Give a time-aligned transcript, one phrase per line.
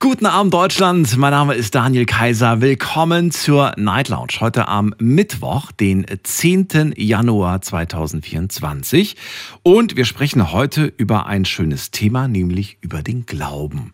[0.00, 2.60] Guten Abend Deutschland, mein Name ist Daniel Kaiser.
[2.60, 4.34] Willkommen zur Night Lounge.
[4.38, 6.94] Heute am Mittwoch, den 10.
[6.96, 9.16] Januar 2024.
[9.64, 13.92] Und wir sprechen heute über ein schönes Thema, nämlich über den Glauben.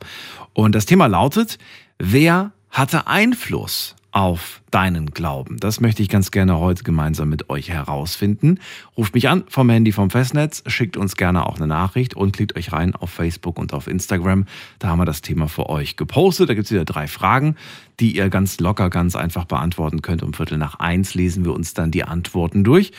[0.52, 1.56] Und das Thema lautet,
[1.98, 5.58] wer hatte Einfluss auf deinen Glauben?
[5.58, 8.60] Das möchte ich ganz gerne heute gemeinsam mit euch herausfinden.
[8.96, 12.56] Ruft mich an vom Handy vom Festnetz, schickt uns gerne auch eine Nachricht und klickt
[12.56, 14.46] euch rein auf Facebook und auf Instagram.
[14.78, 16.48] Da haben wir das Thema für euch gepostet.
[16.48, 17.56] Da gibt es wieder drei Fragen,
[17.98, 20.22] die ihr ganz locker, ganz einfach beantworten könnt.
[20.22, 22.92] Um Viertel nach eins lesen wir uns dann die Antworten durch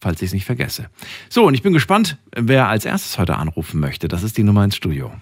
[0.00, 0.90] falls ich es nicht vergesse.
[1.28, 4.08] So, und ich bin gespannt, wer als erstes heute anrufen möchte.
[4.08, 5.12] Das ist die Nummer ins Studio.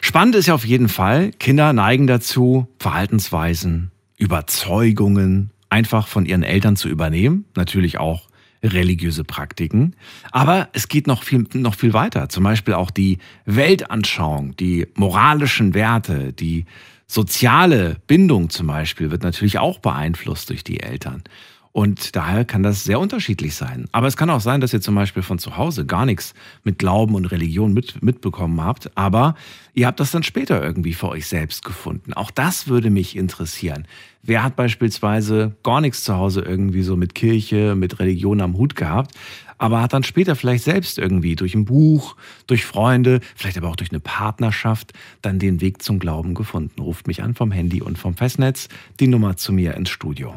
[0.00, 6.76] Spannend ist ja auf jeden Fall, Kinder neigen dazu, Verhaltensweisen, Überzeugungen einfach von ihren Eltern
[6.76, 7.44] zu übernehmen.
[7.54, 8.28] Natürlich auch
[8.62, 9.94] religiöse Praktiken.
[10.32, 12.28] Aber es geht noch viel, noch viel weiter.
[12.28, 16.66] Zum Beispiel auch die Weltanschauung, die moralischen Werte, die
[17.06, 21.24] soziale Bindung zum Beispiel wird natürlich auch beeinflusst durch die Eltern.
[21.72, 23.86] Und daher kann das sehr unterschiedlich sein.
[23.92, 26.78] Aber es kann auch sein, dass ihr zum Beispiel von zu Hause gar nichts mit
[26.78, 29.36] Glauben und Religion mit, mitbekommen habt, aber
[29.72, 32.12] ihr habt das dann später irgendwie für euch selbst gefunden.
[32.12, 33.86] Auch das würde mich interessieren.
[34.22, 38.74] Wer hat beispielsweise gar nichts zu Hause irgendwie so mit Kirche, mit Religion am Hut
[38.74, 39.14] gehabt,
[39.56, 42.16] aber hat dann später vielleicht selbst irgendwie durch ein Buch,
[42.48, 46.82] durch Freunde, vielleicht aber auch durch eine Partnerschaft dann den Weg zum Glauben gefunden.
[46.82, 48.68] Ruft mich an vom Handy und vom Festnetz
[48.98, 50.34] die Nummer zu mir ins Studio.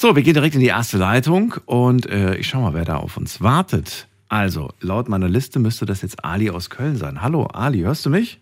[0.00, 2.98] So, wir gehen direkt in die erste Leitung und äh, ich schau mal, wer da
[2.98, 4.06] auf uns wartet.
[4.28, 7.20] Also, laut meiner Liste müsste das jetzt Ali aus Köln sein.
[7.20, 8.40] Hallo, Ali, hörst du mich?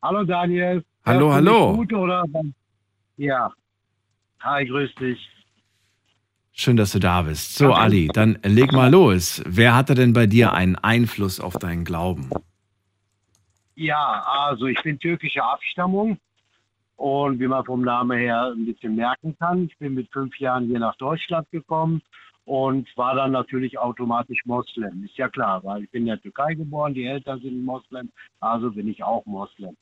[0.00, 0.82] Hallo Daniel.
[1.04, 1.76] Hallo, Hörst hallo.
[1.76, 2.24] Gut, oder?
[3.18, 3.52] Ja.
[4.40, 5.18] Hi, grüß dich.
[6.52, 7.56] Schön, dass du da bist.
[7.56, 9.42] So, Ali, dann leg mal los.
[9.44, 12.30] Wer hatte denn bei dir einen Einfluss auf deinen Glauben?
[13.74, 16.18] Ja, also ich bin türkischer Abstammung
[16.96, 20.66] und wie man vom Namen her ein bisschen merken kann, ich bin mit fünf Jahren
[20.66, 22.02] hier nach Deutschland gekommen
[22.44, 25.04] und war dann natürlich automatisch Moslem.
[25.04, 28.10] Ist ja klar, weil ich bin in der Türkei geboren, die Eltern sind Moslem,
[28.40, 29.76] also bin ich auch Moslem.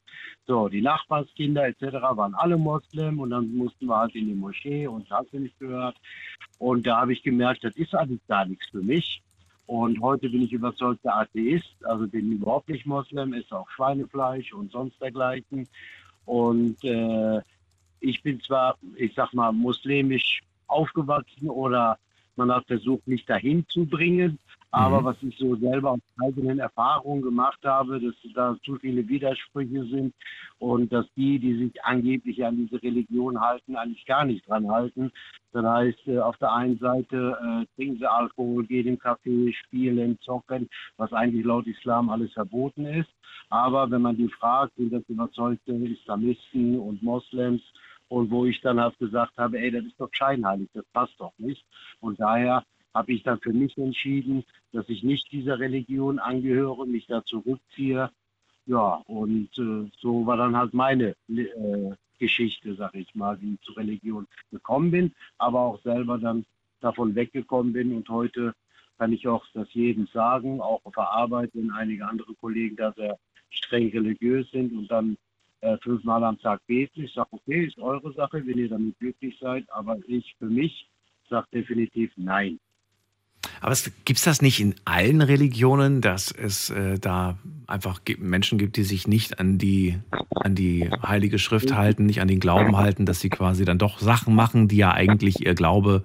[0.47, 1.83] So, die Nachbarskinder etc.
[1.93, 5.41] waren alle Moslem und dann mussten wir halt in die Moschee und das hast du
[5.41, 5.97] nicht gehört.
[6.59, 9.23] Und da habe ich gemerkt, das ist eigentlich gar nichts für mich.
[9.67, 14.71] Und heute bin ich überzeugter Atheist, also bin überhaupt nicht Moslem, esse auch Schweinefleisch und
[14.71, 15.69] sonst dergleichen.
[16.25, 17.41] Und äh,
[18.01, 21.99] ich bin zwar, ich sag mal, muslimisch aufgewachsen oder
[22.37, 24.39] man hat versucht, mich dahin zu bringen,
[24.73, 25.05] aber Mhm.
[25.05, 30.15] was ich so selber aus eigenen Erfahrungen gemacht habe, dass da zu viele Widersprüche sind
[30.59, 35.13] und dass die, die sich angeblich an diese Religion halten, eigentlich gar nicht dran halten.
[35.53, 40.19] Das heißt, äh, auf der einen Seite äh, trinken sie Alkohol, gehen im Café, spielen,
[40.21, 43.11] zocken, was eigentlich laut Islam alles verboten ist.
[43.51, 47.63] Aber wenn man die fragt, sind das überzeugte Islamisten und Moslems.
[48.09, 51.33] Und wo ich dann halt gesagt habe, ey, das ist doch scheinheilig, das passt doch
[51.39, 51.65] nicht.
[52.01, 52.63] Und daher
[52.95, 58.11] habe ich dann für mich entschieden, dass ich nicht dieser Religion angehöre, mich da zurückziehe.
[58.67, 63.61] Ja, und äh, so war dann halt meine äh, Geschichte, sag ich mal, wie ich
[63.63, 66.45] zur Religion gekommen bin, aber auch selber dann
[66.81, 67.95] davon weggekommen bin.
[67.97, 68.55] Und heute
[68.99, 73.19] kann ich auch das jedem sagen, auch auf Arbeit, wenn einige andere Kollegen da sehr
[73.51, 75.17] streng religiös sind und dann
[75.61, 77.03] äh, fünfmal am Tag beten.
[77.03, 80.89] Ich sage, okay, ist eure Sache, wenn ihr damit glücklich seid, aber ich für mich
[81.29, 82.61] sage definitiv nein.
[83.61, 88.77] Aber gibt es das nicht in allen Religionen, dass es äh, da einfach Menschen gibt,
[88.77, 89.99] die sich nicht an die,
[90.31, 93.99] an die heilige Schrift halten, nicht an den Glauben halten, dass sie quasi dann doch
[93.99, 96.05] Sachen machen, die ja eigentlich ihr Glaube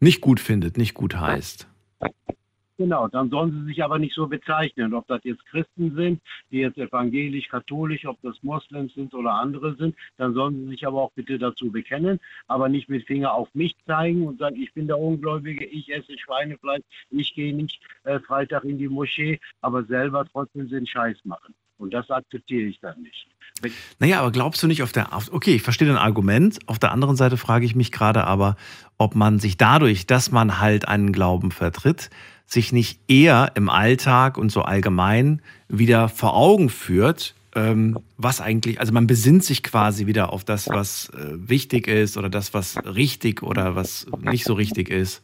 [0.00, 1.66] nicht gut findet, nicht gut heißt?
[2.78, 6.22] Genau, dann sollen sie sich aber nicht so bezeichnen, ob das jetzt Christen sind,
[6.52, 10.86] die jetzt evangelisch, katholisch, ob das Moslems sind oder andere sind, dann sollen sie sich
[10.86, 14.72] aber auch bitte dazu bekennen, aber nicht mit Finger auf mich zeigen und sagen, ich
[14.74, 19.82] bin der Ungläubige, ich esse Schweinefleisch, ich gehe nicht äh, Freitag in die Moschee, aber
[19.82, 21.54] selber trotzdem den Scheiß machen.
[21.78, 23.26] Und das akzeptiere ich dann nicht.
[23.98, 26.58] Naja, aber glaubst du nicht auf der, okay, ich verstehe dein Argument.
[26.66, 28.56] Auf der anderen Seite frage ich mich gerade aber,
[28.98, 32.10] ob man sich dadurch, dass man halt einen Glauben vertritt,
[32.48, 38.80] sich nicht eher im Alltag und so allgemein wieder vor Augen führt, ähm, was eigentlich,
[38.80, 42.78] also man besinnt sich quasi wieder auf das, was äh, wichtig ist oder das, was
[42.86, 45.22] richtig oder was nicht so richtig ist.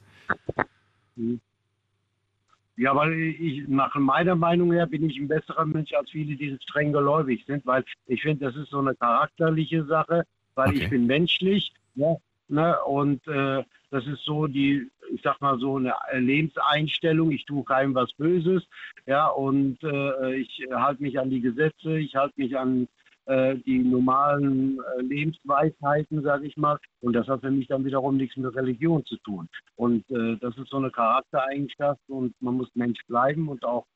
[2.76, 6.58] Ja, weil ich nach meiner Meinung her bin ich ein besserer Mensch als viele, die
[6.62, 10.24] streng gläubig sind, weil ich finde, das ist so eine charakterliche Sache,
[10.56, 10.82] weil Okay.
[10.82, 12.16] ich bin menschlich, ja,
[12.48, 17.30] ne, und äh, das ist so die, ich sag mal so eine Lebenseinstellung.
[17.30, 18.62] Ich tue keinem was Böses,
[19.06, 22.88] ja, und äh, ich halte mich an die Gesetze, ich halte mich an
[23.26, 26.78] äh, die normalen äh, Lebensweisheiten, sage ich mal.
[27.00, 29.48] Und das hat für mich dann wiederum nichts mit Religion zu tun.
[29.76, 33.86] Und äh, das ist so eine Charaktereigenschaft und man muss Mensch bleiben und auch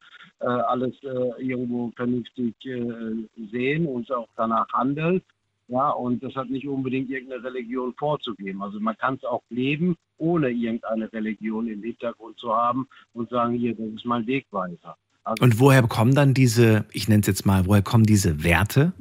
[0.40, 2.54] äh, alles äh, irgendwo vernünftig
[3.50, 5.20] sehen und auch danach handeln.
[5.68, 8.62] Ja, und das hat nicht unbedingt irgendeine Religion vorzugeben.
[8.62, 13.54] Also man kann es auch leben, ohne irgendeine Religion im Hintergrund zu haben und sagen,
[13.54, 14.96] hier, das ist mein Wegweiser.
[15.24, 18.92] Also Und woher kommen dann diese, ich nenne es jetzt mal, woher kommen diese Werte?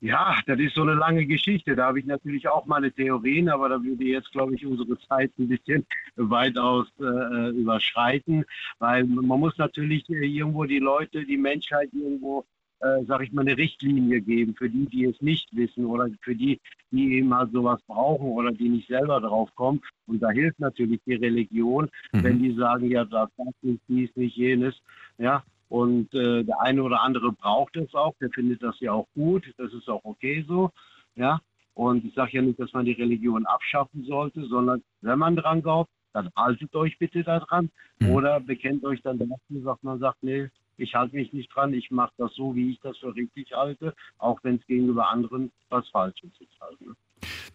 [0.00, 1.74] Ja, das ist so eine lange Geschichte.
[1.74, 5.32] Da habe ich natürlich auch meine Theorien, aber da würde jetzt, glaube ich, unsere Zeit
[5.38, 5.86] ein bisschen
[6.16, 8.44] weitaus äh, überschreiten,
[8.78, 12.44] weil man muss natürlich äh, irgendwo die Leute, die Menschheit irgendwo,
[12.80, 16.34] äh, sag ich mal, eine Richtlinie geben für die, die es nicht wissen oder für
[16.34, 16.60] die,
[16.90, 19.80] die eben halt sowas brauchen oder die nicht selber drauf kommen.
[20.06, 22.42] Und da hilft natürlich die Religion, wenn Mhm.
[22.42, 23.28] die sagen, ja, das,
[23.62, 24.74] nicht, dies, nicht, jenes,
[25.18, 25.42] ja.
[25.68, 29.52] Und äh, der eine oder andere braucht es auch, der findet das ja auch gut,
[29.58, 30.70] das ist auch okay so,
[31.14, 31.40] ja.
[31.74, 35.62] Und ich sage ja nicht, dass man die Religion abschaffen sollte, sondern wenn man dran
[35.62, 37.70] glaubt, dann haltet euch bitte daran
[38.00, 38.10] Mhm.
[38.10, 40.48] oder bekennt euch dann dazu, sagt man sagt, nee,
[40.78, 43.94] ich halte mich nicht dran, ich mache das so, wie ich das für richtig halte,
[44.18, 46.60] auch wenn es gegenüber anderen was Falsches ist.
[46.60, 46.94] Halt, ne?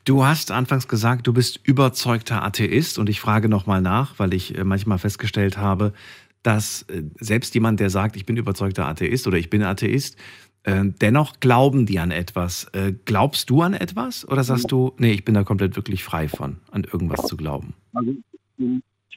[0.05, 4.57] Du hast anfangs gesagt, du bist überzeugter Atheist und ich frage nochmal nach, weil ich
[4.57, 5.93] äh, manchmal festgestellt habe,
[6.43, 10.17] dass äh, selbst jemand, der sagt, ich bin überzeugter Atheist oder ich bin Atheist,
[10.63, 12.69] äh, dennoch glauben die an etwas.
[13.05, 16.57] Glaubst du an etwas oder sagst du, nee, ich bin da komplett wirklich frei von,
[16.71, 17.73] an irgendwas zu glauben?
[17.93, 18.13] Also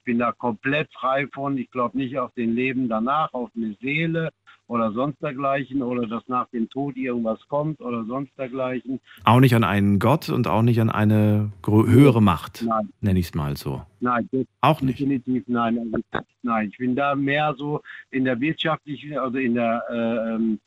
[0.06, 1.58] bin, ich bin da komplett frei von.
[1.58, 4.30] Ich glaube nicht auf den Leben danach, auf eine Seele
[4.68, 9.00] oder sonst dergleichen oder dass nach dem Tod irgendwas kommt oder sonst dergleichen.
[9.24, 13.26] Auch nicht an einen Gott und auch nicht an eine höhere Macht, Nein, nenne ich
[13.26, 13.82] es mal so.
[14.00, 14.28] nein,
[14.60, 14.98] Auch nicht.
[14.98, 15.78] definitiv nein.
[16.12, 17.80] Also, nein, ich bin da mehr so
[18.10, 20.58] in der wirtschaftlichen, also in der äh, ähm,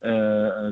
[0.00, 0.08] äh,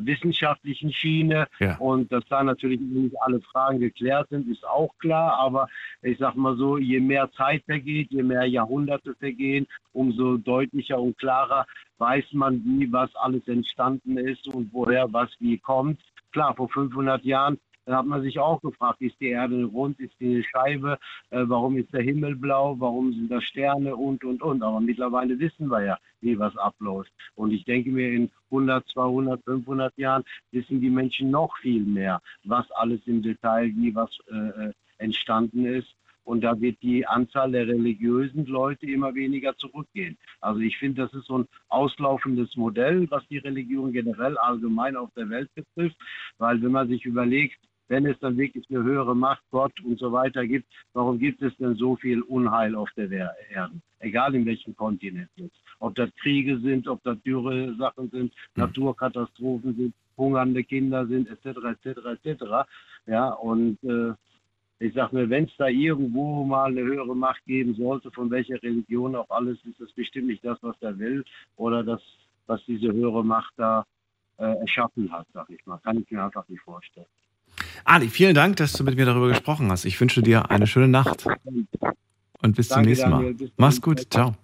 [0.05, 1.77] wissenschaftlichen Schiene Ja.
[1.79, 5.39] und dass da natürlich nicht alle Fragen geklärt sind, ist auch klar.
[5.39, 5.69] Aber
[6.03, 11.19] ich sag mal so, je mehr Zeit vergeht, je mehr Jahrhunderte vergehen, umso deutlicher und
[11.19, 11.67] klarer
[11.99, 16.01] weiß man, wie was alles entstanden ist und woher was wie kommt.
[16.33, 20.15] Klar, vor 500 Jahren da hat man sich auch gefragt, ist die Erde rund, ist
[20.21, 20.99] die eine Scheibe,
[21.31, 24.63] äh, warum ist der Himmel blau, warum sind da Sterne und, und, und.
[24.63, 27.13] Aber mittlerweile wissen wir ja, wie was abläuft.
[27.37, 32.21] Und ich denke mir, in 100, 200, 500 Jahren wissen die Menschen noch viel mehr,
[32.45, 35.95] was alles im Detail, wie was äh, äh, entstanden ist.
[36.25, 40.19] Und da wird die Anzahl der religiösen Leute immer weniger zurückgehen.
[40.41, 45.11] Also ich finde, das ist so ein auslaufendes Modell, was die Religion generell allgemein auf
[45.17, 45.97] der Welt betrifft.
[46.39, 50.13] Weil wenn man sich überlegt, wenn es dann wirklich eine höhere Macht, Gott und so
[50.13, 53.81] weiter gibt, warum gibt es denn so viel Unheil auf der Erde?
[54.01, 55.57] Egal in welchem Kontinent jetzt.
[55.79, 61.59] Ob das Kriege sind, ob das dürre Sachen sind, Naturkatastrophen sind, hungernde Kinder sind, etc.,
[61.85, 62.45] etc., etc.
[63.07, 64.15] Ja, und äh,
[64.79, 68.63] ich sag mir, wenn es da irgendwo mal eine höhere Macht geben sollte, von welcher
[68.63, 71.25] Religion auch alles, ist das bestimmt nicht das, was er will
[71.57, 72.03] oder das,
[72.47, 73.87] was diese höhere Macht da
[74.39, 75.79] äh, erschaffen hat, sag ich mal.
[75.79, 77.07] Kann ich mir einfach nicht vorstellen.
[77.85, 79.85] Ali, vielen Dank, dass du mit mir darüber gesprochen hast.
[79.85, 81.27] Ich wünsche dir eine schöne Nacht
[82.43, 83.35] und bis zum Danke, nächsten Mal.
[83.57, 84.35] Mach's gut, ciao.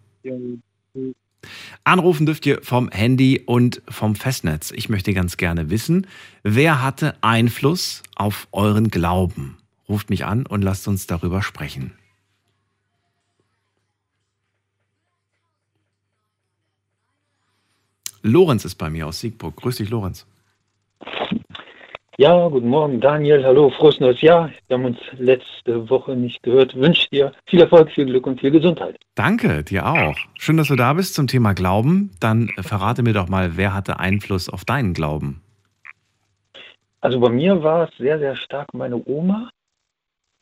[1.84, 4.70] Anrufen dürft ihr vom Handy und vom Festnetz.
[4.70, 6.06] Ich möchte ganz gerne wissen,
[6.42, 9.58] wer hatte Einfluss auf euren Glauben?
[9.88, 11.92] Ruft mich an und lasst uns darüber sprechen.
[18.22, 19.56] Lorenz ist bei mir aus Siegburg.
[19.56, 20.26] Grüß dich, Lorenz.
[22.22, 23.44] Ja, guten Morgen, Daniel.
[23.44, 24.48] Hallo, frohes neues Jahr.
[24.68, 26.72] Wir haben uns letzte Woche nicht gehört.
[26.76, 28.96] Wünsche dir viel Erfolg, viel Glück und viel Gesundheit.
[29.16, 30.16] Danke, dir auch.
[30.38, 32.12] Schön, dass du da bist zum Thema Glauben.
[32.20, 35.42] Dann äh, verrate mir doch mal, wer hatte Einfluss auf deinen Glauben?
[37.00, 39.50] Also bei mir war es sehr, sehr stark meine Oma,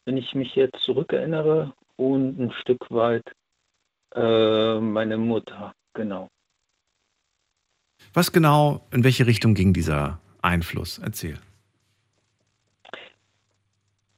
[0.04, 3.24] wenn ich mich jetzt zurückerinnere, und ein Stück weit
[4.14, 6.28] äh, meine Mutter, genau.
[8.12, 10.98] Was genau, in welche Richtung ging dieser Einfluss?
[10.98, 11.38] Erzähl.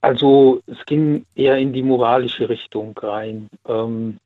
[0.03, 3.49] Also es ging eher in die moralische Richtung rein.
[3.67, 4.19] Ähm,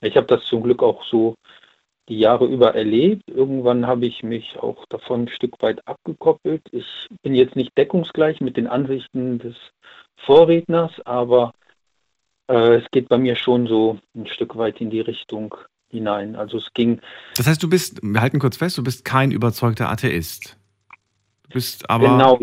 [0.00, 1.34] ich habe das zum Glück auch so
[2.08, 3.24] die Jahre über erlebt.
[3.28, 6.62] Irgendwann habe ich mich auch davon ein Stück weit abgekoppelt.
[6.70, 6.86] Ich
[7.22, 9.56] bin jetzt nicht deckungsgleich mit den Ansichten des
[10.16, 11.52] Vorredners, aber
[12.48, 15.56] äh, es geht bei mir schon so ein Stück weit in die Richtung
[15.88, 16.36] hinein.
[16.36, 17.00] Also es ging.
[17.36, 20.56] Das heißt, du bist, wir halten kurz fest, du bist kein überzeugter Atheist.
[21.44, 22.08] Du bist aber.
[22.08, 22.38] Genau.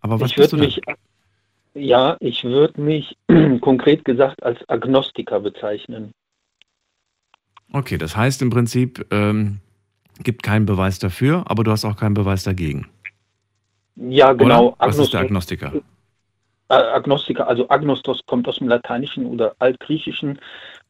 [0.00, 0.66] Aber was ich bist du denn?
[0.66, 0.80] mich,
[1.74, 3.16] ja, ich würde mich
[3.60, 6.12] konkret gesagt als Agnostiker bezeichnen.
[7.72, 9.60] Okay, das heißt im Prinzip, ähm,
[10.22, 12.88] gibt keinen Beweis dafür, aber du hast auch keinen Beweis dagegen.
[13.96, 14.76] Ja, genau.
[14.78, 15.72] Was ist der Agnostiker?
[16.68, 20.38] Äh, Agnostiker, also Agnostos kommt aus dem Lateinischen oder Altgriechischen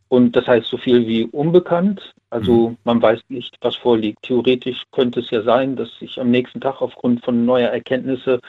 [0.09, 2.13] und das heißt so viel wie unbekannt.
[2.31, 2.77] Also Mhm.
[2.85, 4.23] man weiß nicht, was vorliegt.
[4.23, 8.41] Theoretisch könnte es ja sein, dass ich am nächsten Tag aufgrund von neuer Erkenntnisse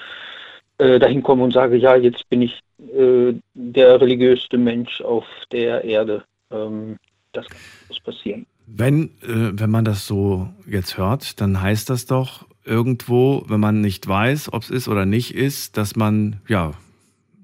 [0.83, 5.83] äh, dahin komme und sage, ja, jetzt bin ich äh, der religiöste Mensch auf der
[5.85, 6.23] Erde.
[6.51, 6.97] Ähm,
[7.31, 7.45] das
[7.87, 8.45] muss passieren.
[8.67, 13.79] Wenn, äh, wenn man das so jetzt hört, dann heißt das doch irgendwo, wenn man
[13.81, 16.71] nicht weiß, ob es ist oder nicht ist, dass man, ja,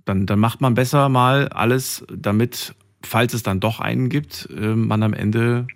[0.06, 4.76] dann, dann macht man besser mal alles, damit, falls es dann doch einen gibt, äh,
[4.76, 5.68] man am Ende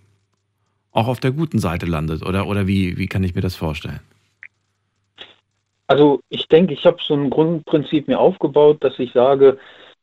[0.92, 2.26] auch auf der guten Seite landet.
[2.26, 4.02] Oder, oder wie, wie kann ich mir das vorstellen?
[5.88, 9.58] Also ich denke, ich habe so ein Grundprinzip mir aufgebaut, dass ich sage,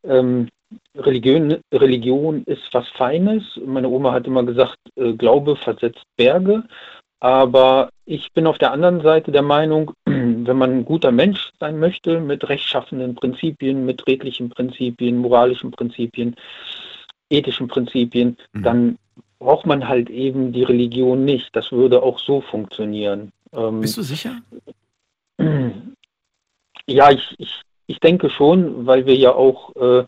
[0.04, 0.48] ähm,
[0.94, 3.42] Religion, Religion ist was Feines.
[3.64, 6.64] Meine Oma hat immer gesagt, äh, Glaube versetzt Berge.
[7.22, 11.78] Aber ich bin auf der anderen Seite der Meinung, wenn man ein guter Mensch sein
[11.78, 16.36] möchte, mit rechtschaffenden Prinzipien, mit redlichen Prinzipien, moralischen Prinzipien,
[17.30, 18.62] ethischen Prinzipien, Mhm.
[18.62, 18.98] dann
[19.38, 21.54] braucht man halt eben die Religion nicht.
[21.54, 23.32] Das würde auch so funktionieren.
[23.52, 24.36] Ähm, Bist du sicher?
[26.86, 30.04] ja, ich, ich, ich denke schon, weil wir ja auch äh,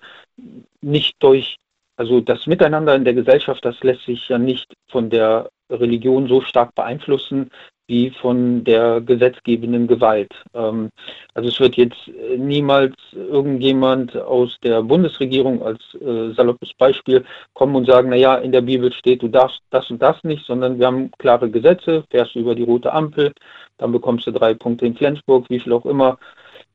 [0.81, 1.57] nicht durch,
[1.97, 6.41] also das Miteinander in der Gesellschaft, das lässt sich ja nicht von der Religion so
[6.41, 7.51] stark beeinflussen
[7.93, 10.33] wie von der gesetzgebenden Gewalt.
[10.55, 10.89] Ähm,
[11.35, 17.23] also es wird jetzt äh, niemals irgendjemand aus der Bundesregierung als äh, saloppes Beispiel
[17.53, 20.79] kommen und sagen, naja, in der Bibel steht, du darfst das und das nicht, sondern
[20.79, 23.33] wir haben klare Gesetze, fährst du über die rote Ampel,
[23.77, 26.19] dann bekommst du drei Punkte in Flensburg, wie viel auch immer.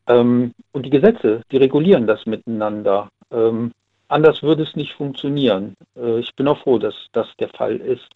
[0.07, 3.09] Ähm, und die Gesetze, die regulieren das miteinander.
[3.31, 3.71] Ähm,
[4.07, 5.75] anders würde es nicht funktionieren.
[5.95, 8.07] Äh, ich bin auch froh, dass das der Fall ist.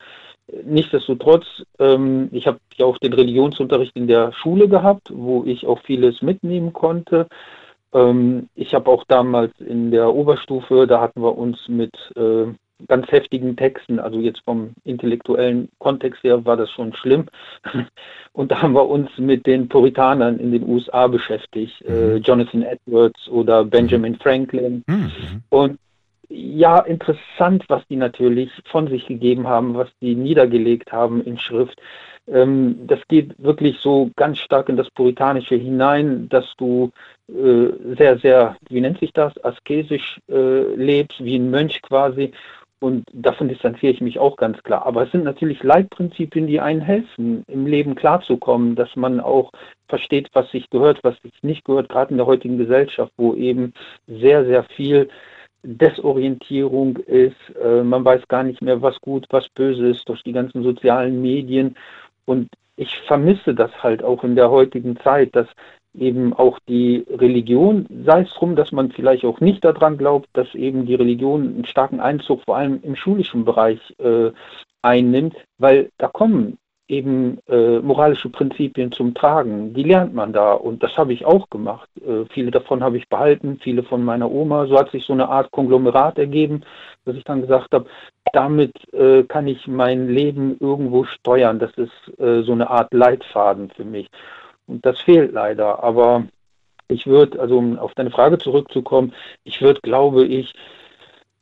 [0.63, 1.45] Nichtsdestotrotz,
[1.79, 6.21] ähm, ich habe ja auch den Religionsunterricht in der Schule gehabt, wo ich auch vieles
[6.21, 7.27] mitnehmen konnte.
[7.93, 12.47] Ähm, ich habe auch damals in der Oberstufe, da hatten wir uns mit äh,
[12.87, 17.25] ganz heftigen Texten, also jetzt vom intellektuellen Kontext her war das schon schlimm.
[18.33, 22.21] Und da haben wir uns mit den Puritanern in den USA beschäftigt, äh, Mhm.
[22.21, 24.83] Jonathan Edwards oder Benjamin Franklin.
[24.87, 25.43] Hm, mhm.
[25.49, 25.79] Und
[26.29, 31.81] ja, interessant, was die natürlich von sich gegeben haben, was die niedergelegt haben in Schrift.
[32.27, 36.91] Ähm, das geht wirklich so ganz stark in das Puritanische hinein, dass du
[37.27, 42.31] äh, sehr, sehr, wie nennt sich das, asketisch äh, lebst, wie ein Mönch quasi.
[42.81, 44.87] Und davon distanziere ich mich auch ganz klar.
[44.87, 49.51] Aber es sind natürlich Leitprinzipien, die einen helfen, im Leben klarzukommen, dass man auch
[49.87, 53.73] versteht, was sich gehört, was sich nicht gehört, gerade in der heutigen Gesellschaft, wo eben
[54.07, 55.09] sehr, sehr viel
[55.61, 57.37] Desorientierung ist.
[57.63, 61.21] Äh, man weiß gar nicht mehr, was gut, was böse ist durch die ganzen sozialen
[61.21, 61.75] Medien.
[62.25, 65.47] Und ich vermisse das halt auch in der heutigen Zeit, dass
[65.93, 70.53] eben auch die Religion, sei es drum, dass man vielleicht auch nicht daran glaubt, dass
[70.55, 74.31] eben die Religion einen starken Einzug vor allem im schulischen Bereich äh,
[74.81, 76.57] einnimmt, weil da kommen
[76.91, 79.73] eben äh, moralische Prinzipien zum Tragen.
[79.73, 81.89] Die lernt man da und das habe ich auch gemacht.
[82.05, 84.67] Äh, viele davon habe ich behalten, viele von meiner Oma.
[84.67, 86.63] So hat sich so eine Art Konglomerat ergeben,
[87.05, 87.85] dass ich dann gesagt habe,
[88.33, 91.59] damit äh, kann ich mein Leben irgendwo steuern.
[91.59, 94.09] Das ist äh, so eine Art Leitfaden für mich.
[94.71, 95.83] Und das fehlt leider.
[95.83, 96.27] Aber
[96.87, 99.13] ich würde, also um auf deine Frage zurückzukommen,
[99.43, 100.53] ich würde, glaube ich,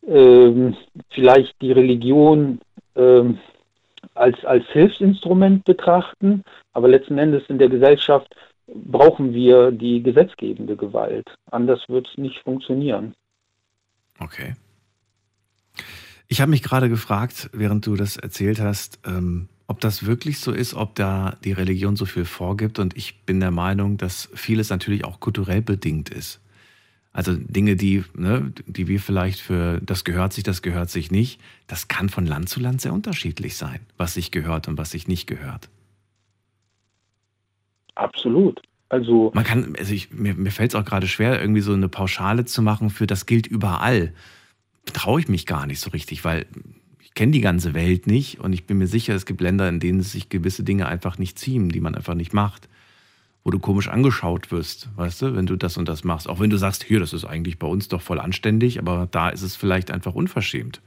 [0.07, 0.75] ähm,
[1.09, 2.59] vielleicht die Religion
[2.95, 3.37] ähm,
[4.15, 6.43] als, als Hilfsinstrument betrachten,
[6.73, 8.35] aber letzten Endes in der Gesellschaft
[8.67, 11.27] brauchen wir die gesetzgebende Gewalt.
[11.51, 13.13] Anders wird es nicht funktionieren.
[14.19, 14.55] Okay.
[16.27, 20.51] Ich habe mich gerade gefragt, während du das erzählt hast, ähm, ob das wirklich so
[20.51, 22.79] ist, ob da die Religion so viel vorgibt.
[22.79, 26.41] Und ich bin der Meinung, dass vieles natürlich auch kulturell bedingt ist.
[27.13, 31.39] Also Dinge, die, ne, die wir vielleicht für das gehört sich, das gehört sich nicht,
[31.67, 35.07] das kann von Land zu Land sehr unterschiedlich sein, was sich gehört und was sich
[35.07, 35.69] nicht gehört.
[37.93, 38.63] Absolut.
[38.89, 41.89] Also Man kann, also ich, mir, mir fällt es auch gerade schwer, irgendwie so eine
[41.89, 44.13] Pauschale zu machen für das gilt überall.
[44.93, 46.47] Traue ich mich gar nicht so richtig, weil
[47.09, 49.79] ich kenne die ganze Welt nicht und ich bin mir sicher, es gibt Länder, in
[49.79, 52.69] denen sich gewisse Dinge einfach nicht ziehen, die man einfach nicht macht.
[53.43, 56.29] Wo du komisch angeschaut wirst, weißt du, wenn du das und das machst.
[56.29, 59.29] Auch wenn du sagst, hier, das ist eigentlich bei uns doch voll anständig, aber da
[59.29, 60.81] ist es vielleicht einfach unverschämt.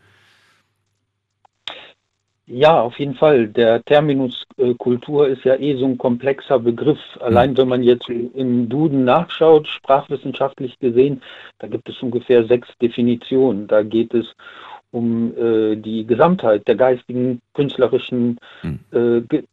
[2.46, 3.48] Ja, auf jeden Fall.
[3.48, 7.00] Der Terminus äh, Kultur ist ja eh so ein komplexer Begriff.
[7.20, 11.22] Allein wenn man jetzt im Duden nachschaut, sprachwissenschaftlich gesehen,
[11.58, 13.66] da gibt es ungefähr sechs Definitionen.
[13.66, 14.26] Da geht es
[14.92, 18.78] um äh, die Gesamtheit der geistigen, künstlerischen, hm.
[18.92, 19.44] äh, ge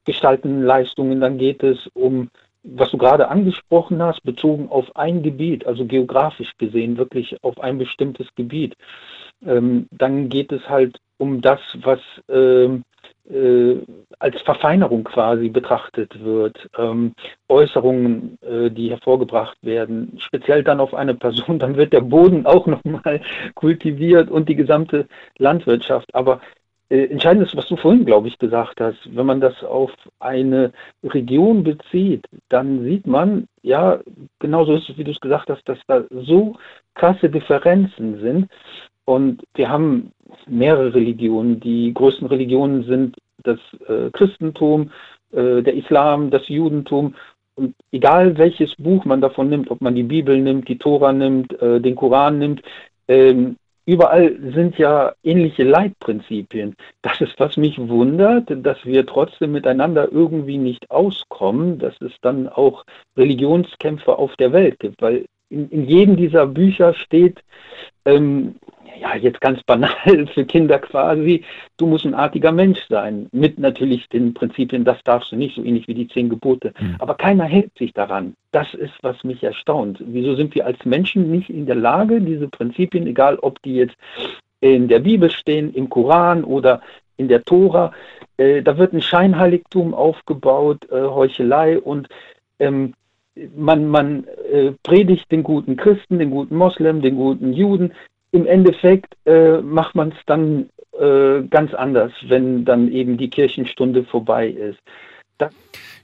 [0.44, 1.20] Leistungen.
[1.20, 2.30] Dann geht es um,
[2.64, 7.78] was du gerade angesprochen hast, bezogen auf ein Gebiet, also geografisch gesehen, wirklich auf ein
[7.78, 8.76] bestimmtes Gebiet.
[9.46, 12.00] Ähm, dann geht es halt um das, was
[12.30, 12.84] ähm,
[13.30, 13.76] äh,
[14.18, 17.14] als Verfeinerung quasi betrachtet wird, ähm,
[17.48, 22.66] Äußerungen, äh, die hervorgebracht werden, speziell dann auf eine Person, dann wird der Boden auch
[22.66, 23.22] nochmal
[23.54, 25.08] kultiviert und die gesamte
[25.38, 26.14] Landwirtschaft.
[26.16, 26.42] Aber
[26.90, 30.72] äh, entscheidend ist, was du vorhin, glaube ich, gesagt hast, wenn man das auf eine
[31.04, 34.00] Region bezieht, dann sieht man, ja,
[34.40, 36.56] genauso ist es, wie du es gesagt hast, dass da so
[36.96, 38.50] krasse Differenzen sind.
[39.10, 40.12] Und wir haben
[40.46, 41.60] mehrere Religionen.
[41.60, 44.92] Die größten Religionen sind das äh, Christentum,
[45.32, 47.16] äh, der Islam, das Judentum.
[47.56, 51.60] Und egal welches Buch man davon nimmt, ob man die Bibel nimmt, die Tora nimmt,
[51.60, 52.62] äh, den Koran nimmt,
[53.08, 53.56] ähm,
[53.88, 56.76] überall sind ja ähnliche Leitprinzipien.
[57.02, 62.48] Das ist, was mich wundert, dass wir trotzdem miteinander irgendwie nicht auskommen, dass es dann
[62.48, 62.86] auch
[63.18, 67.44] Religionskämpfe auf der Welt gibt, weil in, in jedem dieser Bücher steht,
[68.06, 68.56] ähm,
[69.00, 69.94] ja, jetzt ganz banal
[70.34, 71.44] für Kinder quasi,
[71.78, 75.64] du musst ein artiger Mensch sein, mit natürlich den Prinzipien, das darfst du nicht, so
[75.64, 76.74] ähnlich wie die zehn Gebote.
[76.80, 76.96] Mhm.
[77.00, 78.36] Aber keiner hält sich daran.
[78.52, 80.04] Das ist, was mich erstaunt.
[80.06, 83.96] Wieso sind wir als Menschen nicht in der Lage, diese Prinzipien, egal ob die jetzt
[84.62, 86.82] in der Bibel stehen, im Koran oder
[87.18, 87.94] in der Tora,
[88.38, 92.10] äh, da wird ein Scheinheiligtum aufgebaut, äh, Heuchelei und
[92.60, 92.94] ähm,
[93.56, 97.94] man, man äh, predigt den guten Christen, den guten Moslem, den guten Juden,
[98.32, 104.04] im Endeffekt äh, macht man es dann äh, ganz anders, wenn dann eben die Kirchenstunde
[104.04, 104.80] vorbei ist.
[105.38, 105.54] Das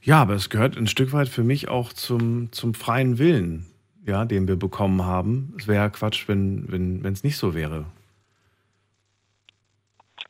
[0.06, 3.66] ja, aber es gehört ein Stück weit für mich auch zum, zum freien Willen,
[4.06, 5.56] ja, den wir bekommen haben.
[5.58, 7.86] Es wäre ja Quatsch, wenn es wenn, nicht so wäre.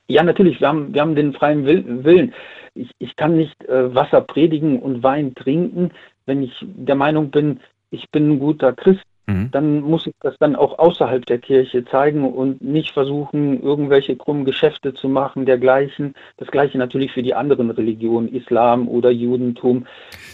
[0.07, 2.33] Ja, natürlich, wir haben, wir haben den freien Willen.
[2.73, 5.91] Ich, ich kann nicht äh, Wasser predigen und Wein trinken,
[6.25, 7.59] wenn ich der Meinung bin,
[7.91, 9.49] ich bin ein guter Christ Mhm.
[9.51, 14.45] dann muss ich das dann auch außerhalb der Kirche zeigen und nicht versuchen, irgendwelche krummen
[14.45, 16.13] Geschäfte zu machen, dergleichen.
[16.37, 19.87] Das gleiche natürlich für die anderen Religionen, Islam oder Judentum.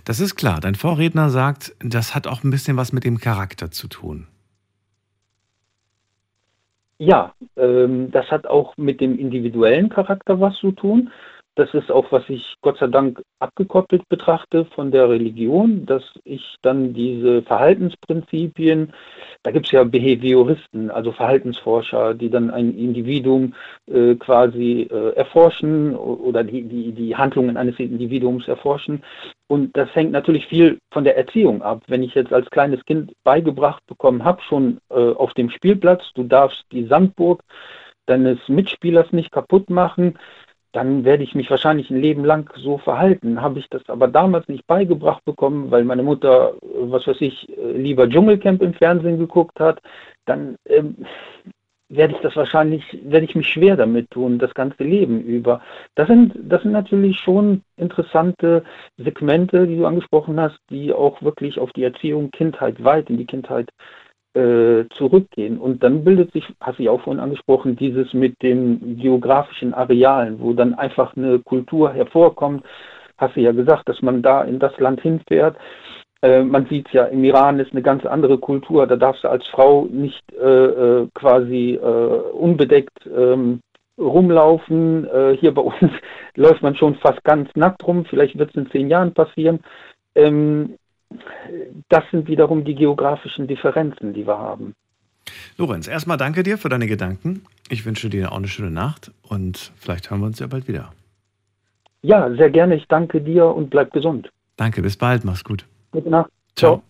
[0.04, 0.60] Das ist klar.
[0.60, 4.28] Dein Vorredner sagt, das hat auch ein bisschen was mit dem Charakter zu tun.
[6.98, 11.10] Ja, ähm, das hat auch mit dem individuellen Charakter was zu tun.
[11.56, 16.56] Das ist auch, was ich Gott sei Dank abgekoppelt betrachte von der Religion, dass ich
[16.62, 18.94] dann diese Verhaltensprinzipien,
[19.44, 23.54] da gibt es ja Behavioristen, also Verhaltensforscher, die dann ein Individuum
[23.88, 29.04] äh, quasi äh, erforschen oder die, die, die Handlungen eines Individuums erforschen.
[29.48, 31.84] Und das hängt natürlich viel von der Erziehung ab.
[31.88, 36.24] Wenn ich jetzt als kleines Kind beigebracht bekommen habe, schon äh, auf dem Spielplatz, du
[36.24, 37.44] darfst die Sandburg
[38.06, 40.18] deines Mitspielers nicht kaputt machen,
[40.72, 43.42] dann werde ich mich wahrscheinlich ein Leben lang so verhalten.
[43.42, 48.10] Habe ich das aber damals nicht beigebracht bekommen, weil meine Mutter, was weiß ich, lieber
[48.10, 49.82] Dschungelcamp im Fernsehen geguckt hat,
[50.26, 51.06] dann ähm,
[51.90, 55.62] werde ich das wahrscheinlich, werde ich mich schwer damit tun, das ganze Leben über.
[55.96, 58.64] Das sind, das sind natürlich schon interessante
[58.98, 63.26] Segmente, die du angesprochen hast, die auch wirklich auf die Erziehung, Kindheit, weit in die
[63.26, 63.74] Kindheit äh,
[64.34, 65.58] zurückgehen.
[65.58, 70.40] Und dann bildet sich, hast du ja auch vorhin angesprochen, dieses mit den geografischen Arealen,
[70.40, 72.64] wo dann einfach eine Kultur hervorkommt.
[73.18, 75.58] Hast du ja gesagt, dass man da in das Land hinfährt.
[76.22, 78.86] Äh, man sieht ja, im Iran ist eine ganz andere Kultur.
[78.88, 83.62] Da darfst du als Frau nicht äh, äh quasi äh, unbedeckt ähm,
[83.98, 85.08] rumlaufen.
[85.08, 85.92] Äh, hier bei uns
[86.36, 88.06] läuft man schon fast ganz nackt rum.
[88.06, 89.60] Vielleicht wird es in zehn Jahren passieren.
[90.16, 90.78] Ähm,
[91.90, 94.74] das sind wiederum die geografischen Differenzen, die wir haben.
[95.58, 97.44] Lorenz, erstmal danke dir für deine Gedanken.
[97.70, 100.92] Ich wünsche dir auch eine schöne Nacht und vielleicht hören wir uns ja bald wieder.
[102.02, 102.76] Ja, sehr gerne.
[102.76, 104.30] Ich danke dir und bleib gesund.
[104.58, 105.24] Danke, bis bald.
[105.24, 105.66] Mach's gut.
[105.92, 106.32] Gute Nacht.
[106.56, 106.82] Ciao.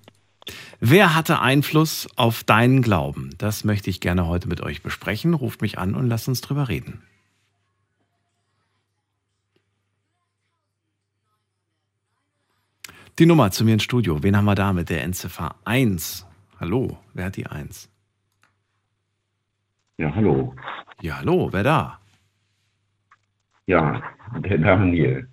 [0.80, 3.32] Wer hatte Einfluss auf deinen Glauben?
[3.38, 5.34] Das möchte ich gerne heute mit euch besprechen.
[5.34, 7.04] Ruft mich an und lasst uns drüber reden.
[13.20, 14.24] Die Nummer zu mir ins Studio.
[14.24, 16.26] Wen haben wir da mit der Endziffer 1?
[16.60, 17.90] Hallo, wer hat die 1?
[19.98, 20.56] Ja, hallo.
[21.02, 22.00] Ja, hallo, wer da?
[23.68, 24.02] Ja,
[24.40, 25.30] der Daniel.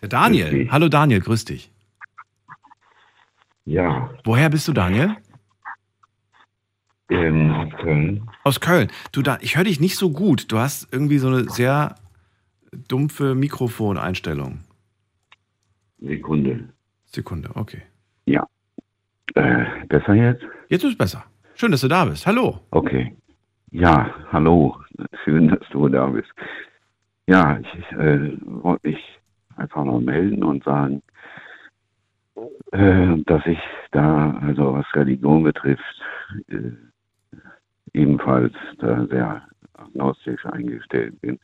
[0.00, 0.70] Der Daniel.
[0.70, 1.70] Hallo Daniel, grüß dich.
[3.64, 5.16] Ja, Woher bist du, Daniel?
[7.10, 8.30] ähm, aus Köln.
[8.44, 8.90] Aus Köln.
[9.12, 10.50] Du, da, ich höre dich nicht so gut.
[10.52, 11.96] Du hast irgendwie so eine sehr
[12.88, 14.60] dumpfe Mikrofoneinstellung.
[15.98, 16.68] Sekunde.
[17.06, 17.82] Sekunde, okay.
[19.36, 20.42] Äh, besser jetzt?
[20.68, 21.24] Jetzt ist es besser.
[21.54, 22.26] Schön, dass du da bist.
[22.26, 22.60] Hallo.
[22.70, 23.14] Okay.
[23.70, 24.78] Ja, hallo.
[25.24, 26.32] Schön, dass du da bist.
[27.26, 29.20] Ja, ich äh, wollte mich
[29.56, 31.02] einfach noch melden und sagen,
[32.72, 33.58] äh, dass ich
[33.90, 35.82] da, also was Religion betrifft,
[36.48, 36.72] äh,
[37.92, 39.42] ebenfalls da sehr
[39.74, 41.38] agnostisch eingestellt bin.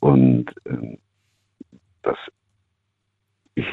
[0.00, 0.98] Und ähm,
[2.02, 2.18] dass
[3.54, 3.66] ich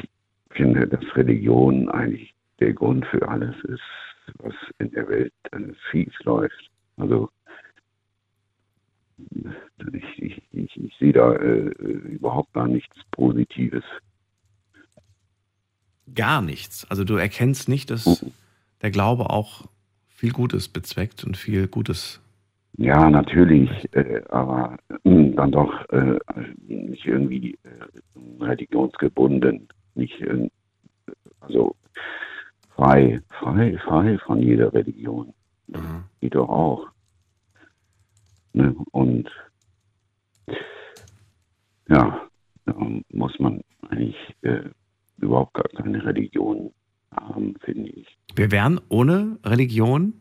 [0.60, 3.80] finde, dass Religion eigentlich der Grund für alles ist,
[4.38, 6.70] was in der Welt äh, schief läuft.
[6.98, 7.30] Also
[9.92, 13.84] ich, ich, ich, ich sehe da äh, überhaupt gar nichts Positives.
[16.14, 16.86] Gar nichts.
[16.90, 18.24] Also du erkennst nicht, dass
[18.82, 19.66] der Glaube auch
[20.08, 22.20] viel Gutes bezweckt und viel Gutes.
[22.76, 26.18] Ja, natürlich, äh, aber äh, dann doch äh,
[26.66, 29.68] nicht irgendwie äh, religionsgebunden,
[30.00, 30.48] nicht äh,
[31.40, 31.76] also
[32.74, 35.32] frei, frei, frei von jeder Religion.
[36.20, 36.88] Geht doch auch.
[38.52, 38.74] Ne?
[38.90, 39.28] Und
[41.88, 42.28] ja,
[42.66, 42.74] da
[43.12, 44.62] muss man eigentlich äh,
[45.18, 46.72] überhaupt gar keine Religion
[47.14, 48.06] haben, finde ich.
[48.34, 50.14] Wir wären ohne Religion,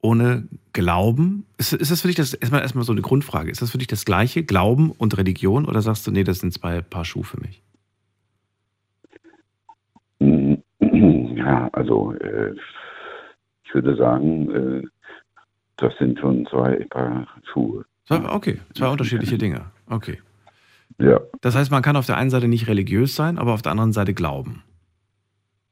[0.00, 1.46] ohne Glauben.
[1.58, 3.50] Ist, ist das für dich das erstmal erstmal so eine Grundfrage?
[3.50, 6.52] Ist das für dich das gleiche, Glauben und Religion, oder sagst du, nee, das sind
[6.52, 7.62] zwei Paar Schuhe für mich?
[11.38, 12.54] Ja, also äh,
[13.64, 14.86] ich würde sagen, äh,
[15.76, 17.84] das sind schon zwei Paar Schuhe.
[18.10, 19.66] Okay, zwei unterschiedliche Dinge.
[19.88, 20.20] Okay.
[20.98, 23.72] Ja, Das heißt, man kann auf der einen Seite nicht religiös sein, aber auf der
[23.72, 24.64] anderen Seite glauben.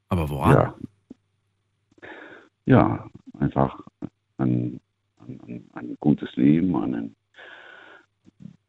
[0.08, 0.52] Aber woran?
[0.52, 0.74] ja.
[2.68, 3.80] Ja, einfach
[4.38, 4.80] ein,
[5.20, 7.16] ein, ein gutes Leben, an ein,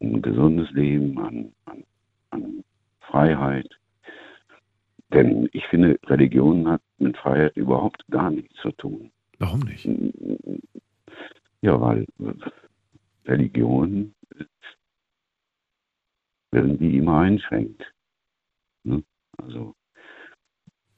[0.02, 1.84] ein gesundes Leben, an, an,
[2.30, 2.64] an
[3.02, 3.68] Freiheit.
[5.14, 9.12] Denn ich finde, Religion hat mit Freiheit überhaupt gar nichts zu tun.
[9.40, 9.88] Warum nicht?
[11.62, 12.06] Ja, weil
[13.26, 14.14] Religion
[16.52, 17.94] irgendwie immer einschränkt.
[18.84, 19.04] Ne?
[19.38, 19.76] Also,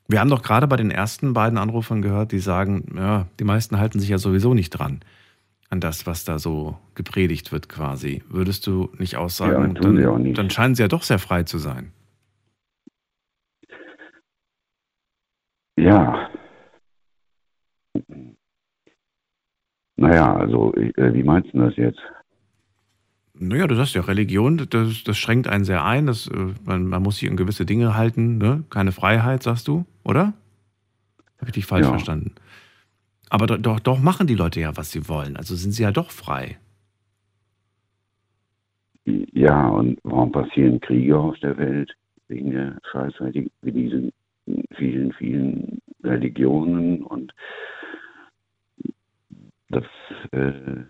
[0.08, 3.78] Wir haben doch gerade bei den ersten beiden Anrufern gehört, die sagen, ja, die meisten
[3.78, 5.02] halten sich ja sowieso nicht dran
[5.69, 8.24] an das, was da so gepredigt wird quasi.
[8.28, 11.60] Würdest du nicht Ja, aussagen, auch dann, dann scheinen sie ja doch sehr frei zu
[11.60, 11.91] sein.
[15.79, 16.29] Ja.
[19.97, 21.99] Naja, also, äh, wie meinst du das jetzt?
[23.33, 26.07] Naja, du sagst ja, Religion, das, das schränkt einen sehr ein.
[26.07, 28.63] Das, äh, man, man muss sich an gewisse Dinge halten, ne?
[28.69, 30.33] keine Freiheit, sagst du, oder?
[31.37, 31.89] Habe ich dich falsch Ja.
[31.91, 32.35] verstanden?
[33.29, 35.37] Aber doch, doch, doch machen die Leute ja, was sie wollen.
[35.37, 36.57] Also sind sie ja doch frei.
[39.05, 41.93] Ja, und warum passieren Kriege auf der Welt?
[42.27, 44.11] Wegen der Scheiße, wie wie diesen
[44.77, 47.33] vielen, vielen Religionen und
[49.69, 49.85] das,
[50.31, 50.83] äh,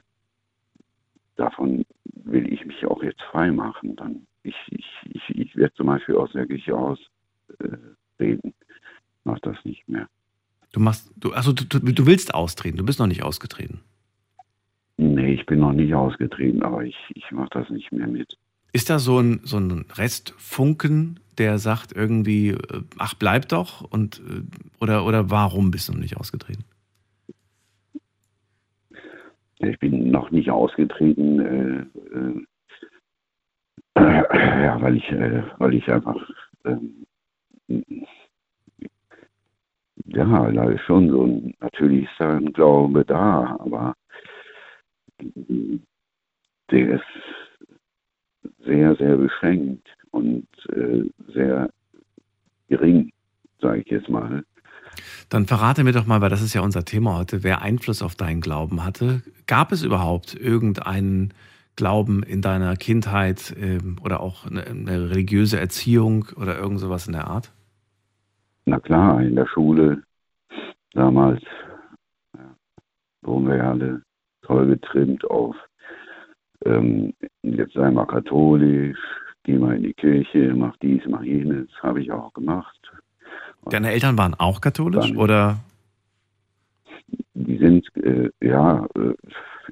[1.35, 3.95] davon will ich mich auch jetzt frei machen.
[3.95, 7.09] Dann ich, ich, ich, ich werde zum Beispiel aus der Kirche austreten.
[8.19, 8.37] Äh.
[9.25, 10.07] Mach das nicht mehr.
[10.71, 13.81] Du machst, du, also du, du, du willst austreten, du bist noch nicht ausgetreten.
[14.97, 18.37] Nee, ich bin noch nicht ausgetreten, aber ich, ich mache das nicht mehr mit.
[18.71, 23.81] Ist da so ein, so ein Restfunken, der sagt irgendwie, äh, ach, bleib doch?
[23.81, 24.43] Und, äh,
[24.81, 26.65] oder, oder warum bist du nicht ausgetreten?
[29.59, 31.85] Ich bin noch nicht ausgetreten, äh,
[32.17, 32.45] äh,
[34.63, 36.29] ja, weil ich, äh, weil ich einfach,
[36.65, 37.05] ähm,
[40.05, 43.95] ja, da ist schon so ein, natürlich ist da ein Glaube da, aber
[46.71, 47.03] der ist
[48.59, 51.69] sehr, sehr beschränkt und äh, sehr
[52.67, 53.11] gering,
[53.61, 54.43] sage ich jetzt mal.
[55.29, 58.15] Dann verrate mir doch mal, weil das ist ja unser Thema heute, wer Einfluss auf
[58.15, 59.21] deinen Glauben hatte.
[59.47, 61.33] Gab es überhaupt irgendeinen
[61.75, 67.13] Glauben in deiner Kindheit ähm, oder auch eine, eine religiöse Erziehung oder irgend sowas in
[67.13, 67.51] der Art?
[68.65, 70.03] Na klar, in der Schule
[70.93, 71.41] damals
[72.35, 72.55] ja,
[73.21, 74.01] wurden wir ja alle
[74.41, 75.55] toll getrimmt auf,
[76.65, 78.99] ähm, jetzt sei mal katholisch,
[79.49, 82.79] geh mal in die Kirche, mach dies, mach jenes, habe ich auch gemacht.
[83.65, 85.59] Deine Eltern waren auch katholisch Dann- oder?
[87.33, 89.13] Die sind, äh, ja, äh,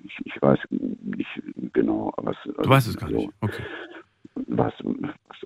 [0.04, 1.30] ich, ich weiß nicht
[1.74, 2.36] genau, was.
[2.44, 3.30] Du weißt es gar nicht.
[3.42, 3.63] Okay.
[4.48, 5.38] was, was,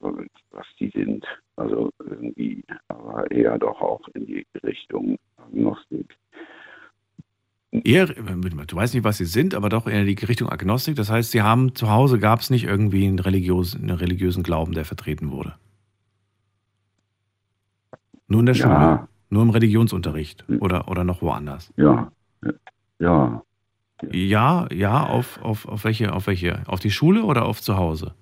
[0.00, 1.24] was, was die sind.
[1.56, 6.14] Also irgendwie, aber eher doch auch in die Richtung Agnostik.
[7.72, 10.94] Eher, du weißt nicht, was sie sind, aber doch in die Richtung Agnostik.
[10.96, 14.72] Das heißt, sie haben zu Hause gab es nicht irgendwie einen religiösen, einen religiösen Glauben,
[14.74, 15.54] der vertreten wurde.
[18.28, 21.72] Nur in der Schule, Ja, nur im Religionsunterricht oder, oder noch woanders.
[21.76, 22.12] ja,
[22.98, 23.42] ja.
[24.12, 26.62] Ja, ja, auf, auf, auf welche, auf welche?
[26.66, 28.14] Auf die Schule oder auf zu Hause?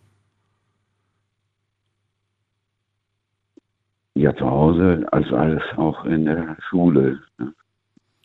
[4.15, 7.21] Ja, zu Hause, als alles auch in der Schule.
[7.39, 7.55] ne?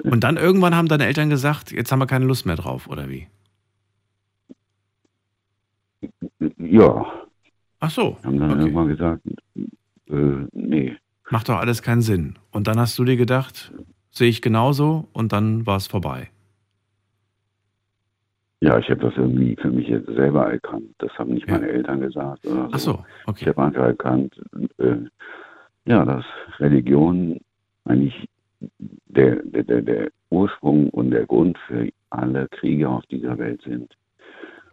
[0.04, 3.10] Und dann irgendwann haben deine Eltern gesagt, jetzt haben wir keine Lust mehr drauf, oder
[3.10, 3.28] wie?
[6.58, 7.06] Ja,
[7.80, 8.60] Ach so, haben dann okay.
[8.62, 9.22] irgendwann gesagt,
[10.10, 10.96] äh, nee.
[11.30, 12.38] macht doch alles keinen Sinn.
[12.52, 13.74] Und dann hast du dir gedacht,
[14.12, 16.30] sehe ich genauso und dann war es vorbei.
[18.62, 20.96] Ja, ich habe das irgendwie für mich jetzt selber erkannt.
[20.98, 21.56] Das haben nicht Ja.
[21.60, 22.70] meine Eltern gesagt oder so.
[22.72, 23.46] Ach so, Ich okay.
[23.50, 24.42] habe einfach erkannt,
[24.78, 24.96] äh,
[25.86, 26.26] ja, dass
[26.60, 27.40] Religion
[27.84, 28.28] eigentlich
[28.80, 33.96] der, der, der, Ursprung und der Grund für alle Kriege auf dieser Welt sind.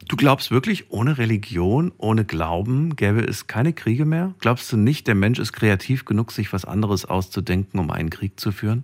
[0.08, 4.34] Du glaubst wirklich, ohne Religion, ohne Glauben gäbe es keine Kriege mehr?
[4.40, 8.40] Glaubst du nicht, der Mensch ist kreativ genug, sich was anderes auszudenken, um einen Krieg
[8.40, 8.82] zu führen?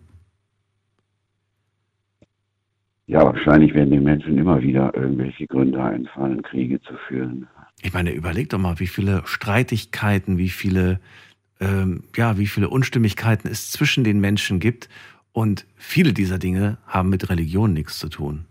[3.09, 7.49] Ja, wahrscheinlich werden den Menschen immer wieder irgendwelche Gründe einfallen, Kriege zu führen.
[7.83, 11.01] Ich meine, überleg doch mal, wie viele Streitigkeiten, wie viele,
[11.61, 14.89] ähm, ja, wie viele Unstimmigkeiten es zwischen den Menschen gibt.
[15.33, 18.47] Und viele dieser Dinge haben mit Religion nichts zu tun.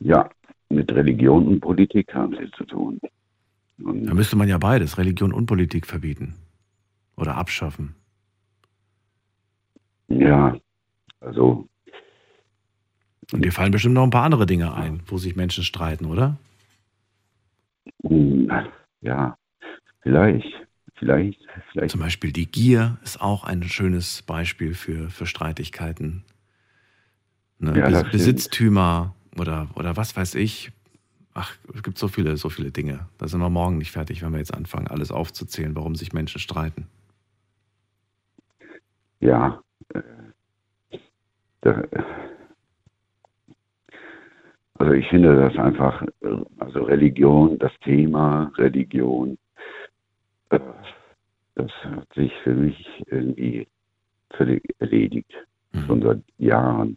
[0.00, 0.28] Ja,
[0.68, 2.98] mit Religion und Politik haben sie zu tun.
[4.04, 6.36] Da Und müsste man ja beides, Religion und Politik verbieten
[7.16, 7.94] oder abschaffen.
[10.08, 10.56] ja,
[11.20, 11.68] also
[13.32, 16.38] Und dir fallen bestimmt noch ein paar andere Dinge ein, wo sich Menschen streiten, oder?
[18.02, 19.36] Ja,
[20.00, 21.40] vielleicht, vielleicht,
[21.72, 21.90] vielleicht.
[21.90, 26.24] Zum Beispiel die Gier ist auch ein schönes Beispiel für, für Streitigkeiten.
[27.58, 27.78] Ne?
[27.78, 28.12] Ja, stimmt.
[28.12, 30.72] Besitztümer oder, oder was weiß ich.
[31.32, 33.06] Ach, es gibt so viele, so viele Dinge.
[33.18, 36.40] Da sind wir morgen nicht fertig, wenn wir jetzt anfangen, alles aufzuzählen, warum sich Menschen
[36.40, 36.88] streiten.
[39.20, 39.62] Ja,
[39.94, 40.00] äh,
[41.60, 41.82] da,
[44.80, 49.36] also ich finde das einfach, äh, also Religion, das Thema Religion,
[50.48, 50.58] äh,
[51.54, 53.68] das hat sich für mich irgendwie
[54.30, 55.30] völlig erledigt,
[55.72, 55.86] Mhm.
[55.86, 56.96] schon seit Jahren.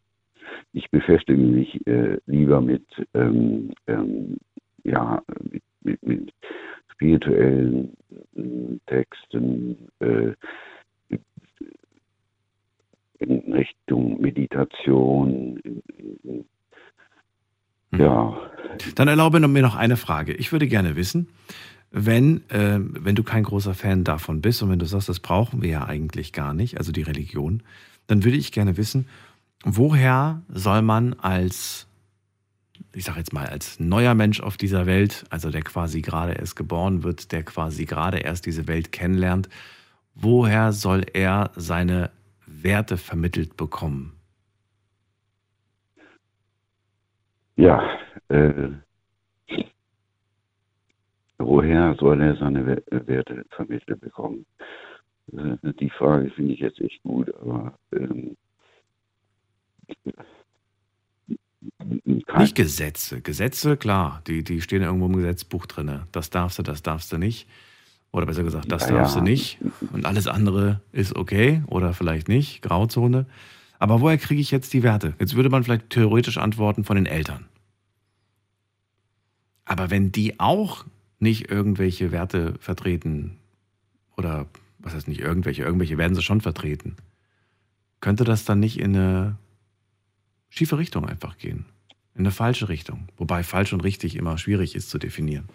[0.71, 4.37] Ich beschäftige mich äh, lieber mit, ähm, ähm,
[4.85, 6.33] ja, mit, mit, mit
[6.93, 7.97] spirituellen
[8.37, 10.31] äh, Texten, äh,
[13.19, 15.57] in Richtung Meditation.
[15.63, 15.81] In,
[16.23, 16.45] in.
[17.97, 18.33] Ja,
[18.95, 20.33] Dann erlaube mir noch eine Frage.
[20.33, 21.27] Ich würde gerne wissen,
[21.91, 25.61] wenn, äh, wenn du kein großer Fan davon bist und wenn du sagst, das brauchen
[25.61, 27.61] wir ja eigentlich gar nicht, also die Religion,
[28.07, 29.07] dann würde ich gerne wissen,
[29.63, 31.87] woher soll man als,
[32.93, 36.55] ich sage jetzt mal, als neuer Mensch auf dieser Welt, also der quasi gerade erst
[36.55, 39.47] geboren wird, der quasi gerade erst diese Welt kennenlernt,
[40.15, 42.09] woher soll er seine
[42.47, 44.12] Werte vermittelt bekommen?
[47.55, 47.97] Ja
[48.29, 48.69] äh,
[51.37, 54.45] woher soll er seine We- Werte vermittelt bekommen?
[55.31, 58.35] Äh, die Frage finde ich jetzt echt gut, aber ähm,
[62.37, 63.21] Nicht Gesetze.
[63.21, 66.01] Gesetze, klar, die, die stehen irgendwo im Gesetzbuch drin.
[66.11, 67.47] Das darfst du, das darfst du nicht.
[68.11, 69.21] Oder besser gesagt, das Ja, darfst ja.
[69.21, 69.59] du nicht.
[69.91, 73.25] Und alles andere ist okay oder vielleicht nicht, Grauzone.
[73.79, 75.13] Aber woher kriege ich jetzt die Werte?
[75.19, 77.47] Jetzt würde man vielleicht theoretisch antworten von den Eltern.
[79.65, 80.85] Aber wenn die auch
[81.19, 83.37] nicht irgendwelche Werte vertreten,
[84.17, 84.47] oder
[84.79, 86.95] was heißt nicht irgendwelche, irgendwelche werden sie schon vertreten,
[88.01, 89.37] könnte das dann nicht in eine
[90.49, 91.65] schiefe Richtung einfach gehen?
[92.15, 93.07] In eine falsche Richtung.
[93.17, 95.49] Wobei falsch und richtig immer schwierig ist zu definieren.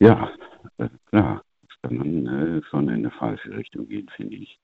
[0.00, 0.30] ja,
[0.78, 4.58] äh, klar, das kann man äh, schon in eine falsche Richtung gehen, finde ich.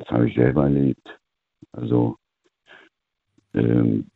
[0.00, 1.06] Das habe ich selber erlebt.
[1.72, 2.16] Also,
[3.52, 4.06] ähm,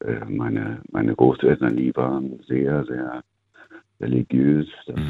[0.00, 3.24] äh, meine, meine Großeltern, die waren sehr, sehr
[4.00, 4.68] religiös.
[4.86, 5.00] Das,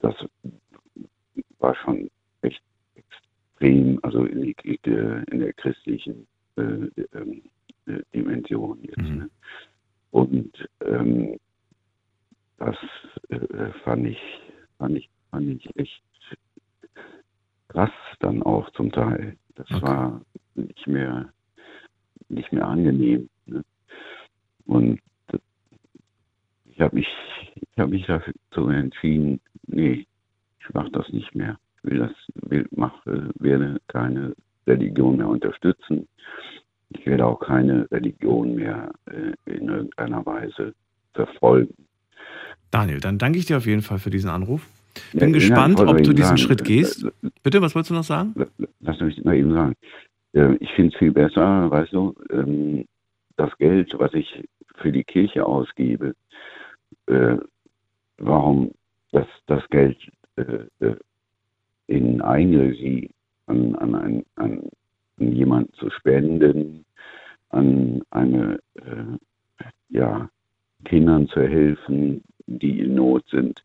[0.00, 0.14] das
[1.58, 2.62] war schon echt
[2.94, 8.96] extrem, also in, die, in der christlichen äh, äh, Dimension jetzt.
[8.96, 9.18] Mhm.
[9.18, 9.30] Ne?
[10.10, 11.38] Und ähm,
[12.64, 12.76] das
[13.28, 14.20] äh, fand ich,
[14.78, 16.02] fand ich, fand ich echt
[17.68, 19.36] krass dann auch zum Teil.
[19.56, 19.82] Das Okay.
[19.82, 20.20] war
[20.54, 21.32] nicht mehr,
[22.28, 23.28] nicht mehr angenehm.
[23.46, 23.64] Ne?
[24.66, 25.40] Und das-
[26.66, 27.08] ich habe mich,
[27.54, 30.06] ich habe mich dazu entschieden, nee,
[30.60, 31.58] ich mache das nicht mehr.
[31.78, 32.12] Ich will das,
[32.48, 34.34] will, mache, werde keine
[34.66, 36.08] Religion mehr unterstützen.
[36.90, 40.74] Ich werde auch keine Religion mehr äh, in irgendeiner Weise
[41.12, 41.86] verfolgen.
[42.74, 44.66] Daniel, dann danke ich dir auf jeden Fall für diesen Anruf.
[45.12, 47.04] Bin ja, gespannt, ob du diesen sagen, Schritt äh, gehst.
[47.04, 48.34] äh, Bitte, was wolltest du noch sagen?
[48.80, 49.74] lass mich mal eben sagen.
[50.32, 52.84] Äh, Ich finde es viel besser, weißt du, ähm,
[53.36, 54.42] das Geld, was ich
[54.76, 56.14] für die Kirche ausgebe,
[58.18, 58.72] warum
[59.12, 59.96] das, das Geld
[61.86, 63.10] in Eigenregie
[63.46, 64.62] an, an, ein, an,
[65.20, 66.84] an jemanden zu spenden,
[67.50, 68.58] an eine,
[69.90, 70.28] ja,
[70.84, 73.62] Kindern zu helfen, die in Not sind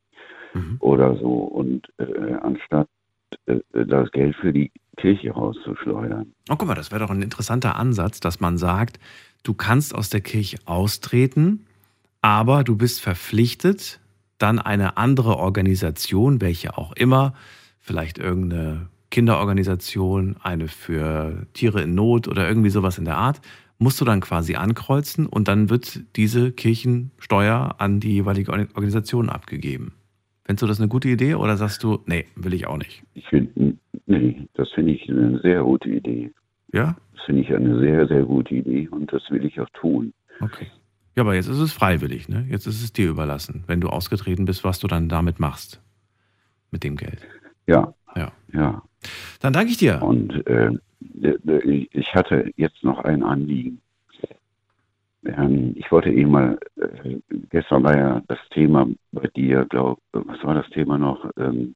[0.53, 0.77] Mhm.
[0.79, 2.87] oder so und äh, anstatt
[3.45, 6.33] äh, das Geld für die Kirche rauszuschleudern.
[6.49, 8.99] Oh, guck mal, das wäre doch ein interessanter Ansatz, dass man sagt,
[9.43, 11.65] du kannst aus der Kirche austreten,
[12.21, 13.99] aber du bist verpflichtet,
[14.37, 17.33] dann eine andere Organisation, welche auch immer,
[17.79, 23.41] vielleicht irgendeine Kinderorganisation, eine für Tiere in Not oder irgendwie sowas in der Art,
[23.79, 29.93] musst du dann quasi ankreuzen und dann wird diese Kirchensteuer an die jeweilige Organisation abgegeben.
[30.45, 33.03] Findest du das eine gute Idee oder sagst du, nee, will ich auch nicht?
[33.13, 36.31] Ich finde, nee, das finde ich eine sehr gute Idee.
[36.73, 36.95] Ja?
[37.15, 40.13] Das finde ich eine sehr, sehr gute Idee und das will ich auch tun.
[40.41, 40.67] Okay.
[41.15, 42.45] Ja, aber jetzt ist es freiwillig, ne?
[42.49, 45.81] Jetzt ist es dir überlassen, wenn du ausgetreten bist, was du dann damit machst.
[46.71, 47.27] Mit dem Geld.
[47.67, 48.31] Ja, Ja.
[48.53, 48.83] ja.
[49.39, 50.01] Dann danke ich dir.
[50.01, 53.81] Und äh, ich hatte jetzt noch ein Anliegen.
[55.25, 57.17] Ähm, ich wollte eben mal, äh,
[57.49, 61.29] gestern war ja das Thema bei dir, glaub, was war das Thema noch?
[61.37, 61.75] Ähm,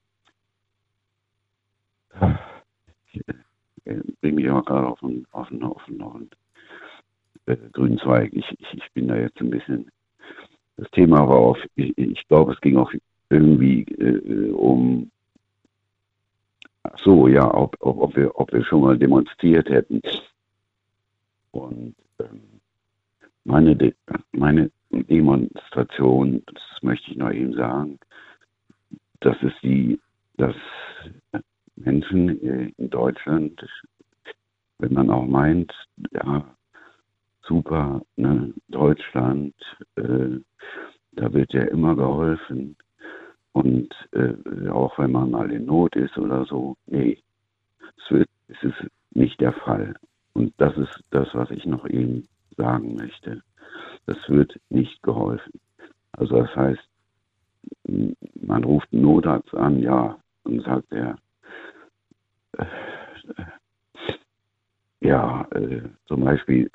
[3.12, 3.22] ich
[3.86, 6.22] äh, bring mich immer gerade auf den, auf den, auf den, auf
[7.46, 8.32] äh, grünen Zweig.
[8.34, 9.90] Ich, ich, ich bin da jetzt ein bisschen.
[10.78, 12.92] Das Thema war auf, ich, ich glaube, es ging auch
[13.30, 15.12] irgendwie äh, um
[17.04, 20.02] so, ja, ob, ob, ob, wir, ob wir schon mal demonstriert hätten.
[21.52, 22.62] Und ähm,
[23.46, 23.94] meine, De
[24.32, 28.00] meine Demonstration, das möchte ich noch eben sagen,
[29.22, 30.00] das ist die,
[30.38, 30.56] dass
[31.76, 33.66] Menschen in Deutschland,
[34.80, 35.74] wenn man auch meint,
[36.12, 36.46] ja,
[37.42, 39.54] super, ne, Deutschland,
[39.96, 40.40] äh,
[41.14, 42.76] da wird ja immer geholfen.
[43.54, 47.20] Und äh, auch wenn man mal in Not ist oder so, nee,
[47.98, 49.96] es, wird, es ist nicht der Fall.
[50.34, 53.42] Und das ist das, was ich noch eben sagen möchte.
[54.08, 55.60] Das wird nicht geholfen.
[56.14, 56.90] Also das heißt,
[58.42, 61.18] man ruft einen Notarzt an, ja, und sagt er,
[62.58, 62.66] äh,
[65.02, 66.72] ja, äh, zum Beispiel,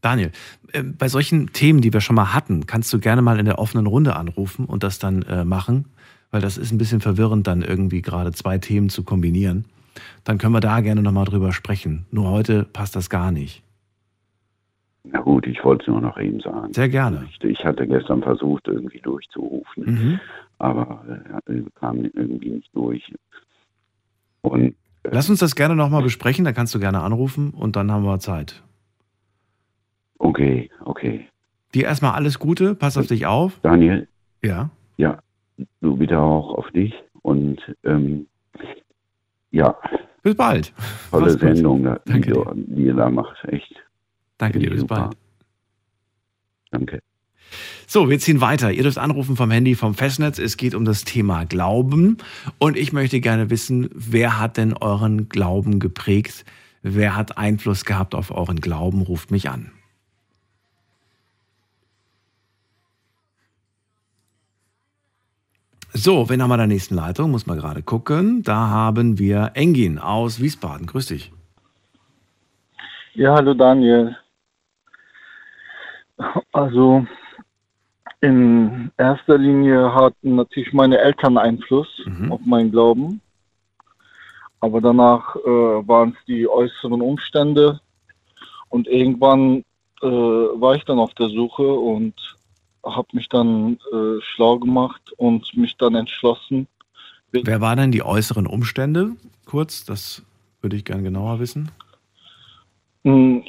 [0.00, 0.30] Daniel,
[0.72, 3.58] äh, bei solchen Themen, die wir schon mal hatten, kannst du gerne mal in der
[3.58, 5.86] offenen Runde anrufen und das dann äh, machen,
[6.30, 9.66] weil das ist ein bisschen verwirrend, dann irgendwie gerade zwei Themen zu kombinieren.
[10.24, 12.06] Dann können wir da gerne nochmal drüber sprechen.
[12.10, 13.62] Nur heute passt das gar nicht.
[15.04, 16.72] na gut, ich wollte es nur noch eben sagen.
[16.72, 17.26] Sehr gerne.
[17.30, 19.84] Ich, ich hatte gestern versucht, irgendwie durchzurufen.
[19.84, 20.20] Mhm.
[20.58, 21.04] aber
[21.46, 23.12] äh, kamen irgendwie nicht durch.
[24.42, 24.74] Und
[25.04, 28.18] Lass uns das gerne nochmal besprechen, da kannst du gerne anrufen und dann haben wir
[28.20, 28.62] Zeit.
[30.22, 31.28] Okay, okay.
[31.74, 33.58] Dir erstmal alles Gute, pass auf dich auf.
[33.62, 34.08] Daniel,
[34.42, 34.70] Ja.
[35.80, 38.26] du bitte auch auf dich und ähm,
[39.50, 39.76] ja,
[40.22, 40.72] Bis bald.
[41.10, 41.40] tolle Mach's gut.
[41.56, 43.74] Sendung, da- die, Danke du, die ihr da macht, echt.
[44.38, 44.94] Danke dir, bis super.
[44.96, 45.16] bald.
[46.70, 47.02] Danke.
[47.86, 48.72] So, wir ziehen weiter.
[48.72, 50.38] Ihr dürft anrufen vom Handy, vom Festnetz.
[50.38, 52.16] Es geht um das Thema Glauben.
[52.58, 56.44] Und ich möchte gerne wissen, wer hat denn euren Glauben geprägt?
[56.82, 59.02] Wer hat Einfluss gehabt auf euren Glauben?
[59.02, 59.70] Ruft mich an.
[65.94, 67.30] So, wen haben wir in der nächsten Leitung?
[67.30, 68.42] Muss mal gerade gucken.
[68.42, 70.86] Da haben wir Engin aus Wiesbaden.
[70.86, 71.32] Grüß dich.
[73.14, 74.16] Ja, hallo Daniel.
[76.52, 77.06] Also
[78.20, 82.32] in erster Linie hatten natürlich meine Eltern Einfluss Mhm.
[82.32, 83.20] auf meinen Glauben.
[84.60, 85.40] Aber danach äh,
[85.88, 87.80] waren es die äußeren Umstände.
[88.68, 89.64] Und irgendwann
[90.00, 92.14] äh, war ich dann auf der Suche und
[92.84, 96.66] habe mich dann äh, schlau gemacht und mich dann entschlossen.
[97.30, 99.16] Wer waren denn die äußeren Umstände?
[99.46, 100.22] Kurz, das
[100.60, 101.70] würde ich gerne genauer wissen.
[103.04, 103.44] Hm,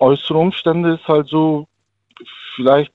[0.00, 1.66] Äußere Umstände ist halt so,
[2.54, 2.92] vielleicht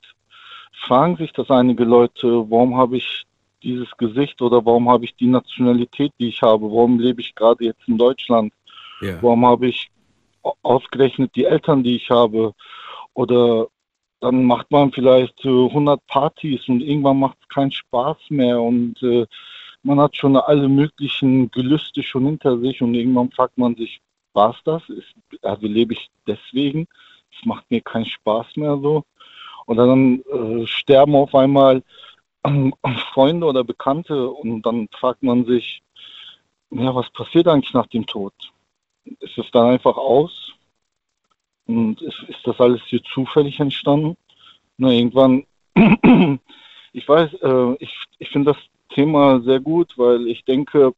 [0.86, 3.26] fragen sich das einige Leute, warum habe ich
[3.62, 6.64] dieses Gesicht oder warum habe ich die Nationalität, die ich habe?
[6.64, 8.54] Warum lebe ich gerade jetzt in Deutschland?
[9.02, 9.22] Ja.
[9.22, 9.92] Warum habe ich
[10.62, 12.54] ausgerechnet die Eltern, die ich habe?
[13.14, 13.68] Oder
[14.24, 19.02] dann macht man vielleicht äh, 100 Partys und irgendwann macht es keinen Spaß mehr und
[19.04, 19.26] äh,
[19.84, 24.00] man hat schon alle möglichen Gelüste schon hinter sich und irgendwann fragt man sich,
[24.32, 24.82] war es das?
[24.88, 26.88] Ist, also lebe ich deswegen?
[27.38, 29.04] Es macht mir keinen Spaß mehr so.
[29.66, 31.84] Und dann äh, sterben auf einmal
[32.44, 32.72] äh,
[33.14, 35.82] Freunde oder Bekannte und dann fragt man sich,
[36.70, 38.34] ja, was passiert eigentlich nach dem Tod?
[39.20, 40.53] Ist es dann einfach aus?
[41.68, 44.18] Und ist, ist das alles hier zufällig entstanden?
[44.78, 45.46] Na, irgendwann,
[46.94, 48.62] ich weiß, äh, ich, ich finde das
[48.94, 50.94] Thema sehr gut, weil ich denke,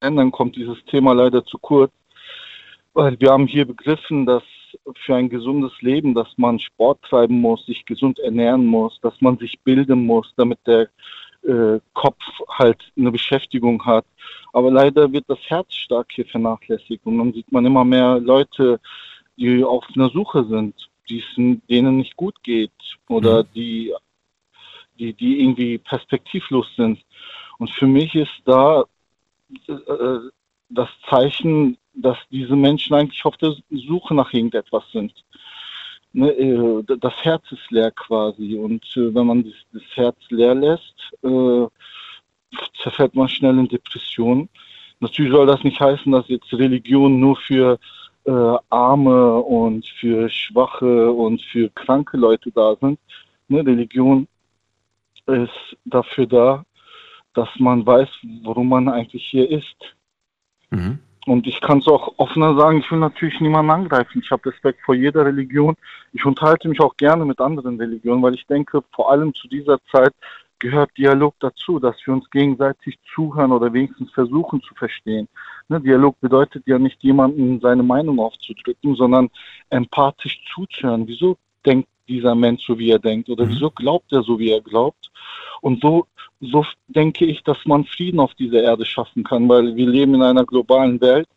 [0.00, 1.92] dann kommt dieses Thema leider zu kurz,
[2.94, 4.44] weil wir haben hier begriffen, dass
[5.04, 9.38] für ein gesundes Leben, dass man Sport treiben muss, sich gesund ernähren muss, dass man
[9.38, 10.88] sich bilden muss, damit der
[11.48, 14.04] äh, Kopf halt eine Beschäftigung hat.
[14.52, 18.80] Aber leider wird das Herz stark hier vernachlässigt und dann sieht man immer mehr Leute,
[19.36, 20.74] die auf einer Suche sind,
[21.08, 22.72] die es denen nicht gut geht
[23.08, 23.46] oder Mhm.
[23.54, 23.94] die,
[24.98, 27.04] die, die irgendwie perspektivlos sind.
[27.58, 28.84] Und für mich ist da
[29.68, 29.74] äh,
[30.68, 35.12] das Zeichen, dass diese Menschen eigentlich auf der Suche nach irgendetwas sind.
[36.12, 38.56] Ne, äh, das Herz ist leer quasi.
[38.56, 41.66] Und äh, wenn man das, das Herz leer lässt, äh,
[42.82, 44.48] zerfällt man schnell in Depressionen.
[45.00, 47.78] Natürlich soll das nicht heißen, dass jetzt Religion nur für
[48.24, 52.98] äh, Arme und für Schwache und für kranke Leute da sind.
[53.48, 54.26] Ne, Religion
[55.26, 56.64] ist dafür da,
[57.34, 58.08] dass man weiß,
[58.42, 59.76] warum man eigentlich hier ist.
[60.70, 60.98] Mhm.
[61.28, 64.22] Und ich kann es auch offener sagen, ich will natürlich niemanden angreifen.
[64.24, 65.76] Ich habe Respekt vor jeder Religion.
[66.14, 69.78] Ich unterhalte mich auch gerne mit anderen Religionen, weil ich denke, vor allem zu dieser
[69.92, 70.14] Zeit
[70.58, 75.28] gehört Dialog dazu, dass wir uns gegenseitig zuhören oder wenigstens versuchen zu verstehen.
[75.68, 79.28] Ne, Dialog bedeutet ja nicht jemandem seine Meinung aufzudrücken, sondern
[79.68, 81.06] empathisch zuzuhören.
[81.06, 83.28] Wieso denkt dieser Mensch so, wie er denkt?
[83.28, 83.50] Oder Mhm.
[83.50, 85.10] wieso glaubt er so, wie er glaubt?
[85.60, 86.06] Und so,
[86.40, 90.22] so denke ich, dass man Frieden auf dieser Erde schaffen kann, weil wir leben in
[90.22, 91.28] einer globalen Welt.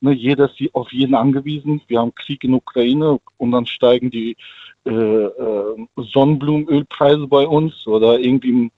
[0.00, 1.80] Ne, jeder ist auf jeden angewiesen.
[1.88, 4.36] Wir haben Krieg in Ukraine und dann steigen die
[4.84, 8.70] äh, äh, Sonnenblumenölpreise bei uns oder irgendwie im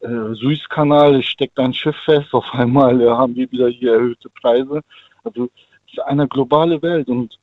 [0.00, 2.32] äh, Suezkanal steckt ein Schiff fest.
[2.32, 4.80] Auf einmal äh, haben wir wieder hier erhöhte Preise.
[5.24, 5.50] Also
[5.86, 7.38] es ist eine globale Welt und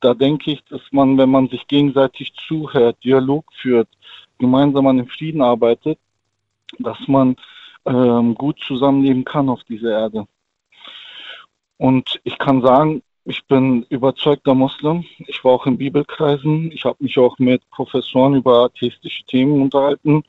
[0.00, 3.88] da denke ich, dass man, wenn man sich gegenseitig zuhört, Dialog führt,
[4.38, 5.98] gemeinsam an dem Frieden arbeitet,
[6.78, 7.36] dass man
[7.86, 10.26] ähm, gut zusammenleben kann auf dieser Erde.
[11.78, 15.04] Und ich kann sagen, ich bin überzeugter Muslim.
[15.26, 16.72] Ich war auch in Bibelkreisen.
[16.72, 20.22] Ich habe mich auch mit Professoren über atheistische Themen unterhalten.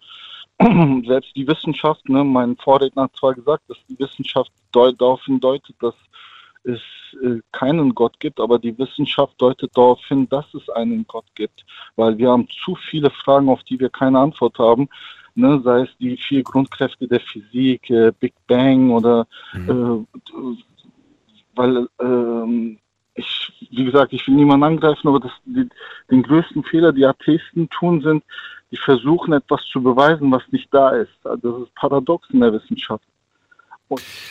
[1.07, 5.95] Selbst die Wissenschaft, ne, mein Vorredner hat zwar gesagt, dass die Wissenschaft darauf hindeutet, dass
[6.63, 6.79] es
[7.23, 11.65] äh, keinen Gott gibt, aber die Wissenschaft deutet darauf hin, dass es einen Gott gibt,
[11.95, 14.87] weil wir haben zu viele Fragen, auf die wir keine Antwort haben,
[15.35, 20.07] ne, sei es die vier Grundkräfte der Physik, äh, Big Bang oder Mhm.
[20.09, 20.55] äh,
[21.55, 22.77] weil ähm,
[23.15, 25.67] ich, wie gesagt, ich will niemanden angreifen, aber das, die,
[26.09, 28.23] den größten Fehler, die Atheisten tun, sind,
[28.71, 31.11] die versuchen etwas zu beweisen, was nicht da ist.
[31.23, 33.03] Also das ist paradox in der Wissenschaft.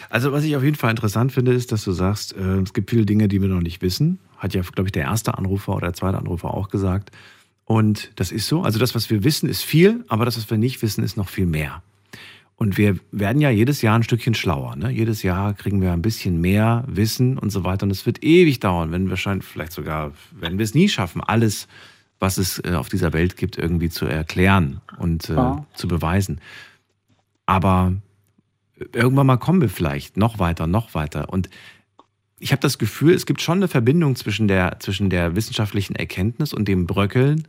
[0.08, 2.88] Also, was ich auf jeden Fall interessant finde, ist, dass du sagst, äh, es gibt
[2.88, 4.18] viele Dinge, die wir noch nicht wissen.
[4.38, 7.10] Hat ja, glaube ich, der erste Anrufer oder der zweite Anrufer auch gesagt.
[7.70, 8.62] Und das ist so.
[8.62, 11.28] Also, das, was wir wissen, ist viel, aber das, was wir nicht wissen, ist noch
[11.28, 11.84] viel mehr.
[12.56, 14.74] Und wir werden ja jedes Jahr ein Stückchen schlauer.
[14.74, 14.90] Ne?
[14.90, 17.84] Jedes Jahr kriegen wir ein bisschen mehr Wissen und so weiter.
[17.84, 21.20] Und es wird ewig dauern, wenn wir wahrscheinlich, vielleicht sogar, wenn wir es nie schaffen,
[21.20, 21.68] alles,
[22.18, 25.64] was es äh, auf dieser Welt gibt, irgendwie zu erklären und äh, Ja.
[25.74, 26.40] zu beweisen.
[27.46, 27.92] Aber
[28.92, 31.28] irgendwann mal kommen wir vielleicht noch weiter, noch weiter.
[31.28, 31.48] Und
[32.40, 36.52] ich habe das Gefühl, es gibt schon eine Verbindung zwischen der, zwischen der wissenschaftlichen Erkenntnis
[36.52, 37.46] und dem Bröckeln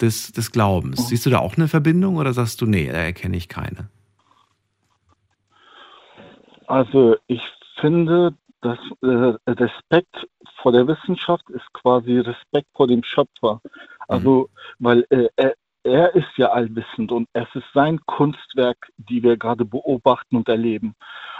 [0.00, 1.08] des, des Glaubens.
[1.08, 3.88] Siehst du da auch eine Verbindung oder sagst du, nee, da erkenne ich keine?
[6.66, 7.42] Also ich
[7.80, 10.26] finde, dass äh, Respekt
[10.62, 13.60] vor der Wissenschaft ist quasi Respekt vor dem Schöpfer.
[14.08, 15.28] Also, weil äh,
[15.86, 20.94] er, ist ja allwissend und es ist sein Kunstwerk, die wir gerade beobachten und erleben.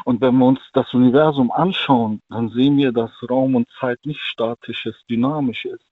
[0.04, 4.20] Und wenn wir uns das Universum anschauen, dann sehen wir, dass Raum und Zeit nicht
[4.20, 5.84] statisch ist, dynamisch ist.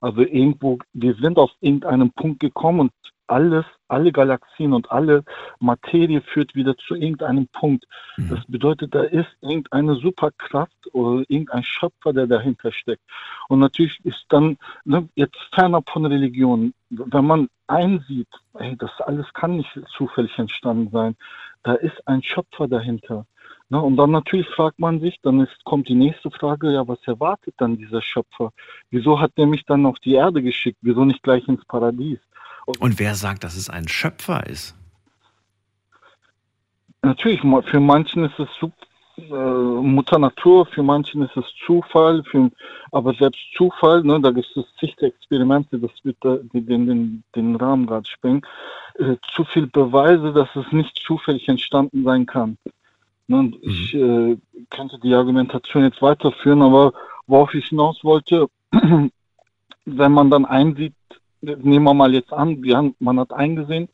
[0.00, 2.92] Also irgendwo, wir sind auf irgendeinem Punkt gekommen und
[3.26, 5.24] alles, alle Galaxien und alle
[5.58, 7.86] Materie führt wieder zu irgendeinem Punkt.
[8.16, 8.30] Mhm.
[8.30, 13.02] Das bedeutet, da ist irgendeine Superkraft oder irgendein Schöpfer, der dahinter steckt.
[13.48, 19.32] Und natürlich ist dann, ne, jetzt fernab von Religion, wenn man einsieht, ey, das alles
[19.32, 21.16] kann nicht zufällig entstanden sein,
[21.62, 23.26] da ist ein Schöpfer dahinter.
[23.72, 26.98] Ne, und dann natürlich fragt man sich, dann ist, kommt die nächste Frage, ja, was
[27.06, 28.52] erwartet dann dieser Schöpfer?
[28.90, 30.76] Wieso hat der mich dann auf die Erde geschickt?
[30.82, 32.18] Wieso nicht gleich ins Paradies?
[32.80, 34.76] Und wer sagt, dass es ein Schöpfer ist?
[37.00, 38.72] Natürlich, für manchen ist es Sup-
[39.16, 42.50] äh, Mutter Natur, für manchen ist es Zufall, für,
[42.90, 47.56] aber selbst Zufall, ne, da gibt es zig Experimente, das wird da, den, den, den
[47.56, 48.42] Rahmen gerade sprengen,
[48.98, 52.58] äh, zu viel Beweise, dass es nicht zufällig entstanden sein kann.
[53.32, 54.36] Ne, und ich äh,
[54.68, 56.92] könnte die Argumentation jetzt weiterführen, aber
[57.26, 58.48] worauf ich hinaus wollte,
[59.86, 60.92] wenn man dann einsieht,
[61.40, 63.88] nehmen wir mal jetzt an, wir haben, man hat eingesehen,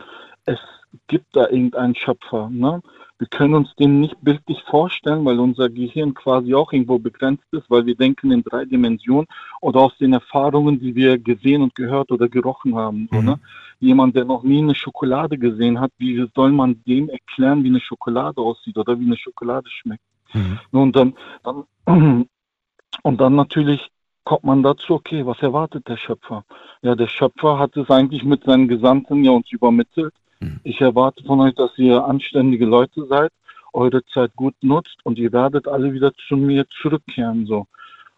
[0.44, 0.58] es
[1.06, 2.50] gibt da irgendeinen Schöpfer.
[2.50, 2.82] Ne?
[3.18, 7.68] Wir können uns den nicht bildlich vorstellen, weil unser Gehirn quasi auch irgendwo begrenzt ist,
[7.68, 9.26] weil wir denken in drei Dimensionen
[9.60, 13.08] oder aus den Erfahrungen, die wir gesehen und gehört oder gerochen haben.
[13.10, 13.26] So, Mhm.
[13.26, 13.40] ne?
[13.80, 17.80] Jemand, der noch nie eine Schokolade gesehen hat, wie soll man dem erklären, wie eine
[17.80, 20.02] Schokolade aussieht oder wie eine Schokolade schmeckt?
[20.32, 20.58] Mhm.
[20.70, 21.64] Und dann, dann,
[23.02, 23.90] und dann natürlich
[24.24, 26.44] kommt man dazu, okay, was erwartet der Schöpfer?
[26.82, 30.14] Ja, der Schöpfer hat es eigentlich mit seinen Gesandten ja uns übermittelt.
[30.40, 30.60] Mhm.
[30.62, 33.32] Ich erwarte von euch, dass ihr anständige Leute seid,
[33.72, 37.66] eure Zeit gut nutzt und ihr werdet alle wieder zu mir zurückkehren, so.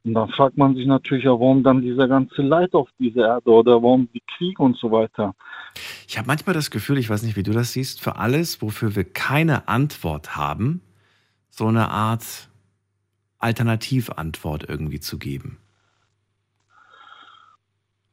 [0.03, 3.51] Und dann fragt man sich natürlich ja, warum dann dieser ganze Leid auf dieser Erde
[3.51, 5.35] oder warum die Kriege und so weiter.
[6.09, 8.97] Ich habe manchmal das Gefühl, ich weiß nicht, wie du das siehst, für alles, wofür
[8.97, 10.81] wir keine Antwort haben,
[11.51, 12.49] so eine Art
[13.39, 15.59] Alternativantwort irgendwie zu geben.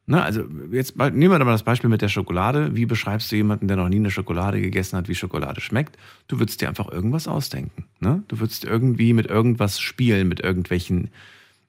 [0.09, 2.75] Ne, also jetzt nehmen wir mal das Beispiel mit der Schokolade.
[2.77, 5.97] Wie beschreibst du jemanden, der noch nie eine Schokolade gegessen hat, wie Schokolade schmeckt?
[6.29, 7.83] Du würdest dir einfach irgendwas ausdenken.
[7.99, 8.23] Ne?
[8.29, 11.09] Du würdest irgendwie mit irgendwas spielen, mit irgendwelchen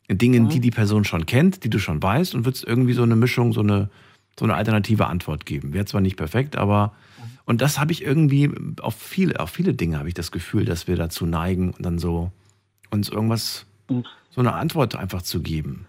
[0.08, 0.48] Dingen, Mhm.
[0.50, 3.52] die die Person schon kennt, die du schon weißt und würdest irgendwie so eine Mischung,
[3.52, 3.90] so eine,
[4.38, 5.72] so eine alternative Antwort geben.
[5.74, 6.94] Wäre zwar nicht perfekt, aber
[7.44, 10.86] und das habe ich irgendwie auf viele, auf viele Dinge habe ich das Gefühl, dass
[10.86, 12.30] wir dazu neigen, dann so
[12.90, 14.04] uns irgendwas, Mhm.
[14.30, 15.86] so eine Antwort einfach zu geben.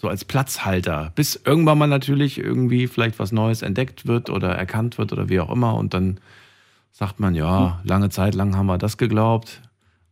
[0.00, 4.96] So als Platzhalter, bis irgendwann mal natürlich irgendwie vielleicht was Neues entdeckt wird oder erkannt
[4.96, 5.74] wird oder wie auch immer.
[5.74, 6.20] Und dann
[6.90, 9.60] sagt man, ja, lange Zeit lang haben wir das geglaubt,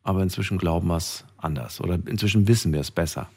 [0.03, 3.31] aber inzwischen glauben wir es anders oder inzwischen wissen wir es besser.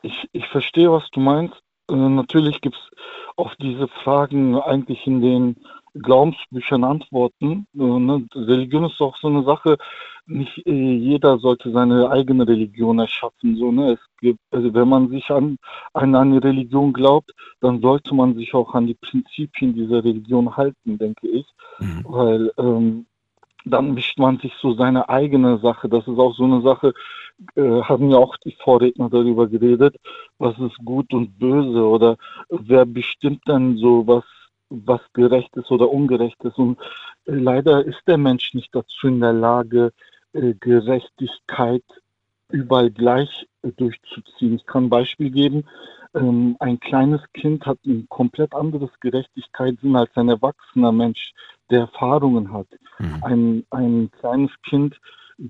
[0.00, 1.60] Ich, ich verstehe, was du meinst.
[1.90, 2.98] Äh, natürlich gibt es
[3.36, 5.56] auf diese Fragen eigentlich in den
[6.02, 7.66] Glaubensbüchern Antworten.
[7.74, 8.26] Äh, ne?
[8.34, 9.78] Religion ist auch so eine Sache,
[10.26, 13.56] nicht äh, jeder sollte seine eigene Religion erschaffen.
[13.56, 13.92] So, ne?
[13.92, 15.56] es gibt, also wenn man sich an,
[15.92, 20.98] an eine Religion glaubt, dann sollte man sich auch an die Prinzipien dieser Religion halten,
[20.98, 21.46] denke ich.
[21.78, 22.04] Mhm.
[22.04, 23.06] Weil ähm,
[23.64, 25.88] dann mischt man sich so seine eigene Sache.
[25.88, 26.94] Das ist auch so eine Sache,
[27.56, 29.96] äh, haben ja auch die Vorredner darüber geredet,
[30.38, 32.16] was ist gut und böse oder
[32.48, 34.24] wer bestimmt dann so, was,
[34.68, 36.58] was gerecht ist oder ungerecht ist.
[36.58, 36.78] Und
[37.26, 39.92] äh, leider ist der Mensch nicht dazu in der Lage,
[40.32, 41.84] äh, Gerechtigkeit
[42.50, 44.56] überall gleich äh, durchzuziehen.
[44.56, 45.64] Ich kann ein Beispiel geben.
[46.14, 51.32] Ähm, ein kleines Kind hat ein komplett anderes Gerechtigkeitssinn als ein erwachsener Mensch,
[51.70, 52.68] der Erfahrungen hat.
[52.98, 53.24] Mhm.
[53.24, 54.98] Ein, ein kleines Kind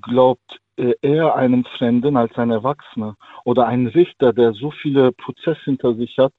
[0.00, 3.16] glaubt eher einem Fremden als ein Erwachsener.
[3.44, 6.32] Oder ein Richter, der so viele Prozesse hinter sich hat,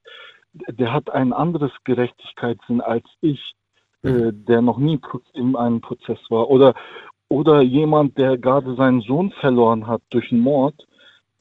[0.67, 3.53] der hat ein anderes Gerechtigkeitssinn als ich,
[4.03, 4.99] äh, der noch nie
[5.33, 6.49] in einem Prozess war.
[6.49, 6.73] Oder,
[7.29, 10.87] oder jemand, der gerade seinen Sohn verloren hat durch einen Mord,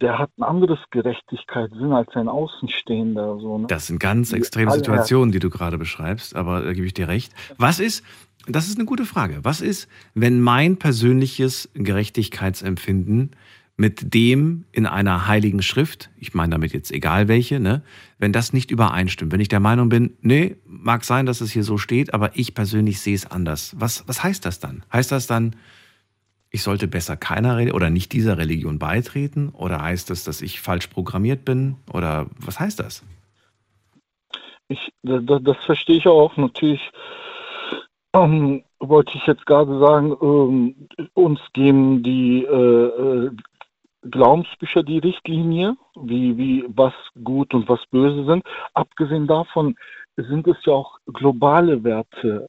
[0.00, 3.38] der hat ein anderes Gerechtigkeitssinn als ein Außenstehender.
[3.40, 3.66] So, ne?
[3.66, 7.32] Das sind ganz extreme Situationen, die du gerade beschreibst, aber da gebe ich dir recht.
[7.56, 8.04] Was ist,
[8.46, 13.30] das ist eine gute Frage, was ist, wenn mein persönliches Gerechtigkeitsempfinden
[13.76, 17.82] mit dem in einer heiligen Schrift, ich meine damit jetzt egal welche, ne,
[18.18, 21.62] wenn das nicht übereinstimmt, wenn ich der Meinung bin, nee, mag sein, dass es hier
[21.64, 23.76] so steht, aber ich persönlich sehe es anders.
[23.78, 24.82] Was, was heißt das dann?
[24.92, 25.56] Heißt das dann,
[26.50, 29.50] ich sollte besser keiner oder nicht dieser Religion beitreten?
[29.50, 31.76] Oder heißt das, dass ich falsch programmiert bin?
[31.92, 33.04] Oder was heißt das?
[34.68, 36.34] Ich, da- da- das verstehe ich auch.
[36.38, 36.80] Natürlich
[38.14, 42.86] ähm, wollte ich jetzt gerade sagen, ähm, uns geben die äh,
[43.26, 43.30] äh,
[44.10, 46.92] Glaubensbücher die Richtlinie, wie, wie was
[47.22, 48.44] gut und was böse sind.
[48.74, 49.76] Abgesehen davon
[50.16, 52.48] sind es ja auch globale Werte.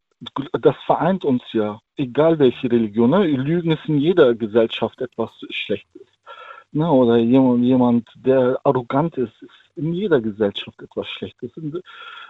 [0.61, 3.11] Das vereint uns ja, egal welche Religion.
[3.11, 3.27] Ne?
[3.27, 6.07] Lügen ist in jeder Gesellschaft etwas Schlechtes.
[6.71, 6.89] Ne?
[6.89, 11.51] Oder jemand, jemand, der arrogant ist, ist in jeder Gesellschaft etwas Schlechtes.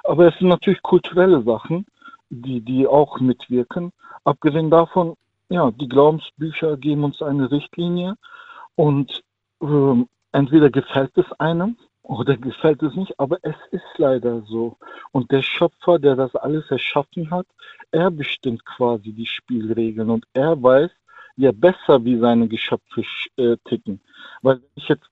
[0.04, 1.86] Aber es sind natürlich kulturelle Sachen,
[2.30, 3.92] die, die auch mitwirken.
[4.26, 5.16] Abgesehen davon,
[5.50, 8.16] ja, die Glaubensbücher geben uns eine Richtlinie
[8.78, 9.24] und
[9.62, 14.78] äh, entweder gefällt es einem oder gefällt es nicht, aber es ist leider so.
[15.12, 17.48] Und der Schöpfer, der das alles erschaffen hat,
[17.92, 20.92] er bestimmt quasi die Spielregeln und er weiß
[21.36, 23.04] ja besser, wie seine Geschöpfe
[23.38, 24.00] äh, ticken.
[24.42, 25.10] Weil ich jetzt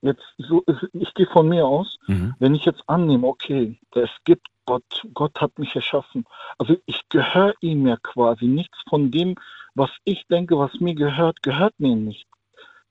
[0.00, 2.34] jetzt so, ich gehe von mir aus, mhm.
[2.38, 6.24] wenn ich jetzt annehme, okay, es gibt Gott, Gott hat mich erschaffen.
[6.58, 8.44] Also ich gehöre ihm ja quasi.
[8.44, 9.34] Nichts von dem,
[9.74, 12.26] was ich denke, was mir gehört, gehört mir nicht.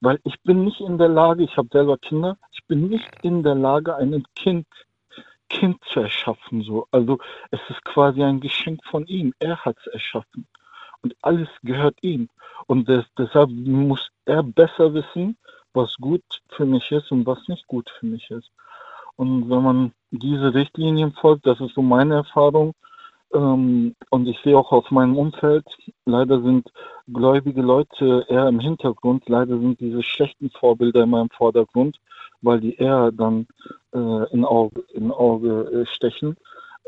[0.01, 3.43] Weil ich bin nicht in der Lage, ich habe selber Kinder, ich bin nicht in
[3.43, 4.67] der Lage, ein Kind,
[5.49, 6.61] Kind zu erschaffen.
[6.61, 6.87] So.
[6.91, 7.17] Also
[7.51, 9.33] es ist quasi ein Geschenk von ihm.
[9.39, 10.47] Er hat es erschaffen.
[11.01, 12.29] Und alles gehört ihm.
[12.67, 15.37] Und das, deshalb muss er besser wissen,
[15.73, 18.51] was gut für mich ist und was nicht gut für mich ist.
[19.15, 22.73] Und wenn man diese Richtlinien folgt, das ist so meine Erfahrung,
[23.33, 25.65] ähm, und ich sehe auch aus meinem Umfeld,
[26.05, 26.71] leider sind
[27.07, 31.97] gläubige Leute eher im Hintergrund, leider sind diese schlechten Vorbilder immer im Vordergrund,
[32.41, 33.47] weil die eher dann
[33.93, 36.37] äh, in Auge, in Auge äh, stechen.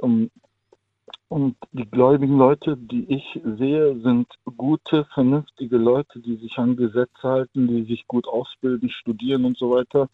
[0.02, 0.32] Ähm,
[1.28, 4.28] und die gläubigen Leute, die ich sehe, sind
[4.58, 9.70] gute, vernünftige Leute, die sich an Gesetze halten, die sich gut ausbilden, studieren und so
[9.70, 10.10] weiter.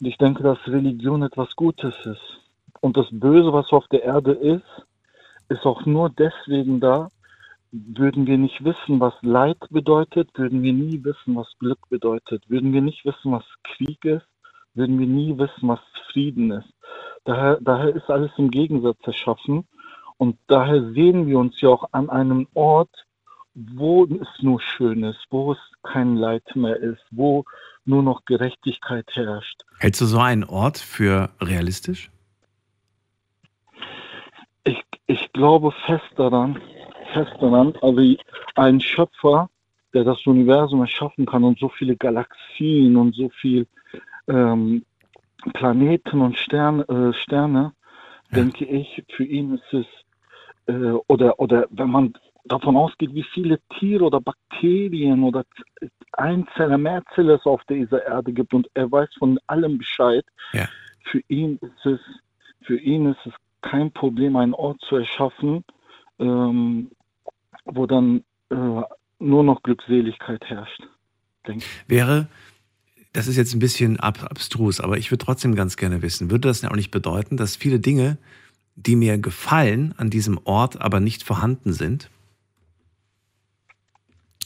[0.00, 2.40] Und ich denke, dass Religion etwas Gutes ist.
[2.80, 4.84] Und das Böse, was auf der Erde ist,
[5.50, 7.10] ist auch nur deswegen da,
[7.72, 12.72] würden wir nicht wissen, was Leid bedeutet, würden wir nie wissen, was Glück bedeutet, würden
[12.72, 14.26] wir nicht wissen, was Krieg ist,
[14.74, 15.80] würden wir nie wissen, was
[16.10, 16.72] Frieden ist.
[17.24, 19.68] Daher, daher ist alles im Gegensatz erschaffen
[20.16, 22.94] und daher sehen wir uns ja auch an einem Ort,
[23.54, 27.44] wo es nur schön ist, wo es kein Leid mehr ist, wo
[27.84, 29.62] nur noch Gerechtigkeit herrscht.
[29.78, 32.10] Hältst du so einen Ort für realistisch?
[34.64, 36.60] Ich, ich glaube fest daran,
[37.12, 38.16] fest daran, also
[38.56, 39.48] ein Schöpfer,
[39.94, 43.66] der das Universum erschaffen kann und so viele Galaxien und so viele
[44.28, 44.84] ähm,
[45.54, 47.72] Planeten und Stern, äh, Sterne,
[48.30, 48.36] ja.
[48.36, 49.86] denke ich, für ihn ist es,
[50.66, 55.44] äh, oder, oder wenn man davon ausgeht, wie viele Tiere oder Bakterien oder
[56.12, 60.24] Einzeller, Mehrzelle es auf dieser Erde gibt und er weiß von allem Bescheid.
[60.52, 60.68] Ja.
[61.04, 62.00] Für ihn ist es,
[62.62, 63.32] für ihn ist es
[63.62, 65.64] kein Problem, einen Ort zu erschaffen,
[66.18, 66.90] ähm,
[67.64, 68.82] wo dann äh,
[69.18, 70.82] nur noch Glückseligkeit herrscht.
[71.46, 71.64] Denke.
[71.86, 72.28] Wäre,
[73.12, 76.48] das ist jetzt ein bisschen ab, abstrus, aber ich würde trotzdem ganz gerne wissen, würde
[76.48, 78.18] das auch nicht bedeuten, dass viele Dinge,
[78.76, 82.10] die mir gefallen an diesem Ort, aber nicht vorhanden sind?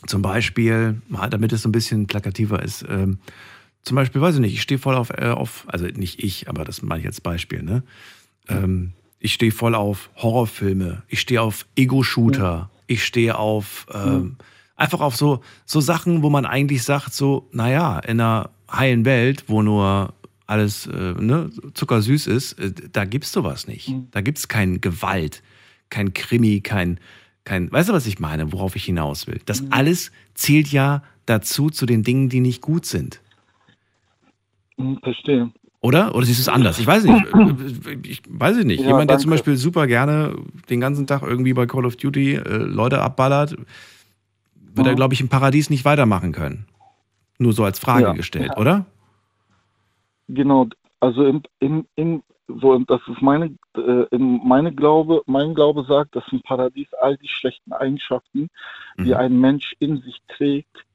[0.07, 1.01] Zum Beispiel,
[1.31, 3.19] damit es so ein bisschen plakativer ist, ähm,
[3.83, 6.65] zum Beispiel, weiß ich nicht, ich stehe voll auf, äh, auf, also nicht ich, aber
[6.65, 7.83] das meine ich als Beispiel, ne?
[8.49, 8.93] Ähm,
[9.25, 14.37] ich stehe voll auf Horrorfilme, ich stehe auf Ego-Shooter, ich stehe auf ähm,
[14.77, 19.45] einfach auf so, so Sachen, wo man eigentlich sagt, so, naja, in einer heilen Welt,
[19.47, 20.13] wo nur
[20.47, 23.89] alles äh, ne, zuckersüß ist, äh, da gibt's sowas nicht.
[23.89, 24.09] Mhm.
[24.11, 25.43] Da gibt's kein Gewalt,
[25.89, 27.01] kein Krimi, kein,
[27.45, 29.41] kein, weißt du, was ich meine, worauf ich hinaus will?
[29.47, 29.69] Das mhm.
[29.71, 33.23] alles zählt ja dazu zu den Dingen, die nicht gut sind.
[34.77, 35.51] Mhm, verstehe.
[35.85, 36.15] Oder?
[36.15, 36.79] Oder siehst du es anders?
[36.79, 37.27] Ich weiß nicht.
[38.07, 38.81] Ich weiß nicht.
[38.81, 40.35] Ja, Jemand, der zum Beispiel super gerne
[40.71, 43.67] den ganzen Tag irgendwie bei Call of Duty äh, Leute abballert, wird
[44.79, 44.87] mhm.
[44.87, 46.65] er, glaube ich, im Paradies nicht weitermachen können.
[47.39, 48.13] Nur so als Frage ja.
[48.15, 48.57] gestellt, ja.
[48.57, 48.87] oder?
[50.29, 50.69] Genau.
[51.01, 56.25] Also im, im, im, so, das ist meine, äh, meine Glaube, mein Glaube sagt, dass
[56.33, 58.49] im Paradies all die schlechten Eigenschaften,
[58.97, 59.17] die mhm.
[59.17, 60.87] ein Mensch in sich trägt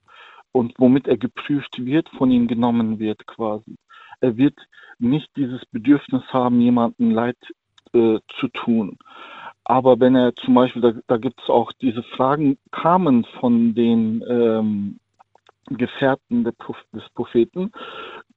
[0.52, 3.78] und womit er geprüft wird, von ihm genommen wird quasi
[4.22, 4.56] er wird
[5.00, 7.38] nicht dieses Bedürfnis haben, jemandem Leid
[7.94, 8.98] äh, zu tun.
[9.64, 14.24] Aber wenn er zum Beispiel, da, da gibt es auch diese Fragen, kamen von den
[14.28, 15.00] ähm,
[15.70, 17.72] Gefährten des Propheten.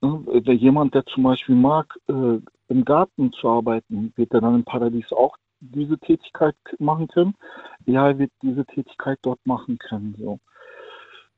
[0.03, 4.65] Äh, jemand, der zum Beispiel mag, äh, im Garten zu arbeiten, wird er dann im
[4.65, 7.35] Paradies auch diese Tätigkeit machen können?
[7.87, 10.15] Ja, er wird diese Tätigkeit dort machen können.
[10.19, 10.39] So.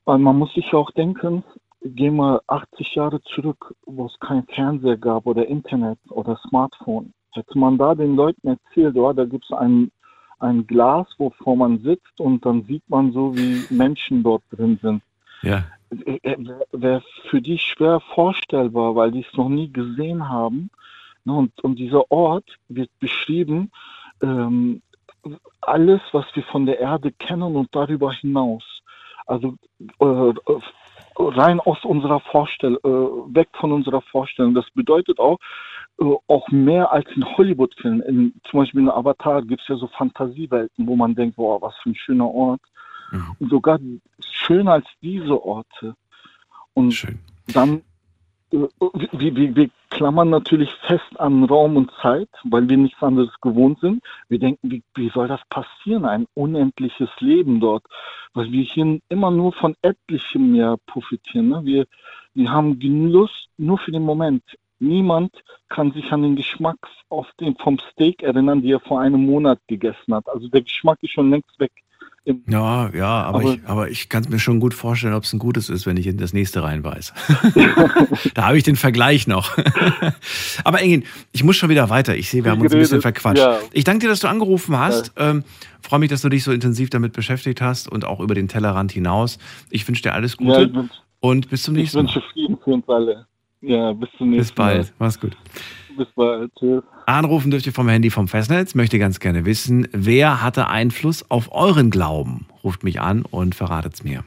[0.05, 1.43] Weil man muss sich auch denken,
[1.85, 7.13] gehen wir 80 Jahre zurück, wo es kein Fernseher gab oder Internet oder Smartphone.
[7.31, 9.91] Hätte man da den Leuten erzählt, oh, da gibt es ein,
[10.39, 15.03] ein Glas, wovor man sitzt und dann sieht man so, wie Menschen dort drin sind.
[15.43, 15.65] Ja.
[16.71, 20.71] Wäre für die schwer vorstellbar, weil die es noch nie gesehen haben.
[21.23, 23.71] Ne, und, und dieser Ort wird beschrieben,
[24.21, 24.81] ähm,
[25.61, 28.63] alles, was wir von der Erde kennen und darüber hinaus.
[29.25, 29.55] Also
[29.99, 30.33] äh,
[31.17, 34.53] rein aus unserer Vorstellung, äh, weg von unserer Vorstellung.
[34.53, 35.39] Das bedeutet auch,
[35.99, 38.39] äh, auch mehr als in Hollywood-Filmen.
[38.49, 41.89] Zum Beispiel in Avatar gibt es ja so Fantasiewelten, wo man denkt, boah, was für
[41.91, 42.61] ein schöner Ort.
[43.11, 43.35] Mhm.
[43.39, 43.79] Und sogar
[44.29, 45.95] schöner als diese Orte.
[46.73, 47.19] Und Schön.
[47.47, 47.81] dann
[48.51, 48.69] wir,
[49.35, 54.03] wir, wir, klammern natürlich fest an Raum und Zeit, weil wir nichts anderes gewohnt sind.
[54.27, 56.03] Wir denken, wie, wie soll das passieren?
[56.03, 57.85] Ein unendliches Leben dort,
[58.33, 61.47] weil wir hier immer nur von etlichem mehr profitieren.
[61.47, 61.61] Ne?
[61.63, 61.85] Wir,
[62.33, 64.43] wir haben Genuss nur für den Moment.
[64.79, 65.31] Niemand
[65.69, 66.77] kann sich an den Geschmack
[67.07, 70.27] auf den, vom Steak erinnern, die er vor einem Monat gegessen hat.
[70.27, 71.71] Also der Geschmack ist schon längst weg.
[72.47, 75.33] Ja, ja, aber, aber ich, aber ich kann es mir schon gut vorstellen, ob es
[75.33, 77.13] ein gutes ist, wenn ich in das nächste reinbeiß.
[78.33, 79.55] da habe ich den Vergleich noch.
[80.63, 81.03] aber Engin,
[81.33, 82.15] ich muss schon wieder weiter.
[82.15, 83.43] Ich sehe, wir haben uns ein bisschen verquatscht.
[83.43, 83.59] Ja.
[83.73, 85.13] Ich danke dir, dass du angerufen hast.
[85.17, 85.31] Ja.
[85.31, 85.43] Ähm,
[85.85, 88.91] Freue mich, dass du dich so intensiv damit beschäftigt hast und auch über den Tellerrand
[88.91, 89.37] hinaus.
[89.69, 92.05] Ich wünsche dir alles Gute ja, wünsch, und bis zum nächsten Mal.
[92.05, 93.27] Ich wünsche Frieden für uns alle.
[93.61, 94.77] Ja, bis zum nächsten Mal.
[94.77, 94.93] Bis bald.
[94.97, 95.37] Mach's gut.
[95.97, 96.51] Bis bald.
[96.57, 96.83] Tschüss.
[97.05, 98.75] Anrufen dürft ihr vom Handy vom Festnetz.
[98.75, 102.47] Möchte ganz gerne wissen, wer hatte Einfluss auf euren Glauben?
[102.63, 104.23] Ruft mich an und verratet's mir.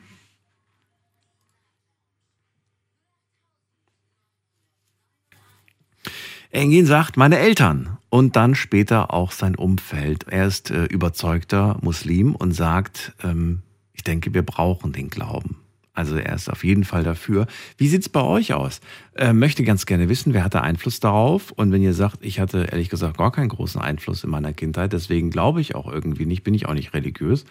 [6.50, 10.24] Engin sagt, meine Eltern und dann später auch sein Umfeld.
[10.28, 13.62] Er ist äh, überzeugter Muslim und sagt, ähm,
[13.92, 15.67] ich denke, wir brauchen den Glauben.
[15.98, 17.48] Also er ist auf jeden Fall dafür.
[17.76, 18.80] Wie sieht es bei euch aus?
[19.16, 21.50] Äh, möchte ganz gerne wissen, wer hatte Einfluss darauf?
[21.50, 24.92] Und wenn ihr sagt, ich hatte ehrlich gesagt gar keinen großen Einfluss in meiner Kindheit,
[24.92, 27.46] deswegen glaube ich auch irgendwie nicht, bin ich auch nicht religiös.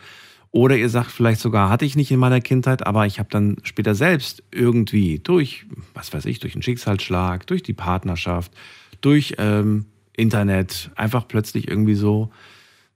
[0.51, 3.57] Oder ihr sagt vielleicht sogar, hatte ich nicht in meiner Kindheit, aber ich habe dann
[3.63, 8.53] später selbst irgendwie durch, was weiß ich, durch einen Schicksalsschlag, durch die Partnerschaft,
[9.01, 12.31] durch ähm, Internet einfach plötzlich irgendwie so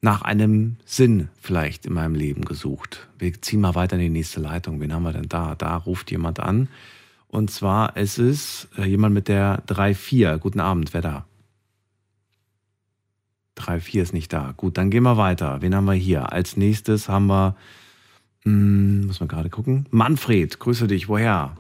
[0.02, 3.08] nach einem Sinn vielleicht in meinem Leben gesucht.
[3.20, 4.82] Wir ziehen mal weiter in die nächste Leitung.
[4.82, 5.56] Wen haben wir denn da?
[5.56, 6.70] Da ruft jemand an.
[7.28, 10.40] Und zwar ist es äh, jemand mit der 3-4.
[10.40, 11.26] Guten Abend, wer da?
[13.58, 14.54] 3-4 ist nicht da.
[14.58, 15.62] Gut, dann gehen wir weiter.
[15.62, 16.34] Wen haben wir hier?
[16.34, 17.56] Als nächstes haben wir,
[18.44, 19.86] hm, muss man gerade gucken.
[19.92, 21.08] Manfred, grüße dich.
[21.08, 21.56] Woher?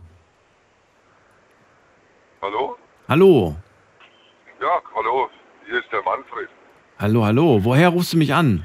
[2.41, 2.75] Hallo?
[3.07, 3.55] Hallo.
[4.59, 5.29] Ja, hallo.
[5.67, 6.49] Hier ist der Manfred.
[7.01, 7.63] Hallo, hallo.
[7.63, 8.63] Woher rufst du mich an?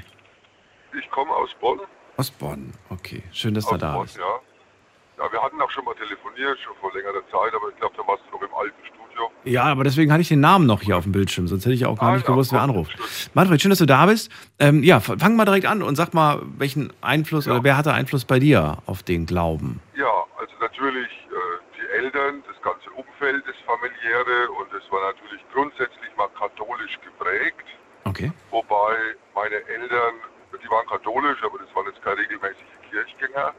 [0.95, 1.79] Ich komme aus Bonn.
[2.17, 3.23] Aus Bonn, okay.
[3.31, 4.15] Schön, dass du da Bonn, bist.
[4.15, 5.23] Ja.
[5.23, 8.07] ja, wir hatten auch schon mal telefoniert, schon vor längerer Zeit, aber ich glaube, da
[8.07, 9.31] warst du noch im alten Studio.
[9.43, 11.87] Ja, aber deswegen hatte ich den Namen noch hier auf dem Bildschirm, sonst hätte ich
[11.87, 12.95] auch gar ah, nicht gewusst, wer anruft.
[13.33, 14.31] Manfred, schön, dass du da bist.
[14.59, 17.53] Ähm, ja, fang mal direkt an und sag mal, welchen Einfluss ja.
[17.53, 19.81] oder wer hatte Einfluss bei dir auf den Glauben?
[19.95, 25.41] Ja, also natürlich äh, die Eltern, das ganze Umfeld, das familiäre und es war natürlich
[25.51, 27.65] grundsätzlich mal katholisch geprägt.
[28.09, 28.31] Okay.
[28.51, 28.95] Wobei
[29.35, 30.15] meine Eltern,
[30.63, 33.53] die waren katholisch, aber das waren jetzt keine regelmäßige Kirchgänger.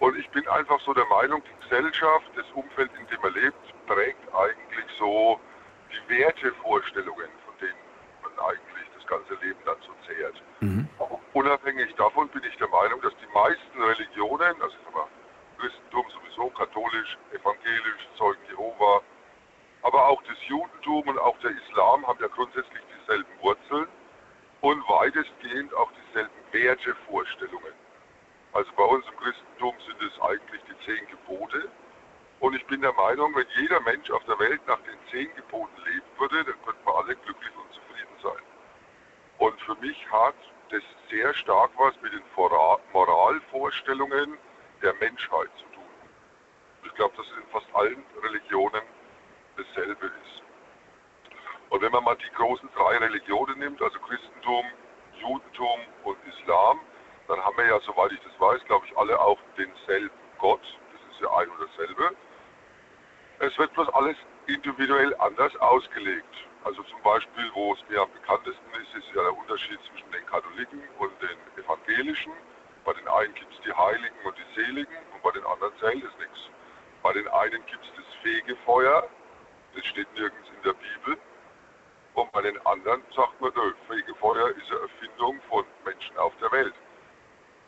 [0.00, 3.86] Und ich bin einfach so der Meinung, die Gesellschaft, das Umfeld, in dem man lebt,
[3.86, 5.40] prägt eigentlich so
[5.92, 7.80] die Wertevorstellungen, von denen
[8.22, 10.42] man eigentlich das ganze Leben dann so zehrt.
[10.60, 10.88] Mhm.
[11.32, 15.08] Unabhängig davon bin ich der Meinung, dass die meisten Religionen, also ich sag mal,
[15.58, 19.00] Christentum sowieso, katholisch, evangelisch, Zeugen Jehova,
[19.82, 23.88] aber auch das Judentum und auch der Islam haben ja grundsätzlich dieselben Wurzeln
[24.60, 27.72] und weitestgehend auch dieselben Wertevorstellungen.
[28.52, 31.68] Also bei uns im Christentum sind es eigentlich die zehn Gebote.
[32.40, 35.76] Und ich bin der Meinung, wenn jeder Mensch auf der Welt nach den zehn Geboten
[35.84, 38.42] leben würde, dann könnten wir alle glücklich und zufrieden sein.
[39.38, 40.34] Und für mich hat
[40.70, 42.22] das sehr stark was mit den
[42.92, 44.38] Moralvorstellungen
[44.82, 45.84] der Menschheit zu tun.
[46.84, 48.82] Ich glaube, dass es in fast allen Religionen
[49.56, 50.45] dasselbe ist.
[51.70, 54.64] Und wenn man mal die großen drei Religionen nimmt, also Christentum,
[55.20, 56.80] Judentum und Islam,
[57.28, 60.62] dann haben wir ja, soweit ich das weiß, glaube ich, alle auch denselben Gott.
[60.92, 62.14] Das ist ja ein und dasselbe.
[63.40, 66.34] Es wird bloß alles individuell anders ausgelegt.
[66.64, 70.24] Also zum Beispiel, wo es mir am bekanntesten ist, ist ja der Unterschied zwischen den
[70.26, 72.32] Katholiken und den Evangelischen.
[72.84, 76.04] Bei den einen gibt es die Heiligen und die Seligen und bei den anderen zählt
[76.04, 76.50] es nichts.
[77.02, 79.08] Bei den einen gibt es das Fegefeuer,
[79.74, 81.18] das steht nirgends in der Bibel.
[82.16, 86.50] Und bei den anderen sagt man, nö, Fegefeuer ist eine Erfindung von Menschen auf der
[86.50, 86.74] Welt.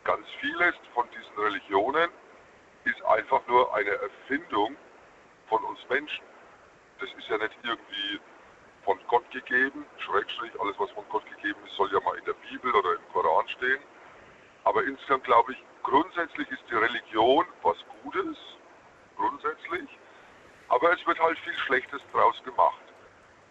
[0.04, 2.10] Ganz vieles von diesen Religionen
[2.84, 4.74] ist einfach nur eine Erfindung
[5.50, 6.24] von uns Menschen.
[6.98, 8.20] Das ist ja nicht irgendwie
[8.84, 12.36] von Gott gegeben, Schrägstrich, alles was von Gott gegeben ist, soll ja mal in der
[12.48, 13.82] Bibel oder im Koran stehen.
[14.64, 18.38] Aber insgesamt glaube ich, grundsätzlich ist die Religion was Gutes,
[19.14, 19.90] grundsätzlich.
[20.70, 22.87] Aber es wird halt viel Schlechtes draus gemacht.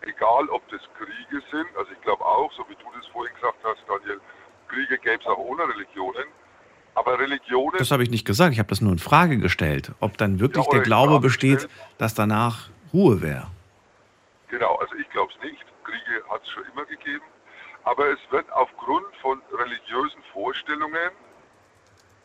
[0.02, 3.58] Egal, ob das Kriege sind, also ich glaube auch, so wie du das vorhin gesagt
[3.64, 4.22] hast, Daniel,
[4.68, 6.26] Kriege gäbe es auch ohne Religionen.
[6.95, 7.78] Aber Religionen.
[7.78, 10.66] Das habe ich nicht gesagt, ich habe das nur in Frage gestellt, ob dann wirklich
[10.66, 11.72] Ja, der Glaube besteht, gestellt.
[12.00, 13.48] dass danach Ruhe wäre.
[14.48, 15.64] Genau, also ich glaube es nicht.
[15.84, 17.24] Kriege hat es schon immer gegeben.
[17.84, 21.12] Aber es wird aufgrund von religiösen Vorstellungen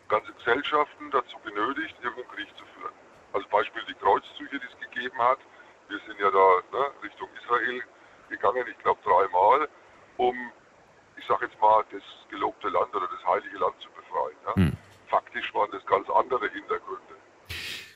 [0.09, 2.93] ganze Gesellschaften dazu genötigt, irgendeinen Krieg zu führen.
[3.33, 5.39] Also Beispiel die Kreuzzüge, die es gegeben hat.
[5.93, 7.83] Wir sind ja da ne, Richtung Israel
[8.31, 9.69] gegangen, ich glaube dreimal,
[10.17, 10.35] um,
[11.19, 14.39] ich sage jetzt mal, das gelobte Land oder das heilige Land zu befreien.
[14.47, 14.55] Ja.
[14.57, 14.73] Hm.
[15.09, 17.15] Faktisch waren das ganz andere Hintergründe.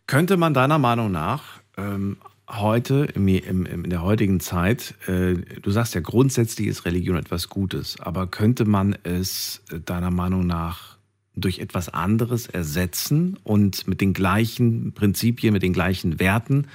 [0.06, 2.18] Könnte man deiner Meinung nach ähm,
[2.50, 7.48] heute, im, im, in der heutigen Zeit, äh, du sagst ja, grundsätzlich ist Religion etwas
[7.48, 10.98] Gutes, aber könnte man es äh, deiner Meinung nach
[11.34, 16.68] durch etwas anderes ersetzen und mit den gleichen Prinzipien, mit den gleichen Werten?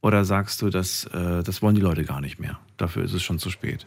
[0.00, 2.58] Oder sagst du, das, äh, das wollen die Leute gar nicht mehr?
[2.76, 3.86] Dafür ist es schon zu spät.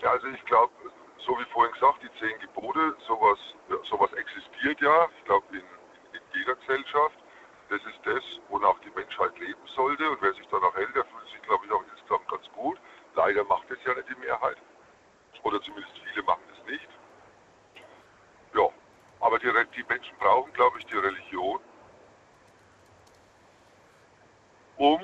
[0.00, 0.72] Ja, also ich glaube,
[1.26, 5.64] so wie vorhin gesagt, die zehn Gebote, sowas, ja, sowas existiert ja, ich glaube, in,
[6.14, 7.18] in, jeder Gesellschaft.
[7.68, 10.08] Das ist das, wonach die Menschheit leben sollte.
[10.08, 12.78] Und wer sich danach hält, der fühlt sich, glaube ich, auch insgesamt ganz gut.
[13.16, 14.56] Leider macht es ja nicht die Mehrheit.
[15.42, 16.88] Oder zumindest viele machen es nicht.
[18.54, 18.68] Ja,
[19.18, 21.58] aber die, die Menschen brauchen, glaube ich, die Religion,
[24.76, 25.00] um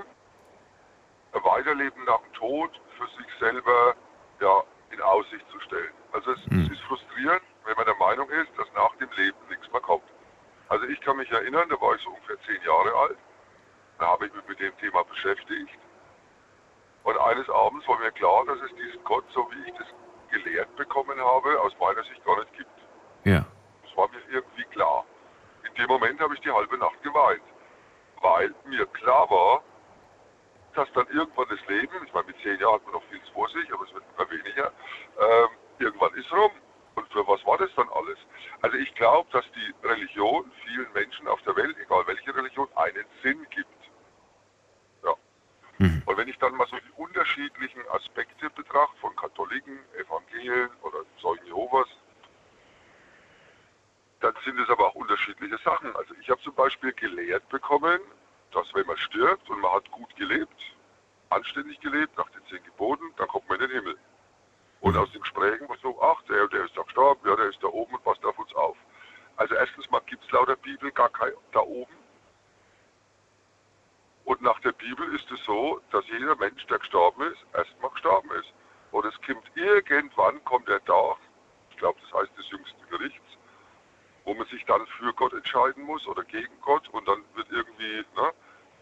[1.32, 3.94] ein Weiterleben nach dem Tod für sich selber
[4.40, 5.92] ja, in Aussicht zu stellen.
[6.12, 6.66] Also es, Hm.
[6.66, 10.04] es ist frustrierend, wenn man der Meinung ist, dass nach dem Leben nichts mehr kommt.
[10.68, 13.18] Also ich kann mich erinnern, da war ich so ungefähr zehn Jahre alt,
[13.98, 15.78] da habe ich mich mit dem Thema beschäftigt.
[17.04, 19.86] Und eines Abends war mir klar, dass es diesen Gott, so wie ich das
[20.30, 22.70] gelehrt bekommen habe, aus meiner Sicht gar nicht gibt.
[23.24, 23.44] Ja.
[23.84, 25.04] Das war mir irgendwie klar.
[25.66, 27.42] In dem Moment habe ich die halbe Nacht geweint,
[28.22, 29.62] weil mir klar war,
[30.74, 33.48] dass dann irgendwann das Leben, ich meine mit zehn Jahren hat man noch viel vor
[33.50, 34.72] sich, aber es wird immer weniger,
[35.20, 35.48] ähm,
[35.78, 36.50] irgendwann ist rum.
[36.94, 38.18] Und für was war das dann alles?
[38.60, 43.04] Also ich glaube, dass die Religion vielen Menschen auf der Welt, egal welche Religion, einen
[43.22, 43.68] Sinn gibt.
[45.02, 45.14] Ja.
[45.78, 46.02] Mhm.
[46.04, 51.46] Und wenn ich dann mal so die unterschiedlichen Aspekte betrachte, von Katholiken, Evangelien oder Zeugen
[51.46, 51.88] Jehovas,
[54.22, 55.94] dann sind es aber auch unterschiedliche Sachen.
[55.96, 58.00] Also ich habe zum Beispiel gelehrt bekommen,
[58.52, 60.54] dass wenn man stirbt und man hat gut gelebt,
[61.30, 63.98] anständig gelebt, nach den zehn Geboten, dann kommt man in den Himmel.
[64.80, 67.62] Und aus den Gesprächen war so, ach, der, der ist da gestorben, ja, der ist
[67.62, 68.76] da oben und passt auf uns auf.
[69.36, 71.92] Also erstens mal gibt es laut der Bibel gar kein da oben.
[74.24, 78.30] Und nach der Bibel ist es so, dass jeder Mensch, der gestorben ist, erstmal gestorben
[78.32, 78.52] ist.
[78.92, 81.16] Und es kommt irgendwann, kommt der Tag,
[81.70, 83.38] ich glaube, das heißt des jüngsten Gerichts,
[84.24, 88.04] wo man sich dann für Gott entscheiden muss oder gegen Gott und dann wird irgendwie
[88.16, 88.32] ne,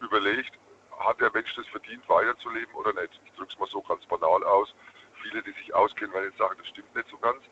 [0.00, 0.52] überlegt,
[0.98, 3.20] hat der Mensch das verdient, weiterzuleben oder nicht.
[3.24, 4.74] Ich drücke es mal so ganz banal aus.
[5.22, 7.42] Viele, die sich auskennen, werden jetzt sagen, das stimmt nicht so ganz.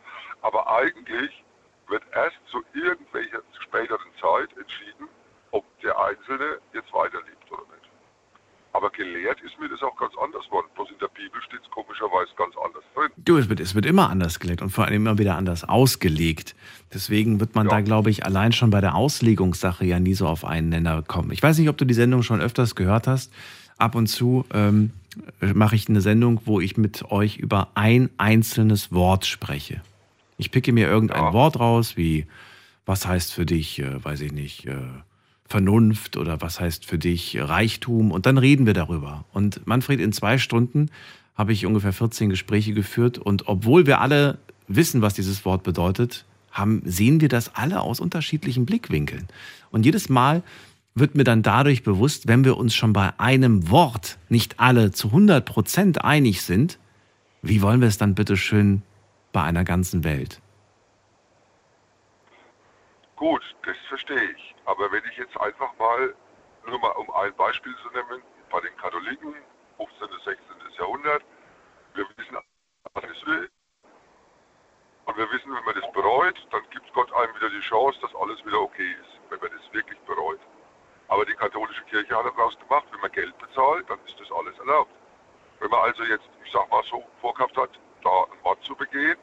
[0.43, 1.45] Aber eigentlich
[1.89, 5.09] wird erst zu irgendwelcher späteren Zeit entschieden,
[5.51, 7.88] ob der Einzelne jetzt weiterlebt oder nicht.
[8.79, 10.69] Aber gelehrt ist mir das auch ganz anders worden.
[10.77, 13.11] Bloß in der Bibel steht es komischerweise ganz anders drin.
[13.17, 16.55] Du, es wird, es wird immer anders gelegt und vor allem immer wieder anders ausgelegt.
[16.95, 17.71] Deswegen wird man Ja.
[17.73, 21.33] da, glaube ich, allein schon bei der Auslegungssache ja nie so auf einen Nenner kommen.
[21.33, 23.33] Ich weiß nicht, ob du die Sendung schon öfters gehört hast.
[23.79, 24.93] Ab und zu ähm,
[25.41, 29.81] mache ich eine Sendung, wo ich mit euch über ein einzelnes Wort spreche.
[30.37, 31.33] Ich picke mir irgendein Ja.
[31.33, 32.27] Wort raus, wie
[32.87, 34.77] was heißt für dich, äh, weiß ich nicht, äh,
[35.49, 39.25] Vernunft oder was heißt für dich Reichtum und dann reden wir darüber.
[39.33, 40.91] Und Manfred, in zwei Stunden
[41.35, 46.27] habe ich ungefähr 14 Gespräche geführt und obwohl wir alle wissen, was dieses Wort bedeutet,
[46.51, 49.29] haben, sehen wir das alle aus unterschiedlichen Blickwinkeln.
[49.71, 50.43] Und jedes Mal
[50.95, 55.09] wird mir dann dadurch bewusst, wenn wir uns schon bei einem Wort nicht alle zu
[55.09, 56.79] 100 Prozent einig sind,
[57.43, 58.83] wie wollen wir es dann bitte schön
[59.33, 60.41] bei einer ganzen Welt?
[63.19, 64.55] Gut, das verstehe ich.
[64.65, 66.15] Aber wenn ich jetzt einfach mal,
[66.65, 69.35] nur mal um ein Beispiel zu nennen, bei den Katholiken,
[69.77, 70.09] 15.
[70.09, 70.39] bis 16.
[70.79, 71.25] Jahrhundert,
[71.95, 72.39] wir wissen,
[72.95, 73.51] was es will.
[75.07, 78.15] Und wir wissen, wenn man das bereut, dann gibt Gott einem wieder die Chance, dass
[78.15, 80.41] alles wieder okay ist, wenn man das wirklich bereut.
[81.09, 84.57] Aber die katholische Kirche hat daraus gemacht, wenn man Geld bezahlt, dann ist das alles
[84.61, 84.93] erlaubt.
[85.59, 87.71] Wenn man also jetzt, ich sag mal so, vorgehabt hat,
[88.05, 89.19] da einen Mord zu begehen,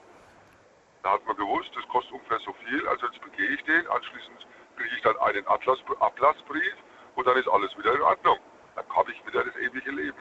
[1.05, 4.47] da hat man gewusst, das kostet ungefähr so viel, also jetzt begehe ich den, anschließend
[4.75, 6.73] kriege ich dann einen Atlas, Ablassbrief
[7.13, 8.39] und dann ist alles wieder in Ordnung.
[8.75, 10.17] Dann habe ich wieder das ewige Leben.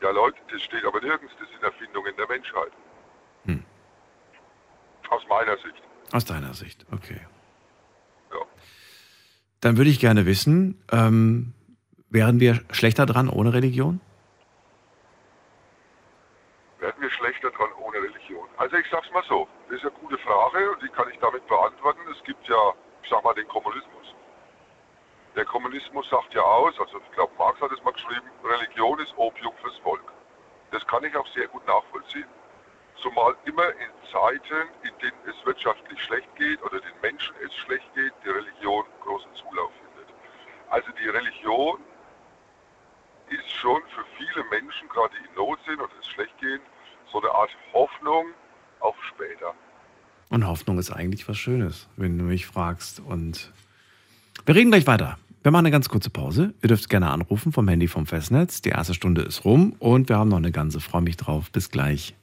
[0.00, 2.70] Ja Leute, das steht aber nirgends, das sind Erfindungen der Menschheit.
[3.44, 3.64] Hm.
[5.08, 5.82] Aus meiner Sicht.
[6.12, 7.20] Aus deiner Sicht, okay.
[8.32, 8.38] Ja.
[9.60, 11.54] Dann würde ich gerne wissen, ähm,
[12.08, 14.00] wären wir schlechter dran ohne Religion?
[16.78, 17.79] Werden wir schlechter dran ohne Religion?
[18.60, 21.46] Also ich sag's mal so, das ist eine gute Frage und die kann ich damit
[21.46, 22.00] beantworten.
[22.12, 24.14] Es gibt ja ich sag mal, den Kommunismus.
[25.34, 29.16] Der Kommunismus sagt ja aus, also ich glaube, Marx hat es mal geschrieben, Religion ist
[29.16, 30.12] Opium fürs Volk.
[30.72, 32.26] Das kann ich auch sehr gut nachvollziehen.
[32.96, 37.94] Zumal immer in Zeiten, in denen es wirtschaftlich schlecht geht oder den Menschen es schlecht
[37.94, 40.14] geht, die Religion großen Zulauf findet.
[40.68, 41.82] Also die Religion
[43.30, 46.60] ist schon für viele Menschen, gerade die in Not sind oder es schlecht gehen,
[47.10, 48.34] so eine Art Hoffnung
[48.80, 49.54] auf später.
[50.30, 53.00] Und Hoffnung ist eigentlich was Schönes, wenn du mich fragst.
[53.00, 53.52] Und
[54.46, 55.18] wir reden gleich weiter.
[55.42, 56.54] Wir machen eine ganz kurze Pause.
[56.62, 58.60] Ihr dürft gerne anrufen vom Handy vom Festnetz.
[58.60, 60.80] Die erste Stunde ist rum und wir haben noch eine ganze.
[60.80, 61.50] Freue mich drauf.
[61.50, 62.14] Bis gleich.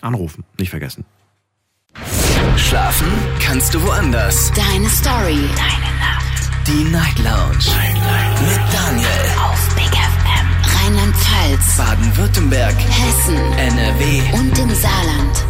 [0.00, 1.04] Anrufen, nicht vergessen.
[2.56, 3.08] Schlafen
[3.40, 4.52] kannst du woanders.
[4.52, 5.48] Deine Story.
[5.56, 6.66] Deine Nacht.
[6.66, 7.64] Die Night Lounge.
[7.76, 8.42] Night, Night.
[8.42, 9.53] Mit Daniel.
[11.44, 11.76] Rheinland-Pfalz.
[11.76, 12.74] Baden-Württemberg.
[12.74, 13.36] Hessen.
[13.36, 14.38] NRW.
[14.38, 15.44] Und im Saarland.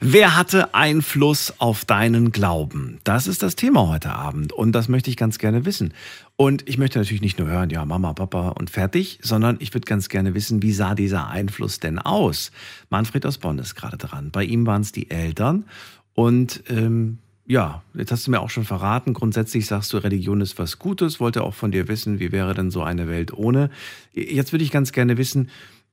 [0.00, 2.98] Wer hatte Einfluss auf deinen Glauben?
[3.04, 5.94] Das ist das Thema heute Abend und das möchte ich ganz gerne wissen.
[6.36, 9.84] Und ich möchte natürlich nicht nur hören, ja, Mama, Papa und fertig, sondern ich würde
[9.84, 12.50] ganz gerne wissen, wie sah dieser Einfluss denn aus?
[12.90, 14.30] Manfred aus Bonn ist gerade dran.
[14.32, 15.66] Bei ihm waren es die Eltern
[16.14, 17.18] und ähm,
[17.52, 21.20] ja, jetzt hast du mir auch schon verraten, grundsätzlich sagst du, Religion ist was Gutes,
[21.20, 23.68] wollte auch von dir wissen, wie wäre denn so eine Welt ohne.
[24.14, 25.50] Jetzt würde ich ganz gerne wissen,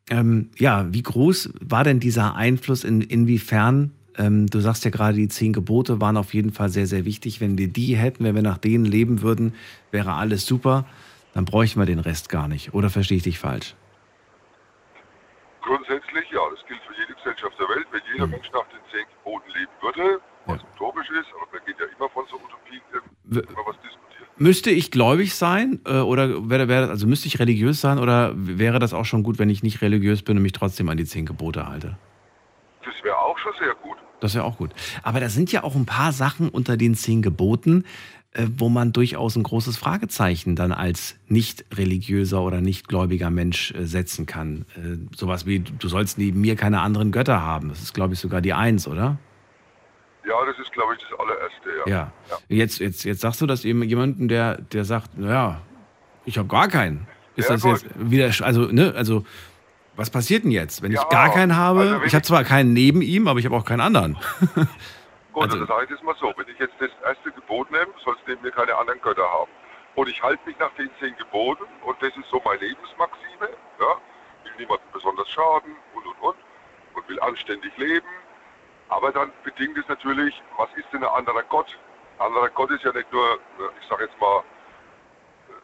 [0.09, 5.17] ähm, ja, wie groß war denn dieser Einfluss, in, inwiefern ähm, du sagst ja gerade,
[5.17, 7.41] die zehn Gebote waren auf jeden Fall sehr, sehr wichtig.
[7.41, 9.53] Wenn wir die hätten, wenn wir nach denen leben würden,
[9.91, 10.85] wäre alles super.
[11.33, 12.73] Dann bräuchten wir den Rest gar nicht.
[12.73, 13.75] Oder verstehe ich dich falsch?
[15.61, 17.87] Grundsätzlich ja, das gilt für jede Gesellschaft der Welt.
[17.91, 18.31] Wenn jeder Mhm.
[18.31, 20.19] Mensch nach den zehn Geboten leben würde,
[20.55, 22.81] was utopisch ist, aber man geht ja immer von so Utopien,
[23.25, 24.27] W- immer was diskutieren.
[24.37, 28.79] Müsste ich gläubig sein äh, oder wäre, wäre also müsste ich religiös sein oder wäre
[28.79, 31.25] das auch schon gut, wenn ich nicht religiös bin und mich trotzdem an die zehn
[31.25, 31.97] Gebote halte?
[32.85, 33.97] Das wäre auch schon sehr gut.
[34.21, 34.71] Das ja auch gut.
[35.03, 37.85] Aber da sind ja auch ein paar Sachen unter den zehn Geboten,
[38.31, 43.71] äh, wo man durchaus ein großes Fragezeichen dann als nicht religiöser oder nicht gläubiger Mensch
[43.71, 44.65] äh, setzen kann.
[45.15, 47.69] Sowas wie, du sollst neben mir keine anderen Götter haben.
[47.69, 49.17] Das ist, glaube ich, sogar die Eins, oder?
[50.27, 51.87] Ja, das ist, glaube ich, das allererste, ja.
[51.87, 52.11] Ja.
[52.49, 55.61] Jetzt, jetzt, jetzt sagst du das eben jemanden, der, der sagt, naja,
[56.25, 57.07] ich habe gar keinen.
[57.35, 57.81] Ist Ja, das gut.
[57.83, 59.25] jetzt wieder, also, ne, also,
[59.95, 61.79] was passiert denn jetzt, wenn Ja, ich gar keinen habe?
[61.81, 64.17] also ich habe ich- zwar keinen neben ihm, aber ich habe auch keinen anderen.
[65.33, 67.87] Gut, Also- also, das heißt jetzt mal so, wenn ich jetzt das erste Gebot nehme,
[68.03, 69.49] sollst neben mir keine anderen Götter haben.
[69.95, 73.49] Und ich halte mich nach den zehn Geboten und das ist so meine Lebensmaxime,
[73.79, 73.91] ja,
[74.43, 76.35] will niemandem besonders schaden und und und
[76.95, 78.05] und will anständig leben.
[78.89, 81.77] Aber dann bedingt es natürlich, was ist denn ein anderer Gott?
[82.17, 84.43] Ein anderer Gott ist ja nicht nur, äh, ich sage jetzt mal,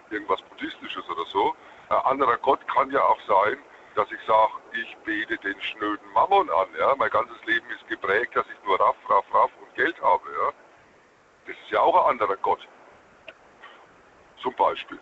[0.10, 1.56] äh, irgendwas Buddhistisches oder so.
[1.90, 3.58] Ein anderer Gott kann ja auch sein,
[3.96, 6.68] dass ich sage, ich bete den schnöden Mammon an.
[6.78, 6.96] Ja?
[6.98, 10.24] Mein ganzes Leben ist geprägt, dass ich nur raff, raff, raff und Geld habe.
[10.30, 10.52] Ja?
[11.48, 12.68] Das ist ja auch ein anderer Gott.
[14.42, 15.00] Zum Beispiel.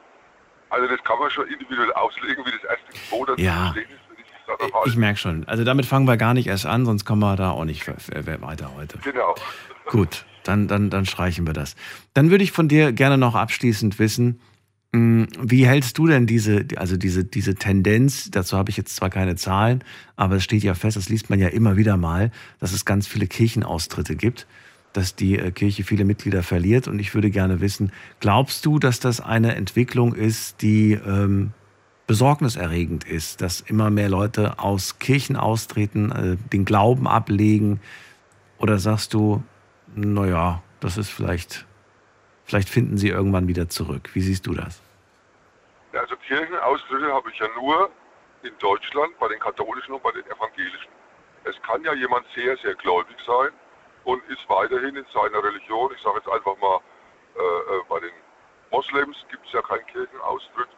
[0.69, 3.74] Also das kann man schon individuell auslegen, wie das erste Gebot dazu Ja.
[3.76, 3.88] ist,
[4.65, 4.89] ich halte.
[4.89, 5.47] Ich merke schon.
[5.47, 8.71] Also damit fangen wir gar nicht erst an, sonst kommen wir da auch nicht weiter
[8.75, 8.97] heute.
[8.99, 9.35] Genau.
[9.85, 11.75] Gut, dann, dann, dann streichen wir das.
[12.13, 14.39] Dann würde ich von dir gerne noch abschließend wissen,
[14.91, 19.09] mh, wie hältst du denn diese, also diese, diese Tendenz, dazu habe ich jetzt zwar
[19.09, 19.83] keine Zahlen,
[20.15, 23.07] aber es steht ja fest, das liest man ja immer wieder mal, dass es ganz
[23.07, 24.47] viele Kirchenaustritte gibt,
[24.93, 26.87] dass die äh, Kirche viele Mitglieder verliert.
[26.87, 31.51] Und ich würde gerne wissen, glaubst du, dass das eine Entwicklung ist, die ähm,
[32.07, 37.81] besorgniserregend ist, dass immer mehr Leute aus Kirchen austreten, äh, den Glauben ablegen?
[38.57, 39.43] Oder sagst du,
[39.95, 41.65] naja, das ist vielleicht,
[42.45, 44.09] vielleicht finden sie irgendwann wieder zurück.
[44.13, 44.81] Wie siehst du das?
[45.93, 47.89] Also Kirchenaustritte habe ich ja nur
[48.41, 50.91] in Deutschland bei den katholischen und bei den evangelischen.
[51.45, 53.49] Es kann ja jemand sehr, sehr gläubig sein
[54.03, 56.79] und ist weiterhin in seiner Religion, ich sage jetzt einfach mal,
[57.35, 58.11] äh, äh, bei den
[58.71, 60.69] Moslems gibt es ja keinen Kirchenaustritt,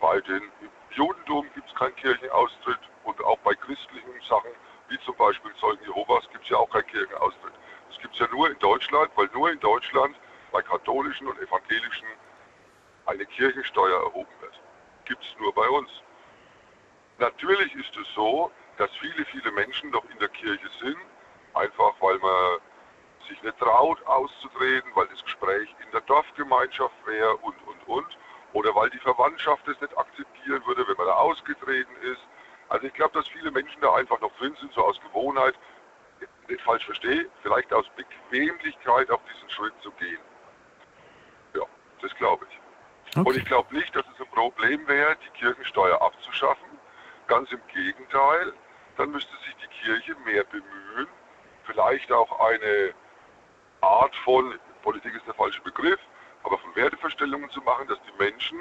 [0.00, 0.42] bei den
[0.90, 4.50] Judentum gibt es keinen Kirchenaustritt und auch bei christlichen Sachen,
[4.88, 7.52] wie zum Beispiel Zeugen Jehovas, gibt es ja auch keinen Kirchenaustritt.
[7.88, 10.16] Das gibt es ja nur in Deutschland, weil nur in Deutschland
[10.52, 12.08] bei katholischen und evangelischen
[13.06, 14.60] eine Kirchensteuer erhoben wird.
[15.04, 15.90] Gibt es nur bei uns.
[17.18, 20.98] Natürlich ist es so, dass viele, viele Menschen noch in der Kirche sind,
[21.54, 22.60] einfach weil man
[23.28, 28.18] sich nicht traut auszutreten, weil das Gespräch in der Dorfgemeinschaft wäre und, und, und.
[28.52, 32.20] Oder weil die Verwandtschaft es nicht akzeptieren würde, wenn man da ausgetreten ist.
[32.68, 35.54] Also ich glaube, dass viele Menschen da einfach noch drin sind, so aus Gewohnheit,
[36.48, 40.18] nicht falsch verstehe, vielleicht aus Bequemlichkeit auf diesen Schritt zu gehen.
[41.54, 41.62] Ja,
[42.02, 42.58] das glaube ich.
[43.16, 43.38] Und Okay.
[43.38, 46.68] ich glaube nicht, dass es ein Problem wäre, die Kirchensteuer abzuschaffen.
[47.26, 48.52] Ganz im Gegenteil,
[48.96, 51.06] dann müsste sich die Kirche mehr bemühen,
[51.64, 52.92] vielleicht auch eine
[53.80, 56.00] Art von, Politik ist der falsche Begriff,
[56.44, 58.58] aber von Werteverstellungen zu machen, dass die Menschen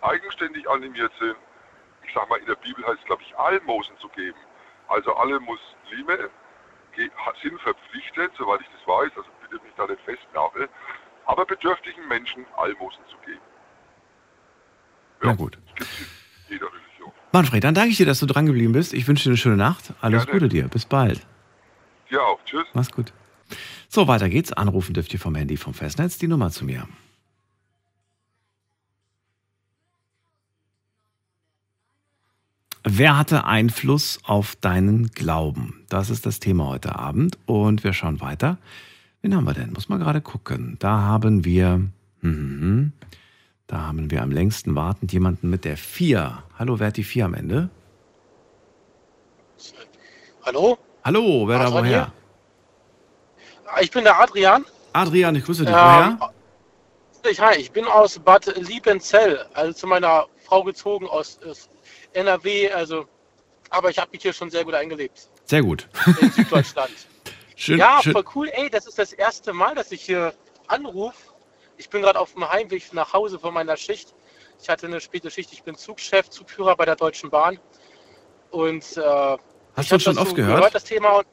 [0.00, 1.36] eigenständig animiert sind.
[2.06, 4.38] Ich sage mal, in der Bibel heißt es, glaube ich, Almosen zu geben.
[4.88, 6.30] Also alle Muslime
[7.42, 10.68] sind verpflichtet, soweit ich das weiß, also bitte mich da nicht festnageln,
[11.26, 13.40] aber bedürftigen Menschen Almosen zu geben.
[15.22, 15.58] Ja, Na gut.
[16.48, 17.12] Jeder Religion.
[17.32, 18.94] Manfred, dann danke ich dir, dass du dran geblieben bist.
[18.94, 19.92] Ich wünsche dir eine schöne Nacht.
[20.00, 20.40] Alles Gerne.
[20.40, 20.68] Gute dir.
[20.68, 21.26] Bis bald.
[22.10, 22.40] Dir auch.
[22.44, 22.66] Tschüss.
[22.72, 23.12] Mach's gut.
[23.88, 24.52] So, weiter geht's.
[24.52, 26.18] Anrufen dürft ihr vom Handy vom Festnetz.
[26.18, 26.88] Die Nummer zu mir.
[32.84, 35.84] Wer hatte Einfluss auf deinen Glauben?
[35.88, 38.58] Das ist das Thema heute Abend und wir schauen weiter.
[39.20, 39.72] Wen haben wir denn?
[39.72, 40.76] Muss man gerade gucken.
[40.78, 41.82] Da haben wir,
[42.20, 42.92] mhm,
[43.66, 46.42] da haben wir am längsten wartend jemanden mit der 4.
[46.58, 47.68] Hallo, wer hat die 4 am Ende?
[50.44, 50.78] Hallo?
[51.04, 52.12] Hallo, wer da woher?
[53.80, 54.64] Ich bin der Adrian.
[54.92, 55.74] Adrian, ich grüße dich.
[55.74, 56.32] Ähm, Woher?
[57.30, 61.68] ich, hi, ich bin aus Bad Liebenzell, also zu meiner Frau gezogen aus, aus
[62.18, 63.06] NRW, also,
[63.70, 65.88] aber ich habe mich hier schon sehr gut eingelebt Sehr gut.
[66.20, 66.90] in Süddeutschland.
[67.56, 68.12] Schön, ja, schön.
[68.12, 68.48] voll cool.
[68.52, 70.32] Ey, das ist das erste Mal, dass ich hier
[70.68, 71.16] anrufe.
[71.76, 74.14] Ich bin gerade auf dem Heimweg nach Hause von meiner Schicht.
[74.62, 75.52] Ich hatte eine späte Schicht.
[75.52, 77.58] Ich bin Zugchef, Zugführer bei der Deutschen Bahn.
[78.52, 79.38] Und äh, Hast
[79.76, 80.72] ich du schon oft so gehört?
[80.72, 81.18] das Thema.
[81.18, 81.26] Und,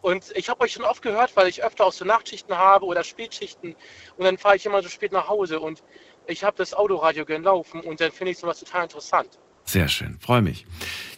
[0.00, 3.04] und ich habe euch schon oft gehört, weil ich öfter auch so Nachtschichten habe oder
[3.04, 3.76] Spätschichten.
[4.16, 5.60] Und dann fahre ich immer so spät nach Hause.
[5.60, 5.82] Und
[6.26, 7.80] ich habe das Autoradio gern laufen.
[7.80, 9.38] Und dann finde ich sowas total interessant.
[9.64, 10.66] Sehr schön, freue mich.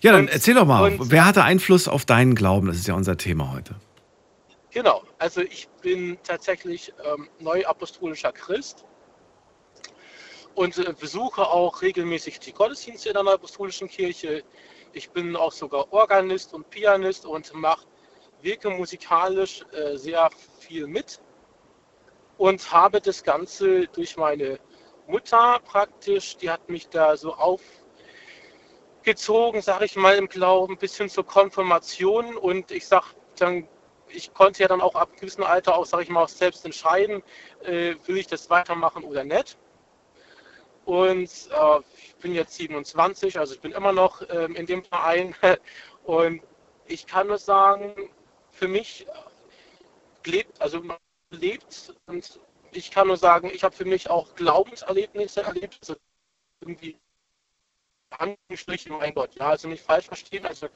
[0.03, 2.69] Ja, dann Und- erzähl doch mal, und- wer hatte Einfluss auf deinen Glauben?
[2.69, 3.75] Das ist ja unser Thema heute.
[4.71, 8.85] Genau, also ich bin tatsächlich ähm, neuapostolischer Christ
[10.55, 14.43] und äh, besuche auch regelmäßig die Gottesdienste in der neuapostolischen Kirche.
[14.93, 17.87] Ich bin auch sogar Organist und Pianist und mache
[18.43, 20.29] wirke musikalisch äh, sehr
[20.61, 21.21] viel mit
[22.37, 24.59] und habe das Ganze durch meine
[25.07, 27.35] Mutter praktisch, die hat mich da so
[29.03, 33.69] aufgezogen, sage ich mal, im Glauben bis hin zur Konfirmation und ich sag dann
[34.09, 37.23] ich konnte ja dann auch ab gewissen Alter auch, sage ich mal, auch selbst entscheiden,
[37.65, 39.57] äh, will ich das weitermachen oder nicht.
[40.85, 45.35] Und äh, ich bin jetzt 27, also ich bin immer noch ähm, in dem Verein.
[46.05, 46.43] Und
[46.87, 48.11] ich kann nur sagen,
[48.53, 50.97] für mich äh, lebt, also man
[51.31, 52.39] lebt und
[52.77, 55.79] ich kann nur sagen, ich habe für mich auch Glaubenserlebnisse erlebt.
[55.81, 55.97] Also
[56.61, 56.99] irgendwie
[58.11, 60.47] Anführungsstrichen, mein Gott, ja, also nicht falsch verstehen.
[60.47, 60.69] Also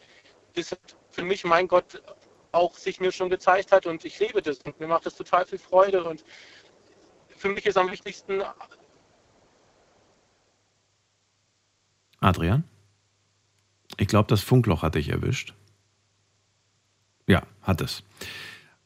[0.54, 2.02] das hat für mich mein Gott
[2.52, 5.46] auch sich mir schon gezeigt hat und ich lebe das und mir macht das total
[5.46, 6.24] viel Freude und
[7.28, 8.42] für mich ist am wichtigsten,
[12.18, 12.64] Adrian?
[13.96, 15.54] Ich glaube, das Funkloch hat dich erwischt.
[17.26, 18.02] Ja, hat es.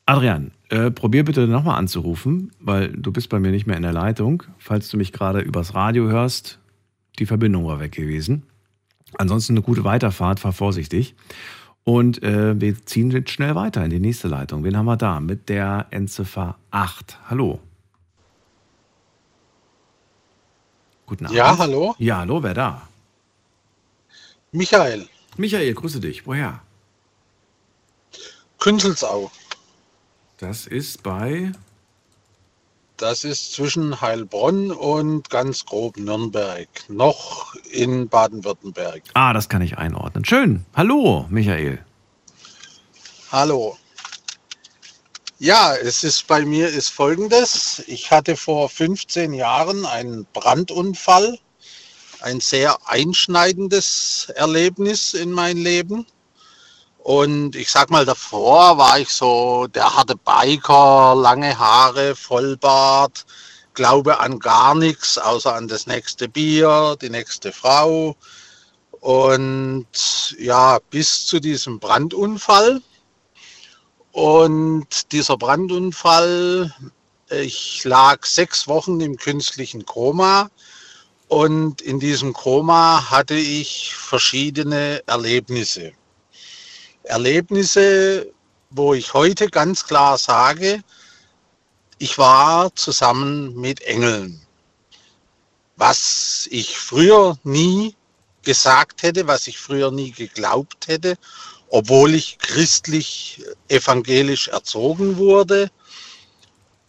[0.06, 3.92] Adrian, äh, probier bitte nochmal anzurufen, weil du bist bei mir nicht mehr in der
[3.92, 4.42] Leitung.
[4.58, 6.58] Falls du mich gerade übers Radio hörst,
[7.18, 8.42] die Verbindung war weg gewesen.
[9.16, 11.14] Ansonsten eine gute Weiterfahrt, fahr vorsichtig.
[11.84, 14.64] Und äh, wir ziehen jetzt schnell weiter in die nächste Leitung.
[14.64, 15.20] Wen haben wir da?
[15.20, 17.18] Mit der Endziffer 8.
[17.28, 17.60] Hallo.
[21.06, 21.36] Guten Abend.
[21.36, 21.94] Ja, hallo?
[21.98, 22.88] Ja, hallo, wer da?
[24.52, 26.26] Michael, Michael, grüße dich.
[26.26, 26.60] Woher?
[28.58, 29.30] Künzelsau.
[30.38, 31.52] Das ist bei.
[32.96, 39.02] Das ist zwischen Heilbronn und ganz grob Nürnberg, noch in Baden-Württemberg.
[39.14, 40.24] Ah, das kann ich einordnen.
[40.24, 40.64] Schön.
[40.74, 41.84] Hallo, Michael.
[43.32, 43.76] Hallo.
[45.38, 47.82] Ja, es ist bei mir ist folgendes.
[47.88, 51.38] Ich hatte vor 15 Jahren einen Brandunfall,
[52.20, 56.06] ein sehr einschneidendes Erlebnis in mein Leben.
[57.04, 63.26] Und ich sag mal, davor war ich so der harte Biker, lange Haare, Vollbart,
[63.74, 68.16] glaube an gar nichts, außer an das nächste Bier, die nächste Frau.
[69.00, 69.86] Und
[70.38, 72.80] ja, bis zu diesem Brandunfall.
[74.12, 76.72] Und dieser Brandunfall,
[77.28, 80.48] ich lag sechs Wochen im künstlichen Koma.
[81.28, 85.92] Und in diesem Koma hatte ich verschiedene Erlebnisse.
[87.04, 88.32] Erlebnisse,
[88.70, 90.82] wo ich heute ganz klar sage,
[91.98, 94.40] ich war zusammen mit Engeln.
[95.76, 97.94] Was ich früher nie
[98.42, 101.16] gesagt hätte, was ich früher nie geglaubt hätte,
[101.68, 105.70] obwohl ich christlich evangelisch erzogen wurde.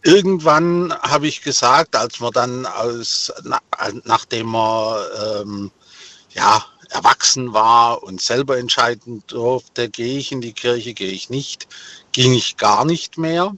[0.02, 3.60] Irgendwann habe ich gesagt, als man dann aus, na,
[4.04, 5.70] nachdem man ähm,
[6.30, 11.66] ja, erwachsen war und selber entscheiden durfte, gehe ich in die Kirche, gehe ich nicht,
[12.12, 13.54] ging ich gar nicht mehr.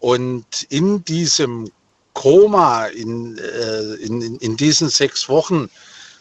[0.00, 1.70] Und in diesem
[2.12, 5.70] Koma, in, äh, in, in diesen sechs Wochen,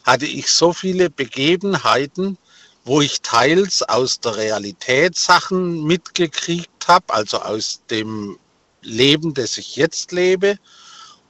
[0.03, 2.37] hatte ich so viele Begebenheiten,
[2.85, 8.37] wo ich teils aus der Realität Sachen mitgekriegt habe, also aus dem
[8.81, 10.57] Leben, das ich jetzt lebe,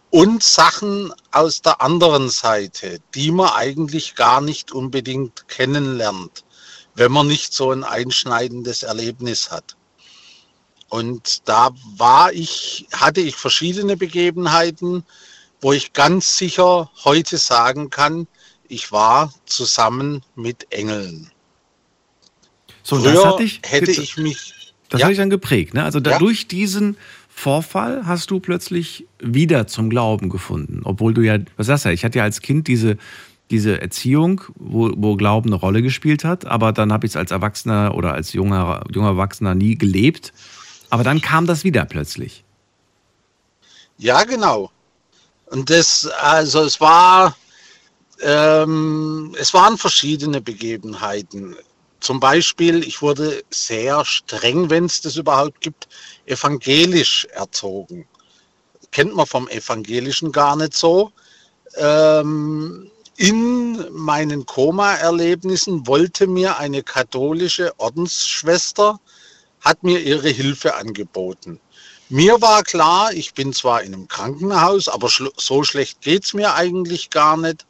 [0.09, 6.45] und Sachen aus der anderen Seite, die man eigentlich gar nicht unbedingt kennenlernt,
[6.95, 9.75] wenn man nicht so ein einschneidendes Erlebnis hat.
[10.89, 15.03] Und da war ich, hatte ich verschiedene Begebenheiten,
[15.59, 18.27] wo ich ganz sicher heute sagen kann,
[18.69, 21.31] ich war zusammen mit Engeln.
[22.84, 25.05] So, und das Früher hat dich, hätte ich mich, das Ja.
[25.05, 25.84] hat dich dann geprägt, ne?
[25.84, 26.19] Also da, Ja.
[26.19, 26.97] durch diesen
[27.38, 32.03] Vorfall hast du plötzlich wieder zum Glauben gefunden, obwohl du ja, was sagst du, ich
[32.03, 32.97] hatte ja als Kind diese
[33.51, 37.31] diese Erziehung, wo, wo Glauben eine Rolle gespielt hat, aber dann habe ich es als
[37.31, 40.34] Erwachsener oder als junger, junger Erwachsener nie gelebt.
[40.89, 42.43] Aber dann kam das wieder plötzlich.
[43.97, 44.72] Ja, genau.
[45.45, 47.38] Und das, also es war,
[48.22, 51.55] ähm, es waren verschiedene Begebenheiten.
[51.99, 55.88] Zum Beispiel, ich wurde sehr streng, wenn es das überhaupt gibt,
[56.27, 58.07] evangelisch erzogen.
[58.91, 61.11] Kennt man vom Evangelischen gar nicht so.
[61.75, 68.99] Ähm, in meinen Koma-Erlebnissen wollte mir eine katholische Ordensschwester,
[69.61, 71.59] hat mir ihre Hilfe angeboten.
[72.09, 76.53] Mir war klar, ich bin zwar in einem Krankenhaus, aber schl so schlecht geht's mir
[76.53, 77.65] eigentlich gar nicht.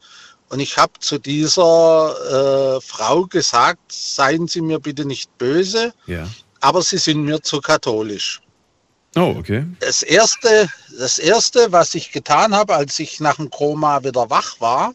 [0.50, 6.28] Und ich habe zu dieser äh, Frau gesagt, seien Sie mir bitte nicht böse, Ja.
[6.62, 8.42] aber Sie sind mir zu katholisch.
[9.18, 9.66] Oh, okay.
[9.80, 14.60] Das erste, das erste, was ich getan habe, als ich nach dem Koma wieder wach
[14.60, 14.94] war,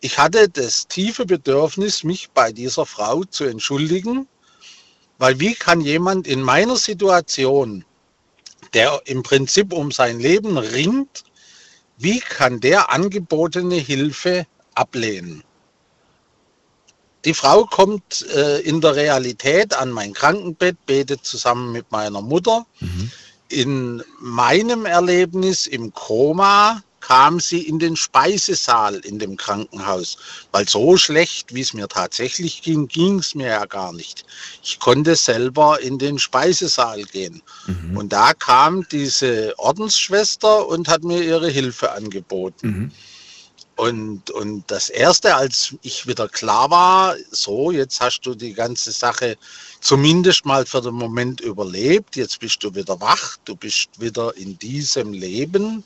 [0.00, 4.28] ich hatte das tiefe Bedürfnis, mich bei dieser Frau zu entschuldigen,
[5.18, 7.84] weil wie kann jemand in meiner Situation,
[8.72, 11.24] der im Prinzip um sein Leben ringt,
[11.96, 15.42] wie kann der angebotene Hilfe ablehnen?
[17.24, 22.66] Die Frau kommt äh, in der Realität an mein Krankenbett, betet zusammen mit meiner Mutter.
[23.48, 30.16] In meinem Erlebnis im Koma kam sie in den Speisesaal in dem Krankenhaus,
[30.52, 34.24] weil so schlecht, wie es mir tatsächlich ging, ging es mir ja gar nicht.
[34.62, 37.42] Ich konnte selber in den Speisesaal gehen.
[37.94, 42.90] Und da kam diese Ordensschwester und hat mir ihre Hilfe angeboten.
[43.76, 48.92] Und, und das Erste, als ich wieder klar war, so, jetzt hast du die ganze
[48.92, 49.36] Sache
[49.80, 54.56] zumindest mal für den Moment überlebt, jetzt bist du wieder wach, du bist wieder in
[54.58, 55.82] diesem Leben.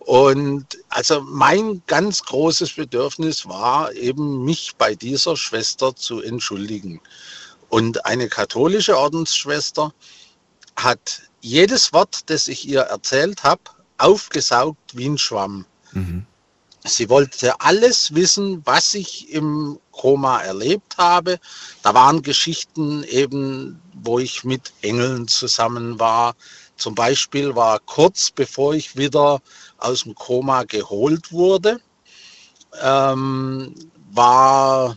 [0.00, 7.00] Und also mein ganz großes Bedürfnis war eben, mich bei dieser Schwester zu entschuldigen.
[7.70, 9.94] Und eine katholische Ordensschwester
[10.76, 13.62] hat jedes Wort, das ich ihr erzählt habe,
[13.96, 15.64] aufgesaugt wie ein Schwamm.
[16.84, 21.38] Sie wollte alles wissen, was ich im Koma erlebt habe.
[21.82, 26.34] Da waren Geschichten eben, wo ich mit Engeln zusammen war.
[26.76, 29.40] Zum Beispiel war kurz bevor ich wieder
[29.78, 31.80] aus dem Koma geholt wurde,
[32.82, 33.74] ähm,
[34.10, 34.96] war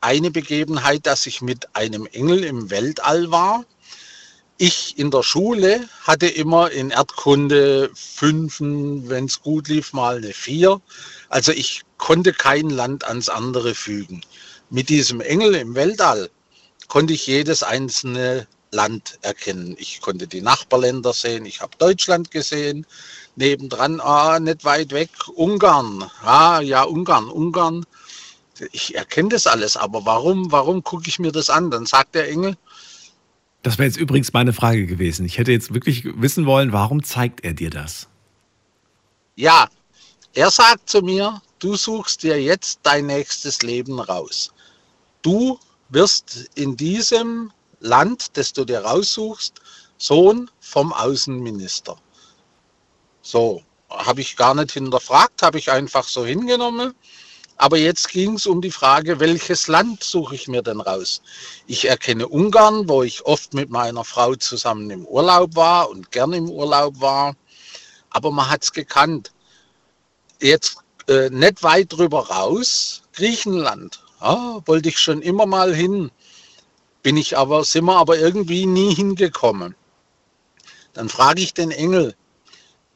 [0.00, 3.64] eine Begebenheit, dass ich mit einem Engel im Weltall war.
[4.58, 10.32] Ich in der Schule hatte immer in Erdkunde fünfen, wenn es gut lief, mal eine
[10.32, 10.80] vier.
[11.28, 14.22] Also ich konnte kein Land ans andere fügen.
[14.70, 16.30] Mit diesem Engel im Weltall
[16.88, 19.76] konnte ich jedes einzelne Land erkennen.
[19.78, 22.86] Ich konnte die Nachbarländer sehen, ich habe Deutschland gesehen,
[23.36, 26.10] nebendran, ah, nicht weit weg, Ungarn.
[26.22, 27.84] Ah, ja, Ungarn, Ungarn.
[28.72, 31.70] Ich erkenne das alles, aber warum, warum gucke ich mir das an?
[31.70, 32.56] Dann sagt der Engel,
[33.66, 35.26] Das wäre jetzt übrigens meine Frage gewesen.
[35.26, 38.06] Ich hätte jetzt wirklich wissen wollen, warum zeigt er dir das?
[39.34, 39.66] Ja,
[40.34, 44.52] er sagt zu mir, du suchst dir jetzt dein nächstes Leben raus.
[45.20, 49.60] Du wirst in diesem Land, das du dir raussuchst,
[49.98, 51.96] Sohn vom Außenminister.
[53.20, 56.94] So, habe ich gar nicht hinterfragt, habe ich einfach so hingenommen.
[57.58, 61.22] Aber jetzt ging es um die Frage, welches Land suche ich mir denn raus?
[61.66, 66.34] Ich erkenne Ungarn, wo ich oft mit meiner Frau zusammen im Urlaub war und gern
[66.34, 67.34] im Urlaub war.
[68.10, 69.32] Aber man hat es gekannt.
[70.40, 70.78] Jetzt
[71.08, 74.02] äh, nicht weit drüber raus, Griechenland.
[74.20, 76.10] Ah, wollte ich schon immer mal hin.
[77.02, 79.74] Bin ich aber, sind wir aber irgendwie nie hingekommen.
[80.92, 82.14] Dann frage ich den Engel,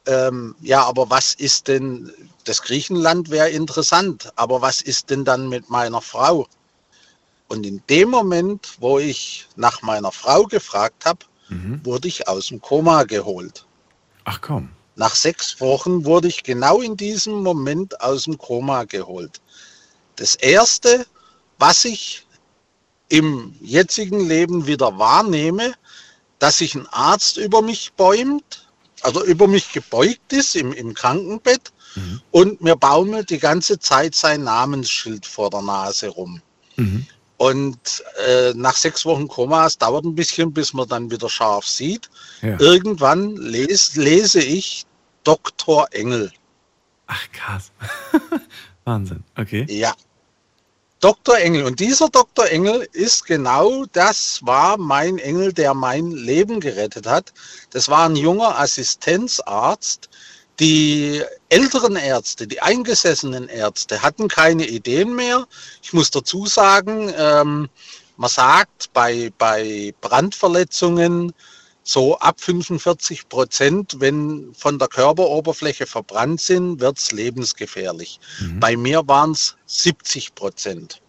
[0.05, 2.11] ähm, ja, aber was ist denn,
[2.43, 6.47] das Griechenland wäre interessant, aber was ist denn dann mit meiner Frau?
[7.47, 11.25] Und in dem Moment, wo ich nach meiner Frau gefragt habe,
[11.83, 13.65] wurde ich aus dem Koma geholt.
[14.23, 14.69] Ach komm.
[14.95, 19.41] Nach sechs Wochen wurde ich genau in diesem Moment aus dem Koma geholt.
[20.15, 21.05] Das Erste,
[21.59, 22.25] was ich
[23.09, 25.73] im jetzigen Leben wieder wahrnehme,
[26.39, 28.67] dass sich ein Arzt über mich bäumt,
[29.01, 32.21] also über mich gebeugt ist im, im Krankenbett mhm.
[32.31, 36.41] und mir baumelt die ganze Zeit sein Namensschild vor der Nase rum.
[36.75, 37.05] Mhm.
[37.37, 41.65] Und äh, nach sechs Wochen Koma, es dauert ein bisschen, bis man dann wieder scharf
[41.65, 42.07] sieht.
[42.43, 42.59] Ja.
[42.59, 44.85] Irgendwann les, lese ich
[45.23, 45.87] Dr.
[45.91, 46.31] Engel.
[47.07, 47.71] Ach krass.
[48.83, 49.23] Wahnsinn.
[49.35, 49.65] Okay.
[49.69, 49.93] Ja.
[51.01, 51.39] Dr.
[51.39, 51.63] Engel.
[51.63, 52.47] Und dieser Dr.
[52.47, 57.33] Engel ist genau das war mein Engel, der mein Leben gerettet hat.
[57.71, 60.09] Das war ein junger Assistenzarzt.
[60.59, 65.47] Die älteren Ärzte, die eingesessenen Ärzte hatten keine Ideen mehr.
[65.81, 67.69] Ich muss dazu sagen, ähm,
[68.17, 71.33] man sagt bei, bei Brandverletzungen,
[71.83, 78.19] so ab 45 Prozent, wenn von der Körperoberfläche verbrannt sind, wird es lebensgefährlich.
[78.39, 78.59] Mhm.
[78.59, 81.01] Bei mir waren es 70 Prozent.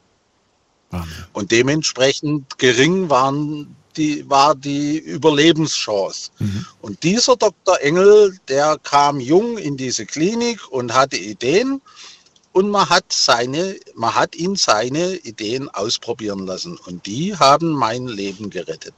[1.33, 6.31] Und dementsprechend gering waren die, war die Überlebenschance.
[6.39, 6.67] Mhm.
[6.81, 7.81] Und dieser Dr.
[7.81, 11.81] Engel, der kam jung in diese Klinik und hatte Ideen
[12.53, 16.79] und man hat, seine, man hat ihn seine Ideen ausprobieren lassen.
[16.87, 18.95] Und die haben mein Leben gerettet.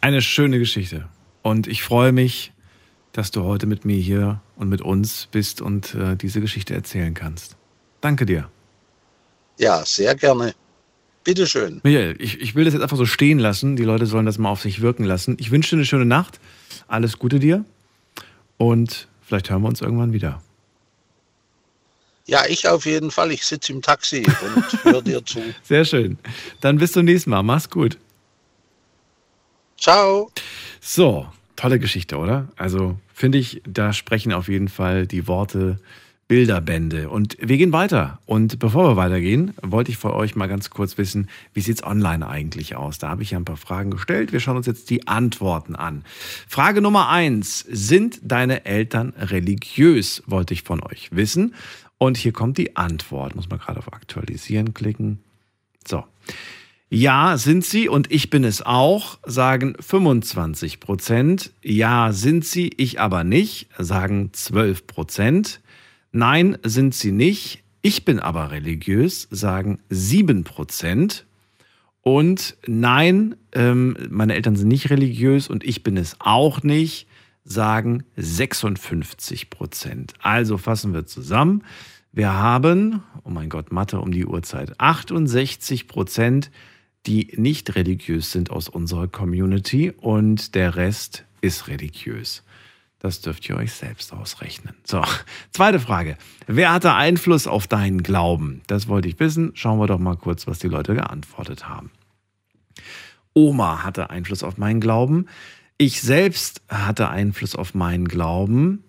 [0.00, 1.08] Eine schöne Geschichte.
[1.42, 2.52] Und ich freue mich,
[3.12, 7.14] dass du heute mit mir hier und mit uns bist und äh, diese Geschichte erzählen
[7.14, 7.56] kannst.
[8.00, 8.48] Danke dir.
[9.58, 10.54] Ja, sehr gerne.
[11.28, 11.82] Bitteschön.
[11.82, 13.76] Michael, ich, ich will das jetzt einfach so stehen lassen.
[13.76, 15.36] Die Leute sollen das mal auf sich wirken lassen.
[15.38, 16.40] Ich wünsche dir eine schöne Nacht.
[16.86, 17.66] Alles Gute dir.
[18.56, 20.42] Und vielleicht hören wir uns irgendwann wieder.
[22.24, 23.30] Ja, ich auf jeden Fall.
[23.30, 25.42] Ich sitze im Taxi und höre dir zu.
[25.62, 26.16] Sehr schön.
[26.62, 27.42] Dann bis zum nächsten Mal.
[27.42, 27.98] Mach's gut.
[29.78, 30.32] Ciao.
[30.80, 31.26] So,
[31.56, 32.48] tolle Geschichte, oder?
[32.56, 35.78] Also finde ich, da sprechen auf jeden Fall die Worte
[36.28, 37.08] Bilderbände.
[37.08, 38.20] Und wir gehen weiter.
[38.26, 41.82] Und bevor wir weitergehen, wollte ich vor euch mal ganz kurz wissen, wie sieht es
[41.82, 42.98] online eigentlich aus?
[42.98, 44.32] Da habe ich ja ein paar Fragen gestellt.
[44.32, 46.04] Wir schauen uns jetzt die Antworten an.
[46.46, 47.60] Frage Nummer eins.
[47.60, 50.22] Sind deine Eltern religiös?
[50.26, 51.54] Wollte ich von euch wissen.
[51.96, 53.34] Und hier kommt die Antwort.
[53.34, 55.20] Muss man gerade auf Aktualisieren klicken.
[55.86, 56.04] So.
[56.90, 61.52] Ja, sind sie und ich bin es auch, sagen 25 Prozent.
[61.62, 65.60] Ja, sind sie, ich aber nicht, sagen 12 Prozent.
[66.12, 67.62] Nein, sind sie nicht.
[67.82, 71.26] Ich bin aber religiös, sagen 7 Prozent.
[72.02, 77.06] Und nein, ähm, meine Eltern sind nicht religiös und ich bin es auch nicht,
[77.44, 80.14] sagen 56 Prozent.
[80.20, 81.64] Also fassen wir zusammen.
[82.12, 86.50] Wir haben, oh mein Gott, Mathe um die Uhrzeit, 68 Prozent
[87.08, 92.42] die nicht religiös sind aus unserer Community und der Rest ist religiös.
[93.00, 94.74] Das dürft ihr euch selbst ausrechnen.
[94.84, 95.02] So,
[95.52, 96.16] zweite Frage.
[96.46, 98.62] Wer hatte Einfluss auf deinen Glauben?
[98.66, 99.52] Das wollte ich wissen.
[99.54, 101.90] Schauen wir doch mal kurz, was die Leute geantwortet haben.
[103.34, 105.26] Oma hatte Einfluss auf meinen Glauben.
[105.76, 108.82] Ich selbst hatte Einfluss auf meinen Glauben.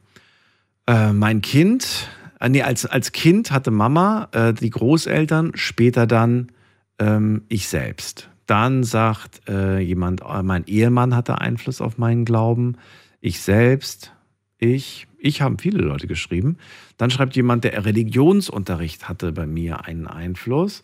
[0.87, 2.09] Äh, mein Kind,
[2.39, 6.51] äh, nee, als, als Kind hatte Mama, äh, die Großeltern, später dann
[6.97, 8.29] ähm, ich selbst.
[8.47, 12.77] Dann sagt äh, jemand, äh, mein Ehemann hatte Einfluss auf meinen Glauben.
[13.21, 14.13] Ich selbst,
[14.57, 16.57] ich, ich haben viele Leute geschrieben.
[16.97, 20.83] Dann schreibt jemand, der Religionsunterricht hatte bei mir einen Einfluss.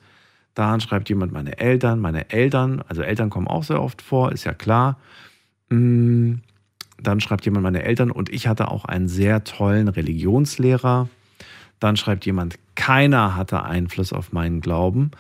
[0.54, 4.46] Dann schreibt jemand, meine Eltern, meine Eltern, also Eltern kommen auch sehr oft vor, ist
[4.46, 5.00] ja klar.
[5.70, 6.36] Mm,
[7.02, 11.10] dann schreibt jemand, meine Eltern und ich hatte auch einen sehr tollen Religionslehrer.
[11.80, 15.12] Dann schreibt jemand, keiner hatte Einfluss auf meinen Glauben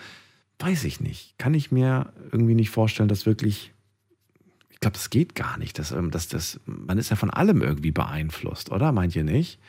[0.60, 1.38] weiß ich nicht.
[1.38, 3.72] Kann ich mir irgendwie nicht vorstellen, dass wirklich.
[4.86, 5.80] Ich glaube, das geht gar nicht.
[5.80, 8.92] Dass, ähm, dass, dass, man ist ja von allem irgendwie beeinflusst, oder?
[8.92, 9.60] Meint ihr nicht?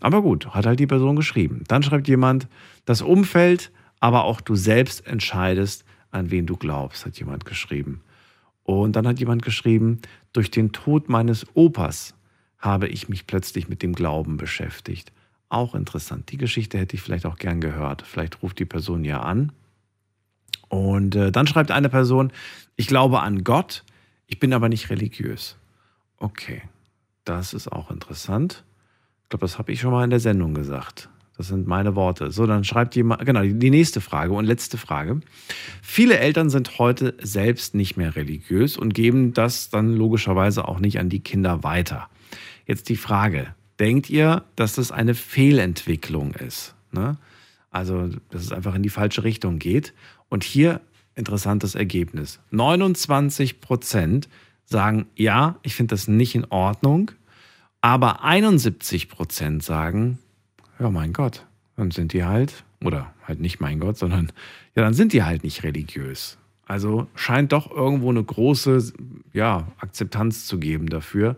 [0.00, 1.62] Aber gut, hat halt die Person geschrieben.
[1.68, 2.48] Dann schreibt jemand,
[2.84, 3.70] das Umfeld,
[4.00, 8.00] aber auch du selbst entscheidest, an wen du glaubst, hat jemand geschrieben.
[8.64, 10.00] Und dann hat jemand geschrieben,
[10.32, 12.14] durch den Tod meines Opas
[12.58, 15.12] habe ich mich plötzlich mit dem Glauben beschäftigt.
[15.48, 16.32] Auch interessant.
[16.32, 18.02] Die Geschichte hätte ich vielleicht auch gern gehört.
[18.02, 19.52] Vielleicht ruft die Person ja an
[20.68, 22.32] und äh, dann schreibt eine Person,
[22.76, 23.84] ich glaube an Gott,
[24.28, 25.56] ich bin aber nicht religiös.
[26.18, 26.62] Okay,
[27.24, 28.64] das ist auch interessant.
[29.24, 31.08] Ich glaube, das habe ich schon mal in der Sendung gesagt.
[31.36, 32.30] Das sind meine Worte.
[32.30, 35.20] So, dann schreibt jemand, genau, die nächste Frage und letzte Frage.
[35.82, 40.98] Viele Eltern sind heute selbst nicht mehr religiös und geben das dann logischerweise auch nicht
[40.98, 42.08] an die Kinder weiter.
[42.66, 46.74] Jetzt die Frage, denkt ihr, dass das eine Fehlentwicklung ist?
[46.90, 47.16] Ne?
[47.70, 49.94] Also, dass es einfach in die falsche Richtung geht?
[50.28, 50.80] Und hier
[51.18, 52.40] interessantes Ergebnis.
[52.50, 54.28] 29 Prozent
[54.64, 57.10] sagen, ja, ich finde das nicht in Ordnung.
[57.80, 60.18] Aber 71 Prozent sagen,
[60.78, 61.46] ja mein Gott,
[61.76, 64.32] dann sind die halt, oder halt nicht mein Gott, sondern
[64.74, 66.38] ja, dann sind die halt nicht religiös.
[66.66, 68.92] Also scheint doch irgendwo eine große
[69.32, 71.36] ja, Akzeptanz zu geben dafür,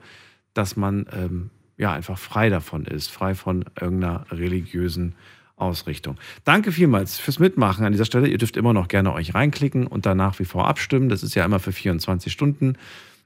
[0.55, 5.15] dass man ähm, ja einfach frei davon ist, frei von irgendeiner religiösen
[5.61, 6.17] Ausrichtung.
[6.45, 8.29] Danke vielmals fürs Mitmachen an dieser Stelle.
[8.29, 11.09] Ihr dürft immer noch gerne euch reinklicken und dann nach wie vor abstimmen.
[11.09, 12.77] Das ist ja immer für 24 Stunden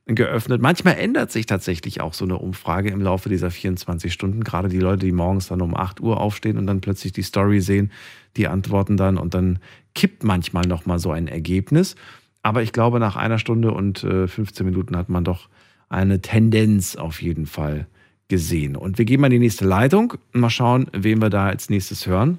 [0.07, 0.61] geöffnet.
[0.61, 4.45] Manchmal ändert sich tatsächlich auch so eine Umfrage im Laufe dieser 24 Stunden.
[4.45, 7.61] Gerade die Leute, die morgens dann um 8 Uhr aufstehen und dann plötzlich die Story
[7.61, 7.91] sehen,
[8.37, 9.61] die antworten dann und dann
[9.95, 11.97] kippt manchmal nochmal so ein Ergebnis.
[12.43, 15.49] Aber ich glaube, nach einer Stunde und 15 äh, Minuten hat man doch
[15.89, 17.87] eine Tendenz auf jeden Fall
[18.29, 18.77] gesehen.
[18.77, 21.71] Und wir gehen mal in die nächste Leitung und mal schauen, wen wir da als
[21.71, 22.39] nächstes hören.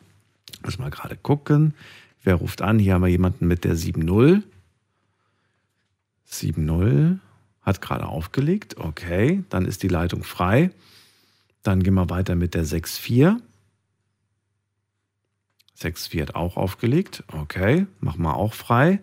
[0.64, 1.74] Muss mal gerade gucken.
[2.24, 2.80] Wer ruft an?
[2.80, 4.41] Hier haben wir jemanden mit der 7.0.
[6.30, 7.20] 7.0
[7.62, 8.78] hat gerade aufgelegt.
[8.78, 10.72] Okay, dann ist die Leitung frei.
[11.64, 13.38] Dann gehen wir weiter mit der 6.4.
[15.80, 17.24] 6.4 hat auch aufgelegt.
[17.28, 18.99] Okay, machen wir auch frei.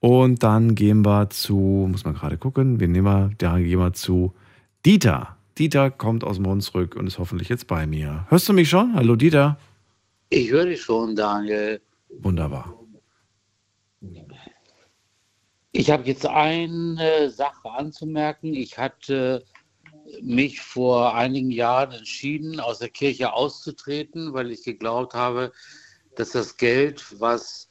[0.00, 3.30] Und dann gehen wir zu, muss man gerade gucken, wen nehmen wir?
[3.38, 4.32] Da gehen wir zu
[4.86, 5.36] Dieter.
[5.60, 8.24] Dieter kommt aus Hunsrück und ist hoffentlich jetzt bei mir.
[8.30, 8.94] Hörst du mich schon?
[8.94, 9.58] Hallo Dieter.
[10.30, 11.82] Ich höre dich schon, Daniel.
[12.08, 12.80] Wunderbar.
[15.72, 18.54] Ich habe jetzt eine Sache anzumerken.
[18.54, 19.44] Ich hatte
[20.22, 25.52] mich vor einigen Jahren entschieden, aus der Kirche auszutreten, weil ich geglaubt habe,
[26.16, 27.68] dass das Geld, was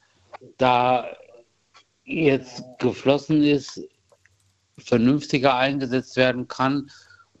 [0.58, 1.08] da
[2.04, 3.82] jetzt geflossen ist,
[4.78, 6.88] vernünftiger eingesetzt werden kann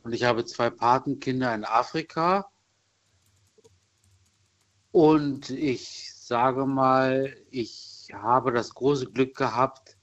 [0.02, 2.50] und ich habe zwei Patenkinder in Afrika.
[4.92, 9.96] Und ich sage mal, ich habe das große Glück gehabt.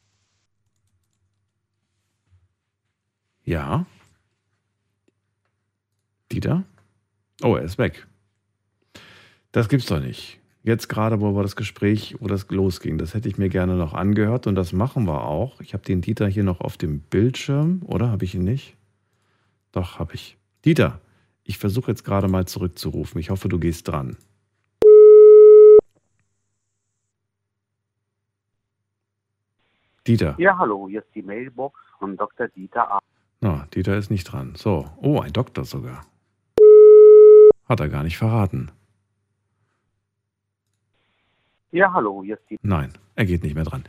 [3.44, 3.86] Ja.
[6.32, 6.64] Dieter?
[7.42, 8.08] Oh, er ist weg.
[9.52, 10.40] Das gibt's doch nicht.
[10.64, 13.94] Jetzt gerade, wo wir das Gespräch, wo das losging, das hätte ich mir gerne noch
[13.94, 15.62] angehört und das machen wir auch.
[15.62, 18.76] Ich habe den Dieter hier noch auf dem Bildschirm, oder habe ich ihn nicht?
[19.72, 20.38] Doch, habe ich.
[20.66, 21.02] Dieter,
[21.44, 23.20] ich versuche jetzt gerade mal zurückzurufen.
[23.20, 24.18] Ich hoffe, du gehst dran.
[30.06, 30.36] Dieter.
[30.38, 32.48] Ja, hallo, hier ist die Mailbox von Dr.
[32.48, 33.00] Dieter A.
[33.42, 34.56] Na, Dieter ist nicht dran.
[34.56, 36.06] So, oh, ein Doktor sogar.
[37.68, 38.72] Hat er gar nicht verraten.
[41.72, 42.58] Ja, hallo, hier ist die.
[42.62, 43.84] Nein, er geht nicht mehr dran.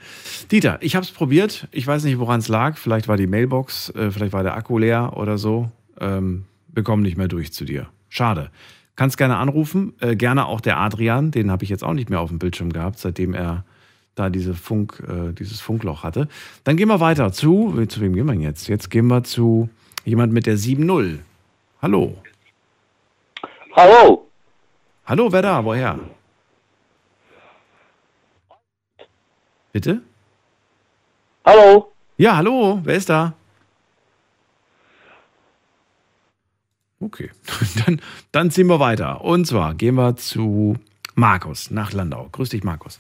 [0.50, 1.68] Dieter, ich habe es probiert.
[1.70, 2.76] Ich weiß nicht, woran es lag.
[2.76, 5.70] Vielleicht war die Mailbox, äh, vielleicht war der Akku leer oder so.
[6.00, 7.88] Ähm, wir kommen nicht mehr durch zu dir.
[8.08, 8.50] Schade.
[8.96, 9.94] Kannst gerne anrufen.
[10.00, 11.30] Äh, gerne auch der Adrian.
[11.30, 13.64] Den habe ich jetzt auch nicht mehr auf dem Bildschirm gehabt, seitdem er
[14.16, 16.26] da diese Funk, äh, dieses Funkloch hatte.
[16.64, 17.84] Dann gehen wir weiter zu.
[17.86, 18.66] Zu wem gehen wir jetzt?
[18.66, 19.68] Jetzt gehen wir zu
[20.04, 21.18] jemand mit der 7.0.
[21.80, 22.16] Hallo.
[23.76, 24.26] Hallo.
[25.06, 25.64] Hallo, wer da?
[25.64, 26.00] Woher?
[29.72, 30.02] Bitte?
[31.44, 31.92] Hallo?
[32.16, 33.34] Ja, hallo, wer ist da?
[37.00, 37.30] Okay,
[37.86, 38.00] dann,
[38.32, 39.22] dann ziehen wir weiter.
[39.22, 40.74] Und zwar gehen wir zu
[41.14, 42.28] Markus nach Landau.
[42.32, 42.98] Grüß dich, Markus.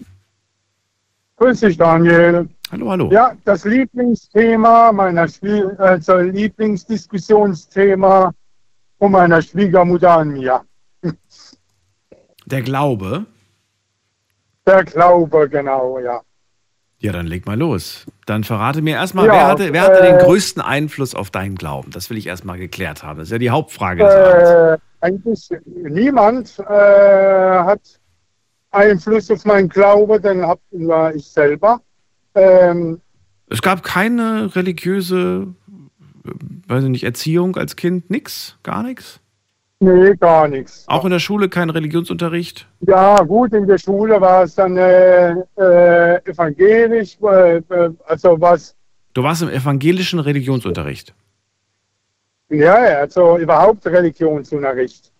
[1.36, 2.48] Grüß dich, Daniel.
[2.70, 3.10] Hallo, hallo.
[3.10, 8.32] Ja, das Lieblingsthema meiner Schwie also Lieblingsdiskussionsthema
[8.98, 10.62] von meiner Schwiegermutter an mir.
[12.46, 13.26] Der Glaube?
[14.66, 16.20] Der Glaube, genau, ja.
[17.00, 18.06] Ja, dann leg mal los.
[18.26, 21.54] Dann verrate mir erstmal, ja, wer hatte, wer hatte den äh, größten Einfluss auf deinen
[21.54, 21.92] Glauben?
[21.92, 23.18] Das will ich erstmal geklärt haben.
[23.18, 27.80] Das ist ja die Hauptfrage des äh, Eigentlich niemand äh, hat
[28.72, 31.80] Einfluss auf meinen Glauben, den war ich selber.
[32.34, 33.00] Ähm,
[33.48, 35.46] es gab keine religiöse,
[36.24, 36.30] äh,
[36.66, 39.20] weiß ich nicht, Erziehung als Kind, nix, gar nichts?
[39.80, 40.84] Nee, gar nichts.
[40.88, 42.66] Auch in der Schule kein Religionsunterricht?
[42.80, 48.74] Ja, gut, in der Schule war es dann äh, äh, evangelisch, äh, äh also was.
[49.14, 51.14] Du warst im evangelischen Religionsunterricht?
[52.50, 55.12] Ja, also überhaupt Religionsunterricht.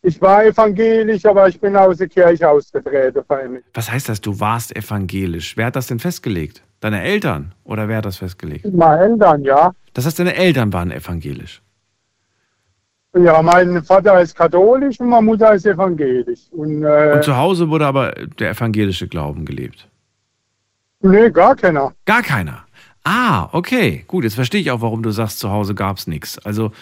[0.00, 3.62] Ich war evangelisch, aber ich bin aus der Kirche ausgetreten.
[3.72, 5.56] Was heißt das, du warst evangelisch?
[5.56, 6.62] Wer hat das denn festgelegt?
[6.80, 7.54] Deine Eltern?
[7.64, 8.66] Oder wer hat das festgelegt?
[8.72, 9.72] Meine Eltern, ja.
[9.94, 11.62] Das heißt, deine Eltern waren evangelisch?
[13.16, 16.40] Ja, mein Vater ist katholisch und meine Mutter ist evangelisch.
[16.50, 19.88] Und, äh, und zu Hause wurde aber der evangelische Glauben gelebt?
[21.00, 21.92] Nee, gar keiner.
[22.06, 22.64] Gar keiner.
[23.04, 24.04] Ah, okay.
[24.08, 26.38] Gut, jetzt verstehe ich auch, warum du sagst, zu Hause gab es nichts.
[26.44, 26.72] Also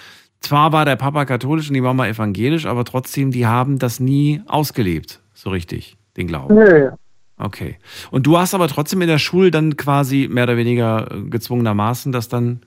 [0.40, 4.40] zwar war der Papa katholisch und die Mama evangelisch, aber trotzdem, die haben das nie
[4.46, 6.54] ausgelebt, so richtig, den Glauben.
[6.54, 6.88] Nee.
[7.36, 7.76] Okay.
[8.10, 12.28] Und du hast aber trotzdem in der Schule dann quasi mehr oder weniger gezwungenermaßen das
[12.28, 12.60] dann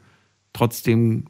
[0.54, 1.26] trotzdem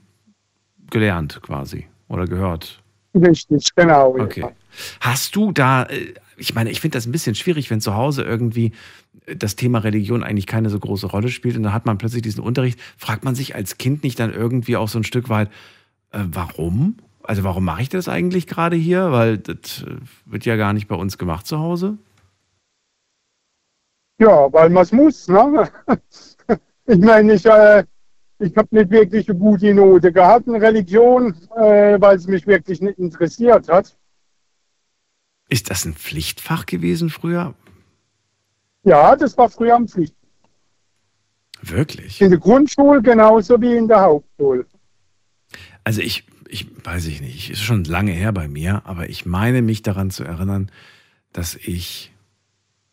[0.89, 2.81] gelernt, quasi oder gehört.
[3.13, 4.15] Richtig, genau.
[4.19, 4.41] Okay.
[4.41, 4.51] Ja.
[4.99, 8.23] Hast du da, äh, ich meine, ich finde das ein bisschen schwierig, wenn zu Hause
[8.23, 8.73] irgendwie
[9.25, 12.21] äh, das Thema Religion eigentlich keine so große Rolle spielt und dann hat man plötzlich
[12.21, 12.79] diesen Unterricht.
[12.97, 15.49] Fragt man sich als Kind nicht dann irgendwie auch so ein Stück weit,
[16.11, 16.97] äh, warum?
[17.23, 19.11] Also warum mache ich das eigentlich gerade hier?
[19.11, 19.95] Weil das äh,
[20.25, 21.97] wird ja gar nicht bei uns gemacht zu Hause.
[24.19, 25.27] Ja, weil man es muss.
[25.27, 25.69] Ne?
[26.87, 27.83] Ich meine, ich, äh,
[28.39, 32.81] ich habe nicht wirklich eine gute Note gehabt in Religion, äh, weil es mich wirklich
[32.81, 33.95] nicht interessiert hat.
[35.47, 37.53] Ist das ein Pflichtfach gewesen früher?
[38.83, 40.15] Ja, das war früher am Pflicht.
[41.61, 42.21] Wirklich?
[42.21, 44.65] In der Grundschule genauso wie in der Hauptschule.
[45.83, 49.61] Also ich, ich weiß ich nicht, ist schon lange her bei mir, aber ich meine
[49.61, 50.71] mich daran zu erinnern,
[51.31, 52.11] dass ich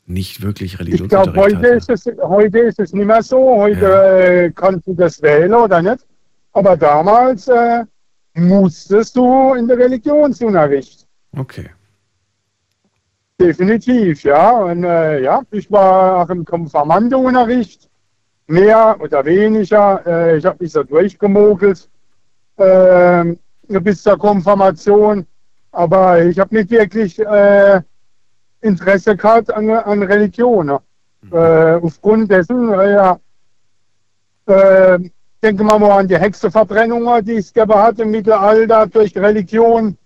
[0.07, 3.57] nicht wirklich Ich glaube, Religionsunterricht heute ist, es, heute ist es nicht mehr so.
[3.57, 6.07] Heute äh, kannst du das wählen oder nicht.
[6.53, 7.85] Aber damals äh,
[8.35, 11.07] musstest du in der Religionsunterricht.
[11.37, 11.71] Okay.
[13.41, 14.51] Definitiv, ja.
[14.51, 17.89] Und äh, ja, ich war auch im Konfirmandenunterricht.
[18.49, 20.03] Mehr oder weniger.
[20.07, 21.89] Äh, ich habe mich so durchgemogelt
[22.57, 23.35] äh,
[23.69, 25.27] bis zur Konfirmation.
[25.71, 27.81] Aber ich habe nicht wirklich äh,
[28.63, 30.67] Interesse gehabt an, an Religion.
[30.67, 30.81] ne?
[31.31, 33.19] Äh, aufgrund dessen, äh, ja,
[34.47, 34.99] äh,
[35.43, 39.97] denken wir mal an die Hexenverbrennungen, die es gegeben hat im Mittelalter durch Religion,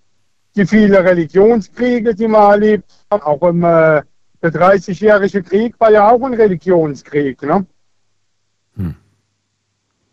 [0.55, 3.23] die vielen Religionskriege, die man erlebt hat.
[3.23, 4.03] Auch im äh,
[4.43, 7.43] der 30-jährige Krieg war ja auch ein Religionskrieg.
[7.43, 7.67] Ne?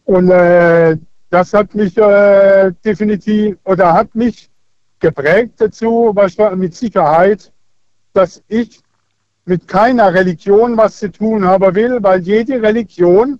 [0.06, 0.98] Und äh,
[1.30, 4.50] das hat mich äh, definitiv oder hat mich
[5.00, 7.53] geprägt dazu, was mit Sicherheit,
[8.14, 8.82] dass ich
[9.46, 13.40] mit keiner Religion was zu tun haben will, weil jede Religion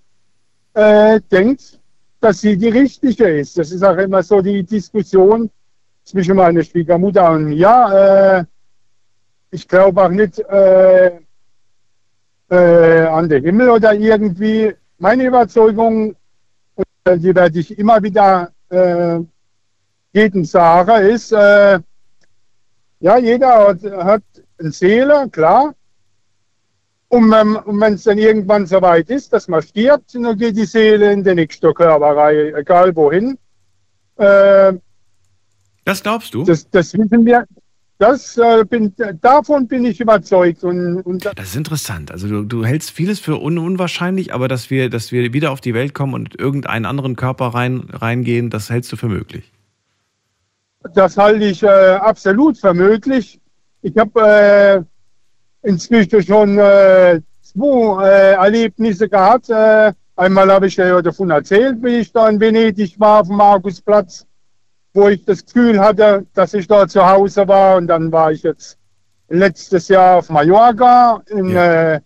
[0.74, 1.80] äh, denkt,
[2.20, 3.56] dass sie die richtige ist.
[3.56, 5.50] Das ist auch immer so die Diskussion
[6.04, 8.46] zwischen meiner Schwiegermutter und mir.
[8.48, 11.20] Äh, ich glaube auch nicht äh,
[12.50, 14.74] äh, an den Himmel oder irgendwie.
[14.98, 16.14] Meine Überzeugung,
[17.04, 19.20] äh, die werde ich immer wieder äh,
[20.12, 21.78] jedem sagen, ist, äh,
[23.00, 24.22] ja, jeder hat, hat
[24.58, 25.74] eine Seele, klar.
[27.08, 30.64] Und, und wenn es dann irgendwann so weit ist, dass man stirbt, dann geht die
[30.64, 33.38] Seele in die nächste Körperreihe, egal wohin.
[34.16, 34.74] Äh,
[35.84, 36.44] das glaubst du?
[36.44, 37.44] Das, das wissen wir.
[37.98, 40.64] Das, äh, bin, davon bin ich überzeugt.
[40.64, 42.10] Und, und Das ist interessant.
[42.10, 45.60] Also du, du hältst vieles für un unwahrscheinlich, aber dass wir, dass wir wieder auf
[45.60, 49.52] die Welt kommen und in irgendeinen anderen Körper rein, reingehen, das hältst du für möglich.
[50.94, 53.40] Das halte ich äh, absolut für möglich.
[53.84, 54.86] Ich habe
[55.62, 59.50] äh, inzwischen schon äh, zwei äh, Erlebnisse gehabt.
[59.50, 63.36] Äh, einmal habe ich ja davon erzählt, wie ich da in Venedig war, auf dem
[63.36, 64.26] Markusplatz,
[64.94, 67.76] wo ich das Gefühl hatte, dass ich da zu Hause war.
[67.76, 68.78] Und dann war ich jetzt
[69.28, 72.00] letztes Jahr auf Mallorca in, äh,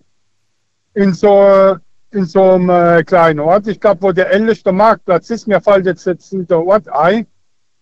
[0.94, 1.76] in so
[2.10, 3.68] in so einem äh, kleinen Ort.
[3.68, 7.26] Ich glaube, wo der älteste Marktplatz ist, mir fällt jetzt, jetzt nicht der Ort ein.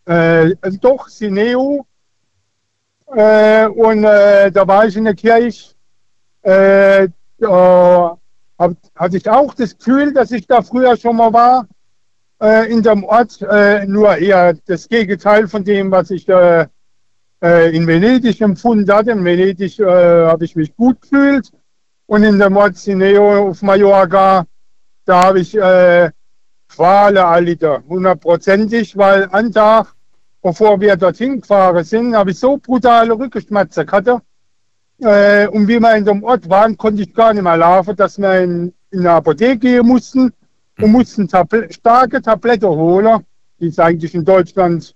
[0.04, 1.86] Äh, doch, Sineo.
[3.14, 5.74] Äh, und äh, da war ich in der Kirche.
[6.42, 7.08] Äh,
[7.38, 8.18] da
[8.58, 11.66] hab, hatte ich auch das Gefühl, dass ich da früher schon mal war.
[12.40, 16.66] Äh, in dem Ort, äh, nur eher das Gegenteil von dem, was ich äh,
[17.42, 19.12] äh, in Venedig empfunden hatte.
[19.12, 21.50] In Venedig äh, habe ich mich gut gefühlt.
[22.06, 24.46] Und in dem Ort Sineo auf Mallorca,
[25.04, 26.10] da habe ich äh,
[26.68, 29.95] Qualen erlitten, hundertprozentig, weil an Tag,
[30.46, 34.22] bevor wir dorthin gefahren sind, habe ich so brutale Rückenschmerzen gehabt.
[35.00, 38.16] Äh, und wie wir in dem Ort waren, konnte ich gar nicht mehr laufen, dass
[38.16, 40.32] wir in, in eine Apotheke gehen mussten
[40.80, 43.24] und mussten Tabl starke Tabletten holen,
[43.58, 44.94] die es eigentlich in Deutschland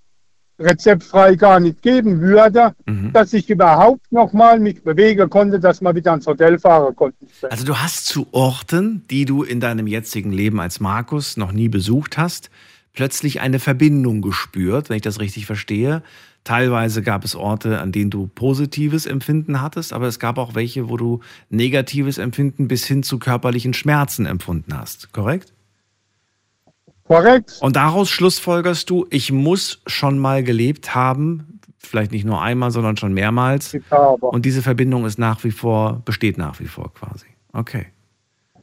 [0.61, 2.75] rezeptfrei gar nicht geben würde,
[3.13, 7.27] dass ich überhaupt noch mal mich bewegen konnte, dass wir wieder ans Hotel fahren konnten.
[7.49, 11.69] Also du hast zu Orten, die du in deinem jetzigen Leben als Markus noch nie
[11.69, 12.51] besucht hast,
[12.93, 16.03] plötzlich eine Verbindung gespürt, wenn ich das richtig verstehe.
[16.45, 20.89] Teilweise gab es Orte, an denen du positives Empfinden hattest, aber es gab auch welche,
[20.89, 25.53] wo du negatives Empfinden bis hin zu körperlichen Schmerzen empfunden hast, korrekt?
[27.05, 27.59] Korrekt.
[27.61, 32.97] Und daraus schlussfolgerst du, ich muss schon mal gelebt haben, vielleicht nicht nur einmal, sondern
[32.97, 33.77] schon mehrmals.
[34.21, 37.27] Und diese Verbindung ist nach wie vor, besteht nach wie vor quasi.
[37.53, 37.87] Okay.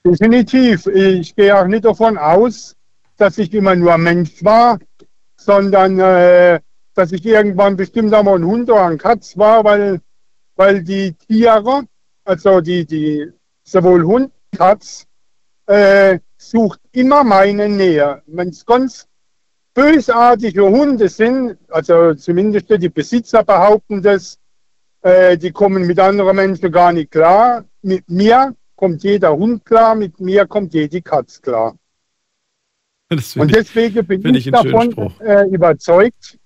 [0.06, 0.88] Definitiv.
[0.88, 2.77] Ich gehe auch nicht davon aus,
[3.18, 4.80] dass ich immer nur Mensch war,
[5.36, 6.60] sondern äh,
[6.94, 10.02] dass ich irgendwann bestimmt einmal ein Hund oder ein Katz war, weil,
[10.56, 11.84] weil die Tiere,
[12.24, 13.32] also die, die
[13.64, 15.06] sowohl Hund, Katz,
[15.68, 18.22] äh, sucht immer meine Nähe.
[18.26, 19.08] Wenn es ganz
[19.74, 24.40] bösartige Hunde sind, also zumindest die Besitzer behaupten das,
[25.02, 27.66] äh, die kommen mit anderen Menschen gar nicht klar.
[27.82, 31.76] Mit mir kommt jeder Hund klar, mit mir kommt jede Katz klar.
[33.36, 36.38] Und deswegen bin ich, ich davon äh, überzeugt,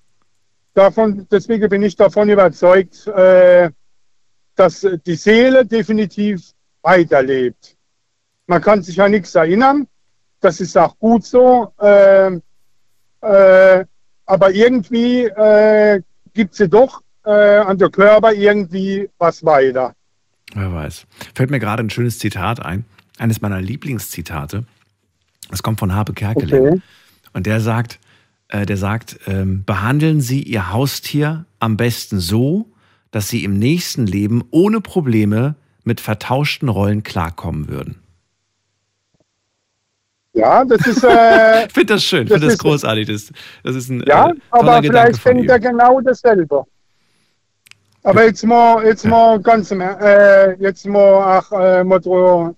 [0.73, 3.71] davon, deswegen bin ich davon überzeugt, äh,
[4.55, 6.51] dass die Seele definitiv
[6.83, 7.75] weiterlebt.
[8.45, 9.87] Man kann sich an nichts erinnern,
[10.39, 12.39] das ist auch gut so, äh,
[13.21, 13.85] äh,
[14.25, 16.01] aber irgendwie äh,
[16.33, 19.95] gibt sie doch äh, an der Körper irgendwie was weiter.
[20.53, 21.07] Wer weiß.
[21.33, 22.85] Fällt mir gerade ein schönes Zitat ein,
[23.17, 24.65] eines meiner Lieblingszitate.
[25.51, 26.67] Das kommt von Habe Kerkeling.
[26.67, 26.81] Okay.
[27.33, 27.99] Und der sagt,
[28.47, 32.67] äh, der sagt, ähm, behandeln Sie Ihr Haustier am besten so,
[33.11, 38.01] dass Sie im nächsten Leben ohne Probleme mit vertauschten Rollen klarkommen würden.
[40.33, 41.03] Ja, das ist.
[41.03, 43.07] Äh, ich finde das schön, ich finde das großartig.
[43.07, 43.31] Das,
[43.63, 44.03] das ist ein.
[44.07, 46.65] Ja, äh, aber vielleicht denkt er genau dasselbe.
[48.03, 52.55] Aber jetzt mal, jetzt mal ganz, äh, jetzt mal, ach, äh, Motto,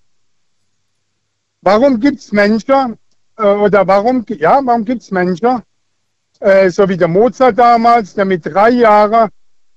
[1.64, 2.98] warum gibt es Menschen,
[3.38, 5.62] äh, oder warum, ja, warum gibt es Menschen,
[6.40, 9.30] äh, so wie der Mozart damals, der mit drei Jahren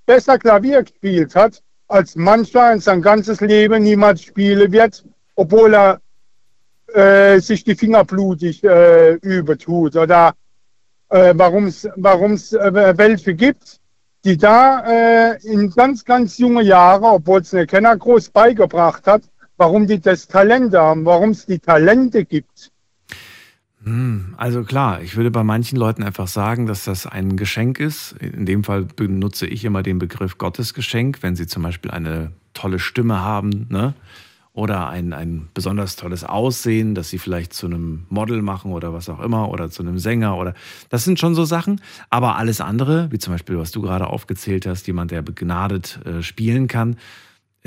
[0.05, 5.05] besser Klavier gespielt hat, als mancher in sein ganzes Leben niemals spielen wird,
[5.37, 6.01] obwohl er
[6.93, 9.97] äh, sich die Finger blutig äh, übertut.
[9.97, 10.35] Oder
[11.09, 13.81] äh, warum es äh, welche gibt,
[14.25, 19.23] die da äh, in ganz, ganz junge Jahren, obwohl es eine keiner groß beigebracht hat,
[19.57, 22.71] warum die das Talent haben, warum es die Talente gibt.
[23.85, 28.17] Hm, also klar, ich würde bei manchen Leuten einfach sagen, dass das ein Geschenk ist.
[28.21, 32.79] In dem Fall benutze ich immer den Begriff Gottesgeschenk, wenn sie zum Beispiel eine tolle
[32.79, 33.95] Stimme haben, ne?
[34.57, 39.11] oder ein, ein besonders tolles Aussehen, das sie vielleicht zu einem Model machen oder was
[39.11, 40.55] auch immer oder zu einem Sänger oder
[40.89, 41.83] das sind schon so Sachen.
[42.09, 46.23] Aber alles andere, wie zum Beispiel, was du gerade aufgezählt hast, jemand, der begnadet äh,
[46.23, 46.97] spielen kann,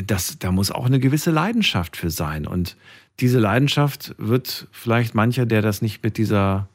[0.06, 2.48] das, da muss auch eine gewisse Leidenschaft für sein.
[2.48, 2.78] Und
[3.20, 6.68] diese Leidenschaft wird vielleicht mancher, der das nicht mit dieser,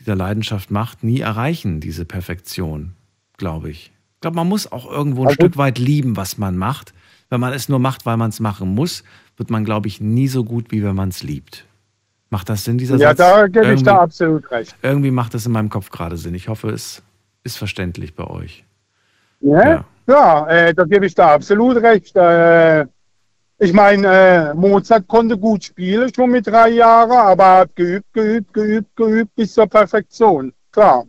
[0.00, 2.92] dieser Leidenschaft macht, nie erreichen, diese Perfektion,
[3.36, 3.92] glaube ich.
[4.14, 6.92] Ich glaube, man muss auch irgendwo ein also, Stück weit lieben, was man macht
[7.32, 9.04] wenn man es nur macht, weil man es machen muss,
[9.38, 11.64] wird man, glaube ich, nie so gut, wie wenn man es liebt.
[12.28, 13.20] Macht das Sinn, dieser ja, Satz?
[13.20, 14.76] Ja, da gebe ich da absolut recht.
[14.82, 16.34] Irgendwie macht das in meinem Kopf gerade Sinn.
[16.34, 17.02] Ich hoffe, es
[17.42, 18.64] ist verständlich bei euch.
[19.40, 19.84] Ja, ja.
[20.06, 22.16] Ja äh, da gebe ich da absolut recht.
[22.16, 22.86] Äh,
[23.58, 28.52] ich meine, äh, Mozart konnte gut spielen, schon mit drei Jahren, aber hat geübt, geübt,
[28.52, 30.52] geübt, geübt bis zur Perfektion.
[30.72, 31.04] Klar.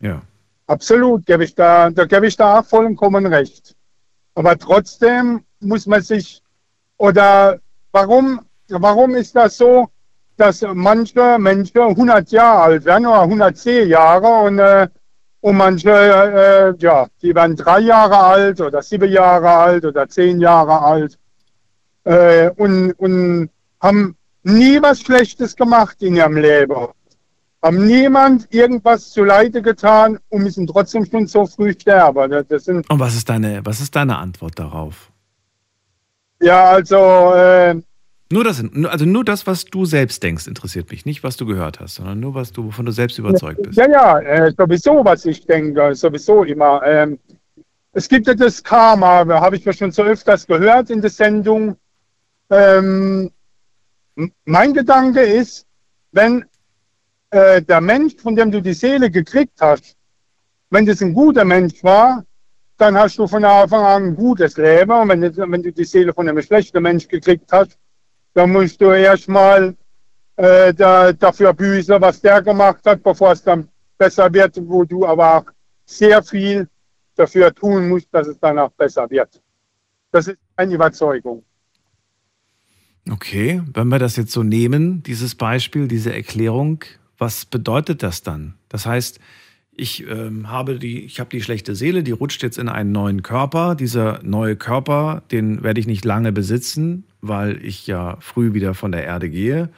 [0.00, 0.22] Ja.
[0.68, 3.74] Absolut, gebe ich da, da gebe ich da vollkommen recht.
[4.36, 6.42] Aber trotzdem muss man sich,
[6.96, 7.58] oder
[7.90, 9.88] warum, warum ist das so,
[10.36, 14.88] dass manche Menschen 100 Jahre alt werden oder 110 Jahre und, äh,
[15.40, 20.40] und manche, äh, ja, die werden drei Jahre alt oder sieben Jahre alt oder zehn
[20.40, 21.18] Jahre alt
[22.04, 23.50] äh, und, und
[23.80, 26.88] haben nie was Schlechtes gemacht in ihrem Leben.
[27.62, 32.44] Haben niemand irgendwas zu Leide getan und müssen trotzdem schon so früh sterben.
[32.48, 35.10] Das sind, und was ist deine, was ist deine Antwort darauf?
[36.40, 37.34] Ja, also.
[37.34, 37.82] Äh,
[38.32, 41.04] nur das, also nur das, was du selbst denkst, interessiert mich.
[41.04, 43.76] Nicht, was du gehört hast, sondern nur, was du, wovon du selbst überzeugt bist.
[43.76, 46.80] Ja, ja, äh, sowieso, was ich denke, sowieso immer.
[46.84, 47.18] Ähm,
[47.92, 51.76] es gibt ja das Karma, habe ich ja schon so öfters gehört in der Sendung.
[52.50, 53.32] Ähm,
[54.44, 55.66] mein Gedanke ist,
[56.12, 56.44] wenn
[57.30, 59.96] äh, der Mensch, von dem du die Seele gekriegt hast,
[60.70, 62.24] wenn das ein guter Mensch war,
[62.76, 64.92] dann hast du von Anfang an ein gutes Leben.
[64.92, 67.76] Und wenn wenn du die Seele von einem schlechten Mensch gekriegt hast,
[68.34, 69.76] dann musst du erstmal
[70.36, 75.06] äh, da, dafür büßen, was der gemacht hat, bevor es dann besser wird, wo du
[75.06, 75.46] aber auch
[75.84, 76.68] sehr viel
[77.14, 79.40] dafür tun musst, dass es dann auch besser wird.
[80.12, 81.44] Das ist eine Überzeugung.
[83.10, 86.84] Okay, wenn wir das jetzt so nehmen, dieses Beispiel, diese Erklärung,
[87.18, 88.54] was bedeutet das dann?
[88.68, 89.20] Das heißt,
[89.72, 93.22] ich ähm, habe die, ich habe die schlechte Seele, die rutscht jetzt in einen neuen
[93.22, 93.74] Körper.
[93.74, 98.92] Dieser neue Körper, den werde ich nicht lange besitzen, weil ich ja früh wieder von
[98.92, 99.70] der Erde gehe.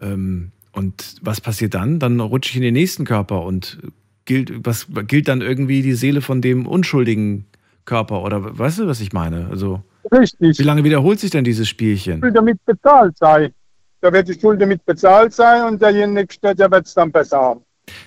[0.00, 1.98] Ähm, und was passiert dann?
[1.98, 3.78] Dann rutsche ich in den nächsten Körper und
[4.24, 7.46] gilt, was gilt dann irgendwie die Seele von dem unschuldigen
[7.84, 8.22] Körper?
[8.22, 9.48] Oder weißt du, was ich meine?
[9.50, 9.82] Also,
[10.12, 10.58] Richtig.
[10.58, 12.20] Wie lange wiederholt sich denn dieses Spielchen?
[12.20, 13.52] Damit bezahlt sei.
[14.00, 17.60] Da wird die Schuld damit bezahlt sein und derjenige, der wird es dann besser haben.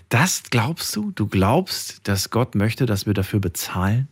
[0.10, 1.12] Das glaubst du?
[1.12, 4.08] Du glaubst, dass Gott möchte, dass wir dafür bezahlen?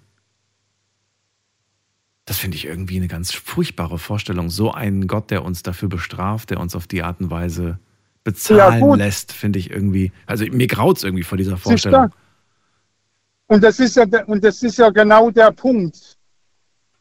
[2.26, 4.50] Das finde ich irgendwie eine ganz furchtbare Vorstellung.
[4.50, 7.80] So einen Gott, der uns dafür bestraft, der uns auf die Art und Weise
[8.24, 8.98] bezahlen gut.
[9.00, 10.12] lässt, finde ich irgendwie.
[10.26, 11.58] Also mir graut's irgendwie vor dieser?
[11.58, 12.12] Vorstellung.
[13.48, 16.18] Und das ist ja, und das ist ja genau der Punkt.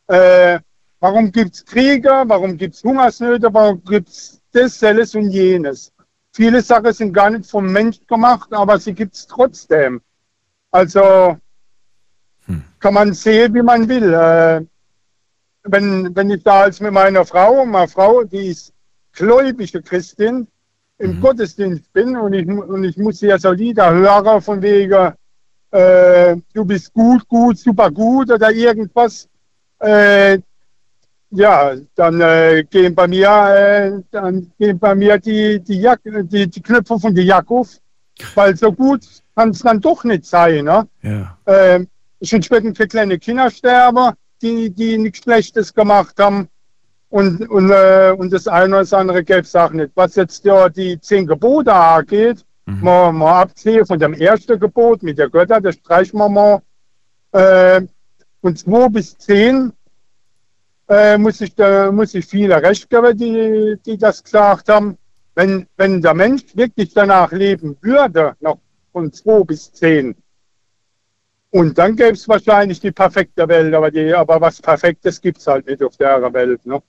[0.09, 0.59] Äh,
[0.99, 2.25] warum gibt es Kriege?
[2.27, 3.53] Warum gibt es Hungersnöte?
[3.53, 5.93] Warum gibt es das, alles und jenes?
[6.32, 10.01] Viele Sachen sind gar nicht vom Mensch gemacht, aber sie gibt es trotzdem.
[10.70, 11.36] Also
[12.78, 14.12] kann man sehen, wie man will.
[14.15, 14.62] Äh,
[15.65, 18.73] wenn, wenn ich da als mit meiner Frau, meine Frau, die ist
[19.12, 20.47] gläubige Christin,
[20.98, 25.15] im Gottesdienst bin und ich, und ich muss sie ja so Lieder hören von wegen,
[25.70, 29.28] äh, du bist gut, gut, super gut oder irgendwas,
[29.78, 30.39] äh,
[31.31, 36.48] ja, dann äh, gehen bei mir, äh, dann gehen bei mir die, die, Jack die,
[36.48, 37.77] die Knöpfe von der Jacke auf,
[38.35, 39.05] weil so gut
[39.36, 40.65] kann es dann doch nicht sein.
[40.65, 40.89] Ne?
[41.02, 41.39] Ja.
[41.47, 41.89] Ähm,
[42.23, 44.12] schon später für kleine Kinder sterben,
[44.43, 46.48] die, die nichts Schlechtes gemacht haben.
[47.11, 49.90] Und, und, äh, und das eine oder das andere gäbe es auch nicht.
[49.94, 55.19] Was jetzt ja die zehn Gebote angeht, mal, mal absehen von dem ersten Gebot mit
[55.19, 56.62] der Götter, das streichen wir mal.
[57.32, 57.82] Äh,
[58.43, 59.73] und zwei bis zehn
[60.91, 64.97] äh, muss, ich, da, muss ich viele recht geben, die, die das gesagt haben.
[65.35, 68.59] Wenn, wenn der Mensch wirklich danach leben würde, noch
[68.93, 70.15] von zwei bis zehn,
[71.53, 75.47] und dann gäbe es wahrscheinlich die perfekte Welt, aber, die, aber was Perfektes gibt es
[75.49, 76.65] halt nicht auf der Welt.
[76.65, 76.81] Ne?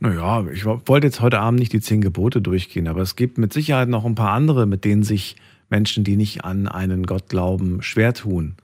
[0.00, 3.36] Naja, ich wo- wollte jetzt heute Abend nicht die zehn Gebote durchgehen, aber es gibt
[3.36, 5.36] mit Sicherheit noch ein paar andere, mit denen sich
[5.68, 8.56] Menschen, die nicht an einen Gott glauben, schwer tun.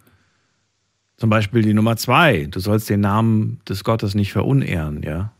[1.22, 5.30] Zum Beispiel die Nummer zwei, du sollst den Namen des Gottes nicht verunehren, ja?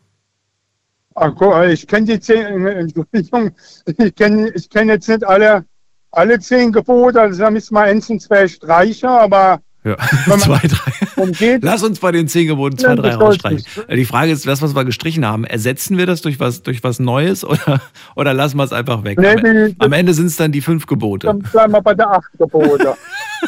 [1.17, 3.51] Ach, guck, ich kenne die zehn, Entschuldigung,
[3.99, 5.65] ich kenne ich kenn jetzt nicht alle,
[6.13, 9.97] alle zehn Gebote, also da müssen wir eins und zwei streichen, aber Ja,
[10.29, 11.59] man- zwei, drei.
[11.61, 13.65] Lass uns bei den zehn Geboten zwei, drei rausstreichen.
[13.89, 16.85] Äh, Die Frage ist, das, was wir gestrichen haben, ersetzen wir das durch was, durch
[16.85, 17.81] was Neues oder,
[18.15, 19.19] oder lassen wir es einfach weg?
[19.19, 21.27] Nee, am, die- am Ende sind es dann die fünf Gebote.
[21.27, 22.95] Dann bleiben wir bei der acht Gebote.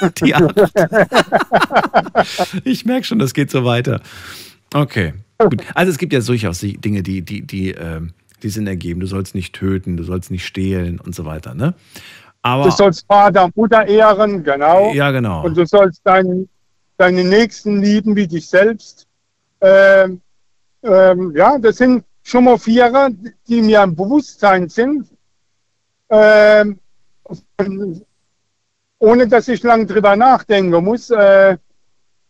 [0.23, 0.55] Die acht.
[2.65, 4.01] Ich merke schon, das geht so weiter.
[4.73, 5.15] Okay.
[5.39, 5.63] Gut.
[5.75, 8.13] Also es gibt ja durchaus Dinge, die, die, die, ähm,
[8.43, 9.01] die Sinn ergeben.
[9.01, 11.55] Du sollst nicht töten, du sollst nicht stehlen und so weiter.
[11.55, 11.75] Ne?
[12.43, 14.93] Aber Du sollst Vater und Mutter ehren, genau.
[14.93, 15.45] Ja, genau.
[15.45, 16.49] Und du sollst deinen,
[16.99, 19.07] deine Nächsten lieben wie dich selbst.
[19.61, 20.21] Ähm,
[20.83, 23.11] ähm, ja, das sind schon mal Vierer,
[23.49, 25.09] die mir im Bewusstsein sind.
[26.11, 26.79] Ähm,
[28.99, 31.11] ohne dass ich lang drüber nachdenken muss.
[31.11, 31.57] Äh,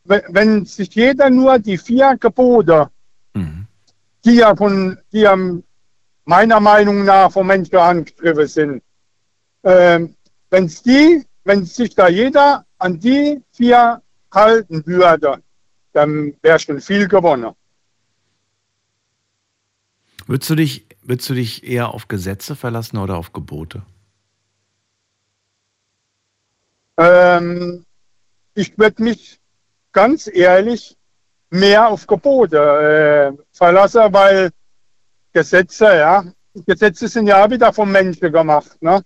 [0.04, 2.90] wenn, wenn sich jeder nur die vier Gebote,
[4.24, 5.36] die ja von, die ja
[6.24, 8.82] meiner Meinung nach vom Menschen angeschrieben sind,
[9.62, 10.16] ähm,
[10.50, 14.00] wenn's die, wenn sich da jeder an die vier
[14.32, 15.42] halten würde,
[15.92, 17.52] dann wäre schon viel gewonnen.
[20.26, 23.82] würdest du, dich, würdest du dich eher auf Gesetze verlassen oder auf Gebote?
[26.96, 27.84] Ähm,
[28.54, 29.40] ich würde mich
[29.92, 30.96] ganz ehrlich
[31.50, 34.50] mehr auf Gebote äh, verlassen, weil
[35.32, 36.24] Gesetze, ja,
[36.66, 39.02] Gesetze sind ja wieder vom Menschen gemacht, ne?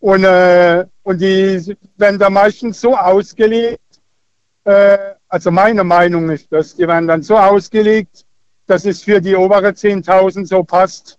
[0.00, 4.00] Und, äh, und die werden da meistens so ausgelegt,
[4.64, 8.24] äh, also meine Meinung ist das, die werden dann so ausgelegt,
[8.66, 11.18] dass es für die obere 10.000 so passt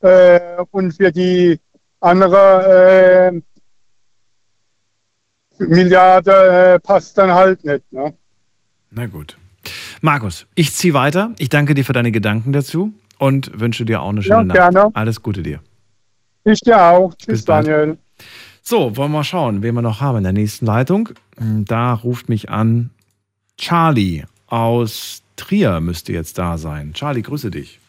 [0.00, 0.40] äh,
[0.70, 1.60] und für die
[2.00, 3.40] andere äh,
[5.68, 7.90] Milliarde äh, passt dann halt nicht.
[7.92, 8.12] Ne?
[8.90, 9.36] Na gut.
[10.00, 11.32] Markus, ich ziehe weiter.
[11.38, 14.56] Ich danke dir für deine Gedanken dazu und wünsche dir auch eine schöne Ja, Nacht.
[14.56, 14.90] gerne.
[14.94, 15.60] Alles Gute dir.
[16.44, 17.14] Ich dir auch.
[17.14, 17.66] Tschüss, Bis bald.
[17.66, 17.98] Daniel.
[18.62, 21.10] So, wollen wir mal schauen, wen wir noch haben in der nächsten Leitung.
[21.36, 22.90] Da ruft mich an
[23.56, 26.92] Charlie aus Trier müsste jetzt da sein.
[26.94, 27.80] Charlie, grüße dich.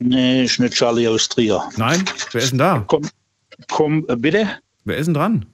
[0.00, 1.62] Nee, ist nicht Charlie aus Trier.
[1.76, 2.04] Nein?
[2.32, 2.84] Wer ist denn da?
[2.86, 3.02] Komm,
[3.70, 4.48] komm äh, bitte.
[4.84, 5.46] Wer ist denn dran?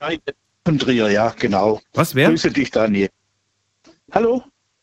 [0.00, 0.18] Von
[0.64, 1.80] Trier, ja, genau.
[1.92, 2.30] Was, wer?
[2.30, 3.10] Grüße dich, Daniel.
[4.12, 4.42] Hallo?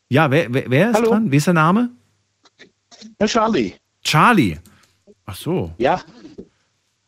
[0.10, 1.10] Ja, wer, wer, wer ist Hallo?
[1.10, 1.32] dran?
[1.32, 1.90] Wie ist der Name?
[3.20, 3.74] Ja, Charlie.
[4.04, 4.58] Charlie.
[5.26, 5.74] Ach so.
[5.78, 6.02] Ja.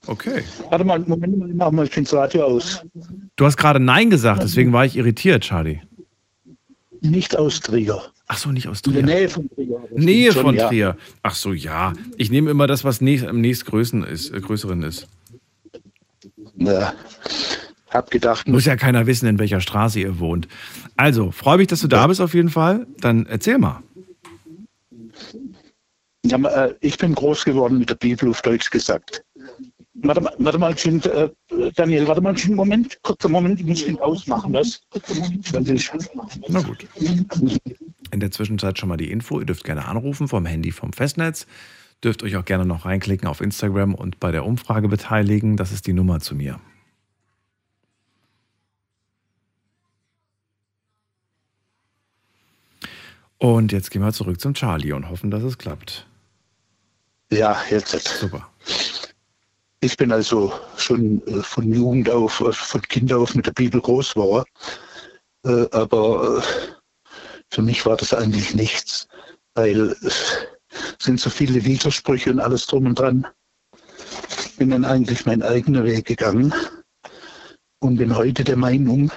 [0.07, 0.43] Okay.
[0.69, 2.81] Warte mal, Moment mal, ich mach mal das Radio aus.
[3.35, 5.81] Du hast gerade Nein gesagt, deswegen war ich irritiert, Charlie.
[7.01, 8.01] Nicht aus Trier.
[8.27, 9.03] Ach so, nicht aus In Trier.
[9.03, 9.79] der Nähe von Trier.
[9.91, 10.67] Nähe schon, von ja.
[10.67, 10.97] Trier.
[11.21, 11.93] Ach so, ja.
[12.17, 15.07] Ich nehme immer das, was nächst, am nächstgrößeren ist, äh, größeren ist.
[16.55, 16.93] Ja.
[17.93, 20.47] Hab gedacht, Muss ja keiner wissen, in welcher Straße ihr wohnt.
[20.97, 22.87] Also, freue mich, dass du da bist auf jeden Fall.
[23.01, 23.83] Dann erzähl mal.
[26.25, 29.23] Ja, äh, ich bin groß geworden mit der Bibel auf Deutsch gesagt.
[29.95, 31.29] Warte mal, warte mal, schön, äh,
[31.75, 34.81] Daniel, warte mal, einen Moment, kurzer Moment, ich muss den ausmachen, ich-
[36.47, 36.87] Na gut.
[38.11, 39.39] In der Zwischenzeit schon mal die Info.
[39.39, 41.45] Ihr dürft gerne anrufen vom Handy vom Festnetz.
[42.03, 45.57] Dürft euch auch gerne noch reinklicken auf Instagram und bei der Umfrage beteiligen.
[45.57, 46.59] Das ist die Nummer zu mir.
[53.43, 56.07] Und jetzt gehen wir zurück zum Charlie und hoffen, dass es klappt.
[57.29, 57.91] Ja, jetzt.
[57.91, 58.47] Super.
[59.81, 63.81] Ich bin also schon äh, von Jugend auf, äh, von Kind auf mit der Bibel
[63.81, 64.45] groß geworden.
[65.45, 66.41] Äh, aber
[67.51, 69.09] für mich war das eigentlich nichts,
[69.55, 70.47] weil es
[70.99, 73.27] sind so viele Widersprüche und alles drum und dran.
[74.45, 76.53] Ich bin dann eigentlich meinen eigenen Weg gegangen
[77.79, 79.11] und bin heute der Meinung,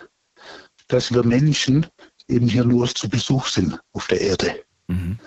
[0.89, 1.86] dass wir Menschen
[2.28, 4.57] eben hier nur zu Besuch sind auf der Erde.
[4.89, 5.19] Mhm.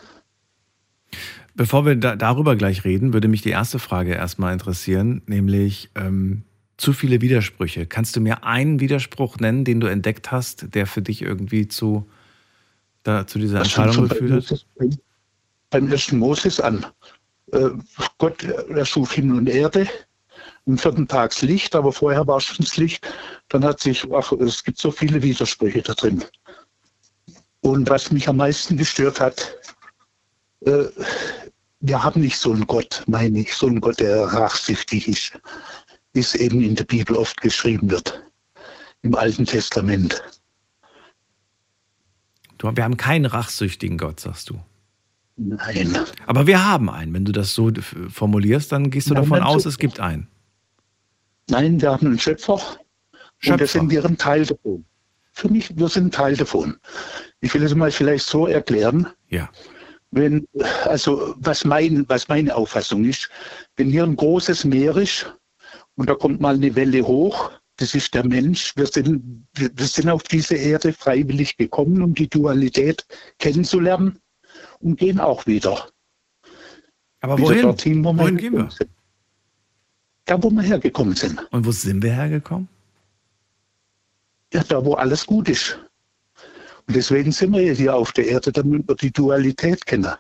[1.56, 6.44] Bevor wir da, darüber gleich reden, würde mich die erste Frage erstmal interessieren, nämlich ähm,
[6.78, 7.86] zu viele Widersprüche.
[7.86, 12.10] Kannst du mir einen Widerspruch nennen, den du entdeckt hast, der für dich irgendwie zu,
[13.04, 14.66] da, zu dieser Entscheidung geführt hat?
[15.70, 16.86] Beim ersten Moses an.
[17.52, 17.70] Äh,
[18.18, 19.88] Gott erschuf Himmel und Erde,
[20.66, 23.06] am vierten Tag Licht, aber vorher war schon das Licht.
[23.50, 26.24] Dann hat sich, ach, es gibt so viele Widersprüche da drin.
[27.62, 29.56] Und was mich am meisten gestört hat,
[30.66, 30.86] äh,
[31.82, 35.40] wir haben nicht so einen Gott, meine ich, so einen Gott, der rachsüchtig ist,
[36.14, 38.22] wie es eben in der Bibel oft geschrieben wird,
[39.02, 40.22] im Alten Testament.
[42.58, 44.60] Du, wir haben keinen rachsüchtigen Gott, sagst du.
[45.38, 45.98] Nein.
[46.28, 47.14] Aber wir haben einen.
[47.14, 47.72] Wenn du das so
[48.10, 50.28] formulierst, dann gehst du Nein, davon aus, es gibt einen.
[51.50, 52.60] Nein, wir haben einen Schöpfer,
[53.38, 53.54] Schöpfer.
[53.54, 54.84] und wir sind wir ein Teil davon.
[55.40, 56.76] Für mich, wir sind Teil davon.
[57.40, 59.08] Ich will es mal vielleicht so erklären.
[59.30, 59.50] Ja.
[60.12, 60.46] Wenn,
[60.84, 63.30] also was, mein, was meine Auffassung ist,
[63.78, 65.34] wenn hier ein großes Meer ist
[65.96, 68.76] und da kommt mal eine Welle hoch, das ist der Mensch.
[68.76, 73.06] Wir sind, wir, sind auf diese Erde freiwillig gekommen, um die Dualität
[73.38, 74.20] kennenzulernen
[74.80, 75.88] und gehen auch wieder.
[77.22, 77.62] Aber Wieder wohin?
[77.62, 78.70] dorthin, wo Wohin gehen wir?
[80.26, 81.40] Da, wo wir hergekommen sind.
[81.52, 82.68] Und wo sind wir hergekommen?
[84.54, 85.80] Ja, da, wo alles gut ist.
[86.88, 90.14] Und deswegen sind wir hier auf der Erde, damit wir die Dualität kennen.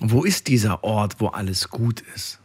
[0.00, 2.40] Wo ist dieser Ort, wo alles gut ist?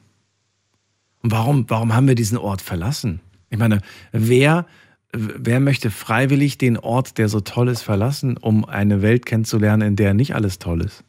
[1.23, 3.19] Und warum, warum haben wir diesen Ort verlassen?
[3.49, 3.81] Ich meine,
[4.11, 4.65] wer,
[5.11, 9.95] wer möchte freiwillig den Ort, der so toll ist, verlassen, um eine Welt kennenzulernen, in
[9.95, 11.03] der nicht alles toll ist?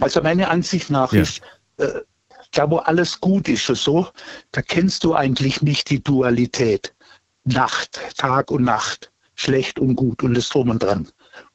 [0.00, 1.22] Also meiner Ansicht nach Ja.
[1.22, 1.40] ist,
[1.78, 1.88] äh,
[2.52, 4.08] da wo alles gut ist so,
[4.52, 6.94] da kennst du eigentlich nicht die Dualität.
[7.46, 11.08] Nacht, Tag und Nacht, schlecht und gut und das drum und dran.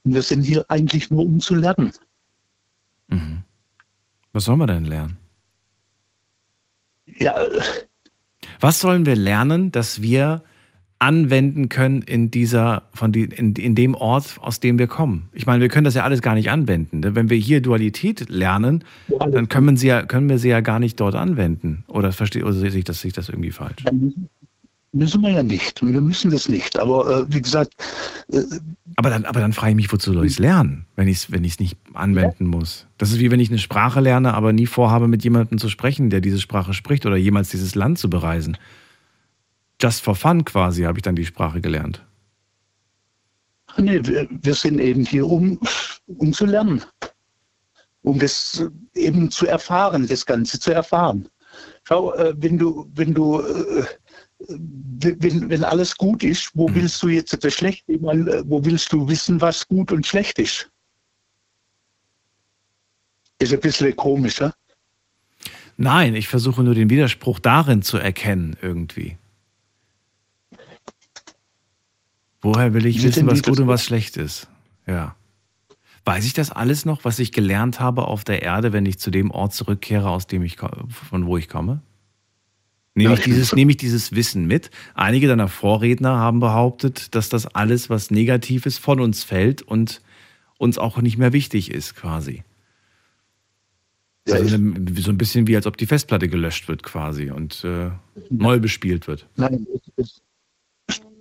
[0.04, 1.92] Und wir sind hier eigentlich nur, um zu lernen.
[4.34, 5.18] Was sollen wir denn lernen?
[7.06, 7.62] Ja, äh,
[8.62, 10.44] Was sollen wir lernen, dass wir
[11.00, 15.30] anwenden können in dieser, von die, in, in dem Ort, aus dem wir kommen?
[15.34, 17.02] Ich meine, wir können das ja alles gar nicht anwenden.
[17.02, 17.16] ne?
[17.16, 20.80] Wenn wir hier Dualität lernen, dann können wir sie ja, können wir sie ja gar
[20.80, 21.84] nicht dort anwenden.
[21.88, 23.84] Oder verstehe, oder sehe ich das, sehe ich das irgendwie falsch?
[24.92, 25.82] Müssen wir ja nicht.
[25.82, 26.78] Wir müssen das nicht.
[26.78, 27.74] Aber äh, wie gesagt,
[28.32, 28.42] äh,
[28.96, 31.32] Aber dann, aber dann frage ich mich, wozu soll ich es lernen, wenn ich es
[31.32, 32.88] wenn ich's nicht anwenden muss?
[32.98, 36.10] Das ist wie wenn ich eine Sprache lerne, aber nie vorhabe, mit jemandem zu sprechen,
[36.10, 38.58] der diese Sprache spricht oder jemals dieses Land zu bereisen.
[39.82, 42.06] Just for fun quasi habe ich dann die Sprache gelernt.
[43.78, 45.60] nee, wir, wir sind eben hier, um,
[46.08, 46.84] um zu lernen.
[48.04, 48.64] Um das
[48.96, 51.30] eben zu erfahren, das Ganze zu erfahren.
[51.84, 53.86] Schau, äh, wenn du, wenn du, äh,
[54.48, 57.94] wenn, wenn alles gut ist, wo willst du jetzt das Schlechte?
[58.02, 60.70] Wo willst du wissen, was gut und schlecht ist?
[63.40, 64.54] Ist ein bisschen komisch, ja?
[65.78, 69.18] Nein, ich versuche nur den Widerspruch darin zu erkennen irgendwie.
[72.42, 74.48] Woher will ich Wie wissen, was gut und was schlecht ist?
[74.86, 75.16] Ja.
[76.06, 79.12] Weiß ich das alles noch, was ich gelernt habe auf der Erde, wenn ich zu
[79.12, 81.82] dem Ort zurückkehre, aus dem ich von wo ich komme?
[82.94, 84.70] Nehme Ja, ich, dieses, nehme ich dieses Wissen mit?
[84.96, 90.02] Einige deiner Vorredner haben behauptet, dass das alles, was negativ ist, von uns fällt und
[90.58, 92.44] uns auch nicht mehr wichtig ist, quasi.
[94.28, 97.64] Ja, also eine, so ein bisschen wie, als ob die Festplatte gelöscht wird, quasi und
[97.64, 97.90] äh,
[98.30, 99.26] neu bespielt wird.
[99.36, 99.66] Nein,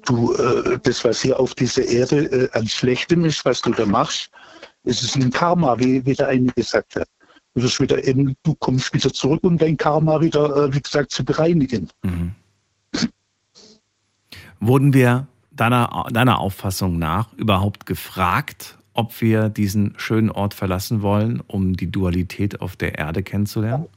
[0.05, 3.86] du, äh, das, was hier auf dieser Erde äh, an Schlechtem ist, was du da
[3.86, 4.30] machst,
[4.84, 7.09] es ist ein Karma, wie, wie der eine gesagt hat.
[7.60, 11.10] Du, wirst wieder eben, du kommst wieder zurück, um dein Karma wieder, äh, wie gesagt,
[11.10, 11.90] zu bereinigen.
[12.02, 12.32] Mhm.
[14.60, 21.42] Wurden wir deiner, deiner Auffassung nach überhaupt gefragt, ob wir diesen schönen Ort verlassen wollen,
[21.46, 23.88] um die Dualität auf der Erde kennenzulernen?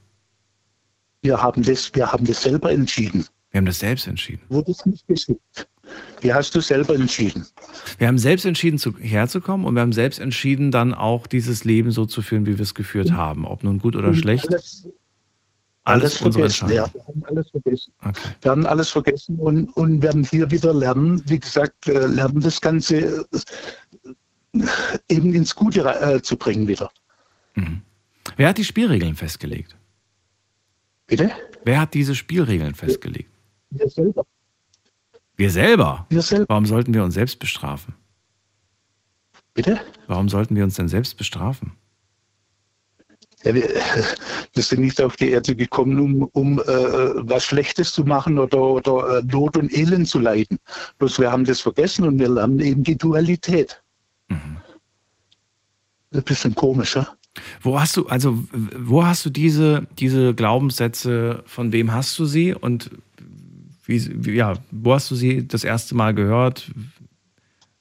[1.22, 3.26] Wir haben das, wir haben das selber entschieden.
[3.52, 4.42] Wir haben das selbst entschieden.
[4.50, 5.70] Wurde es nicht geschickt.
[6.22, 7.46] Wie hast du selber entschieden?
[7.98, 11.92] Wir haben selbst entschieden, zu, herzukommen und wir haben selbst entschieden, dann auch dieses Leben
[11.92, 13.46] so zu führen, wie wir es geführt haben.
[13.46, 14.48] Ob nun gut oder Und schlecht.
[14.48, 14.88] Alles,
[15.84, 16.70] Alles unsere vergessen.
[16.70, 17.94] Ja, wir haben alles vergessen.
[18.02, 18.22] Okay.
[18.42, 22.62] Wir haben alles vergessen und, und werden hier wieder lernen, wie gesagt, äh, lernen das
[22.62, 24.60] Ganze äh,
[25.10, 26.90] eben ins Gute äh, zu bringen wieder.
[28.38, 29.76] Wer hat die Spielregeln festgelegt?
[31.08, 31.32] Bitte?
[31.66, 33.30] Wer hat diese Spielregeln festgelegt?
[33.70, 34.26] Wir selber.
[35.44, 36.06] Wir selber?
[36.08, 36.46] Wir selber.
[36.48, 37.94] Warum sollten wir uns selbst bestrafen?
[39.54, 39.82] Bitte?
[40.08, 41.74] Warum sollten wir uns denn selbst bestrafen?
[43.44, 43.64] Ja, wir,
[44.54, 48.58] wir sind nicht auf die Erde gekommen, um, um äh, was Schlechtes zu machen oder,
[48.58, 50.60] oder äh, Not und Elend zu leiden.
[50.98, 53.84] Bloß wir haben das vergessen und wir lernen eben die Dualität.
[54.30, 57.06] Ein bisschen komisch, ja?
[57.60, 62.54] Wo hast du, also wo hast du diese, diese Glaubenssätze, von wem hast du sie
[62.54, 62.92] und
[63.86, 66.72] wie, wie- ja, wo hast du sie das erste Mal gehört?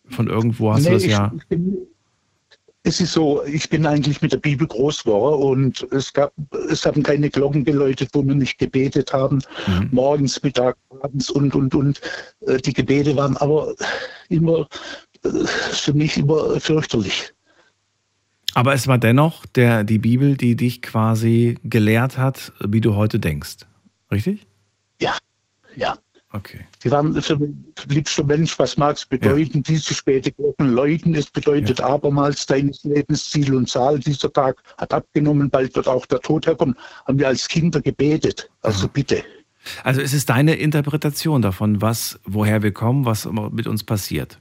[0.09, 1.33] Von irgendwo hast du Nee, das ich, ja.
[1.37, 1.77] ich bin,
[2.85, 6.33] es ist so, ich bin eigentlich mit der Bibel groß geworden und es gab,
[6.69, 9.39] es haben keine Glocken geläutet, wo wir nicht gebetet haben.
[9.69, 9.89] Mhm.
[9.93, 12.01] Morgens, Mittag, abends und, und, und.
[12.47, 13.73] Äh, Die Gebete waren aber
[14.29, 14.69] immer,
[15.25, 17.33] äh, für mich immer fürchterlich.
[18.55, 23.19] Aber es war dennoch der, die Bibel, die dich quasi gelehrt hat, wie du heute
[23.21, 23.59] denkst.
[24.11, 24.47] Richtig?
[25.01, 25.17] Ja,
[25.77, 25.97] ja.
[26.35, 26.61] Okay.
[26.83, 27.51] Die waren für mich
[27.89, 33.31] liebster Mensch, was mag es bedeuten, diese späte Glocken läuten, es bedeutet abermals deines Lebens
[33.31, 33.99] Ziel und Zahl.
[33.99, 36.75] Dieser Tag hat abgenommen, bald wird auch der Tod herkommen.
[37.07, 38.51] Haben wir als Kinder gebetet.
[38.63, 39.23] Also bitte.
[39.85, 44.39] Also es ist deine Interpretation davon, was, woher wir kommen, was mit uns passiert.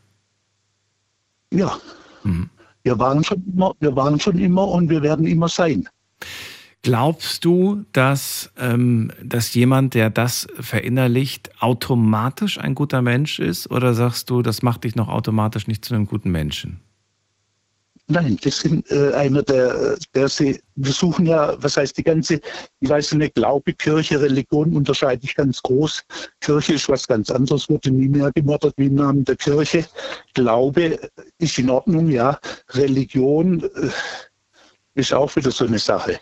[1.54, 1.78] Ja.
[2.24, 2.50] Mhm.
[2.84, 5.88] Wir waren schon immer, wir waren schon immer und wir werden immer sein.
[6.84, 13.70] Glaubst du, dass, ähm, dass jemand, der das verinnerlicht, automatisch ein guter Mensch ist?
[13.70, 16.82] Oder sagst du, das macht dich noch automatisch nicht zu einem guten Menschen?
[18.08, 22.42] Nein, das sind äh, einer der, der sie, wir suchen ja, was heißt die ganze,
[22.80, 26.04] ich weiß nicht, Glaube, Kirche, Religion unterscheide ich ganz groß.
[26.42, 29.86] Kirche ist was ganz anderes, wurde nie mehr gemordert wie im Namen der Kirche.
[30.34, 31.00] Glaube
[31.38, 32.38] ist in Ordnung, ja.
[32.72, 33.90] Religion äh,
[34.96, 36.20] ist auch wieder so eine Sache.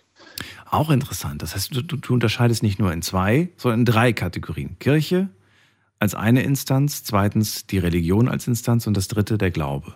[0.72, 1.42] Auch interessant.
[1.42, 4.78] Das heißt, du, du, unterscheidest nicht nur in zwei, sondern in drei Kategorien.
[4.80, 5.30] Kirche
[5.98, 9.94] als eine Instanz, zweitens die Religion als Instanz und das dritte der Glaube.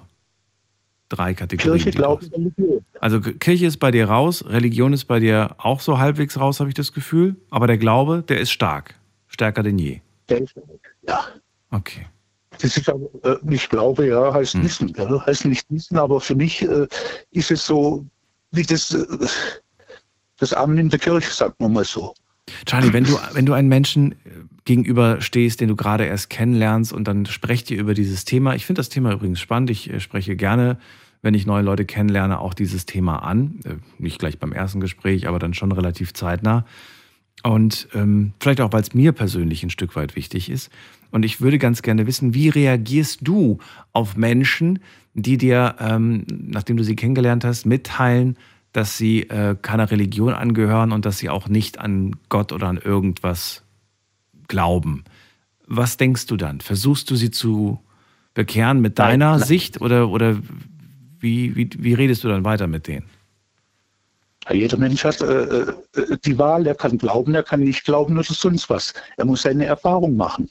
[1.09, 1.81] Drei Kategorien.
[1.81, 2.25] Kirche, Glaube.
[2.31, 2.83] Religion.
[2.99, 6.69] Also Kirche ist bei dir raus, Religion ist bei dir auch so halbwegs raus, habe
[6.69, 7.35] ich das Gefühl.
[7.51, 8.95] Aber der Glaube, der ist stark.
[9.27, 9.99] Stärker denn je.
[10.29, 10.55] Der ist,
[11.07, 11.19] ja.
[11.69, 12.07] Okay.
[12.59, 14.93] Das ist aber, äh, ich glaube, ja, heißt wissen.
[14.97, 16.87] Ja, heißt nicht wissen, aber für mich äh,
[17.31, 18.05] ist es so,
[18.51, 19.05] wie das, äh,
[20.43, 22.13] das Amen in der Kirche, sagt man mal so.
[22.65, 24.15] Charlie, wenn du, wenn du einen Menschen äh,
[24.65, 28.55] gegenüber stehst, den du gerade erst kennenlernst und dann sprecht ihr über dieses Thema.
[28.55, 29.69] Ich finde das Thema übrigens spannend.
[29.69, 30.77] Ich äh, spreche gerne,
[31.21, 33.59] wenn ich neue Leute kennenlerne, auch dieses Thema an.
[33.63, 36.65] Äh, Nicht gleich beim ersten Gespräch, aber dann schon relativ zeitnah.
[37.43, 40.69] Und ähm, vielleicht auch, weil es mir persönlich ein Stück weit wichtig ist.
[41.11, 43.59] Und ich würde ganz gerne wissen, wie reagierst du
[43.91, 44.79] auf Menschen,
[45.13, 48.37] die dir, ähm, nachdem du sie kennengelernt hast, mitteilen,
[48.73, 52.77] dass sie äh, keiner Religion angehören und dass sie auch nicht an Gott oder an
[52.77, 53.63] irgendwas
[54.47, 55.03] glauben.
[55.67, 56.59] Was denkst du dann?
[56.59, 57.79] Versuchst du sie zu
[58.33, 59.47] bekehren mit deiner nein.
[59.47, 60.37] Sicht oder, oder
[61.19, 63.05] wie, wie, wie redest du dann weiter mit denen?
[64.51, 65.73] Jeder Mensch hat äh, äh,
[66.25, 68.93] die Wahl, er kann glauben, er kann nicht glauben oder sonst was.
[69.15, 70.49] Er muss seine Erfahrung machen.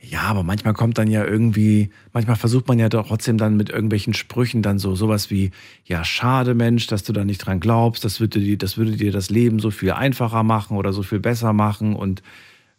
[0.00, 3.70] Ja, aber manchmal kommt dann ja irgendwie, manchmal versucht man ja doch trotzdem dann mit
[3.70, 5.50] irgendwelchen Sprüchen dann so sowas wie,
[5.84, 9.12] ja, schade Mensch, dass du da nicht dran glaubst, das würde dir, das würde dir
[9.12, 12.22] das Leben so viel einfacher machen oder so viel besser machen und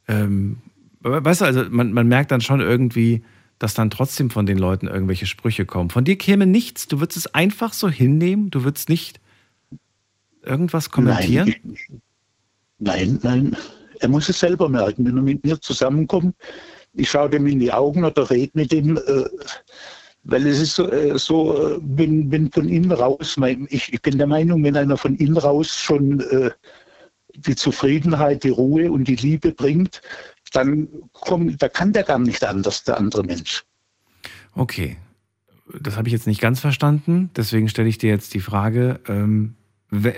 [0.07, 0.57] ähm,
[1.01, 3.23] weißt du, also man, man merkt dann schon irgendwie,
[3.59, 5.91] dass dann trotzdem von den Leuten irgendwelche Sprüche kommen.
[5.91, 9.19] Von dir käme nichts, du würdest es einfach so hinnehmen, du würdest nicht
[10.43, 11.53] irgendwas kommentieren?
[12.80, 13.55] Nein, nein,
[13.99, 15.05] er muss es selber merken.
[15.05, 16.35] Wenn er mit mir zusammenkommt,
[16.93, 19.26] ich schaue dem in die Augen oder rede mit ihm, äh,
[20.23, 24.01] weil es ist so, äh, so äh, wenn, wenn von innen raus, mein, ich, ich
[24.01, 26.51] bin der Meinung, wenn einer von innen raus schon äh,
[27.35, 30.01] die Zufriedenheit, die Ruhe und die Liebe bringt,
[30.53, 33.63] dann kommt, da kann der gar nicht anders, der andere Mensch.
[34.53, 34.97] Okay,
[35.80, 37.30] das habe ich jetzt nicht ganz verstanden.
[37.35, 39.55] Deswegen stelle ich dir jetzt die Frage: ähm,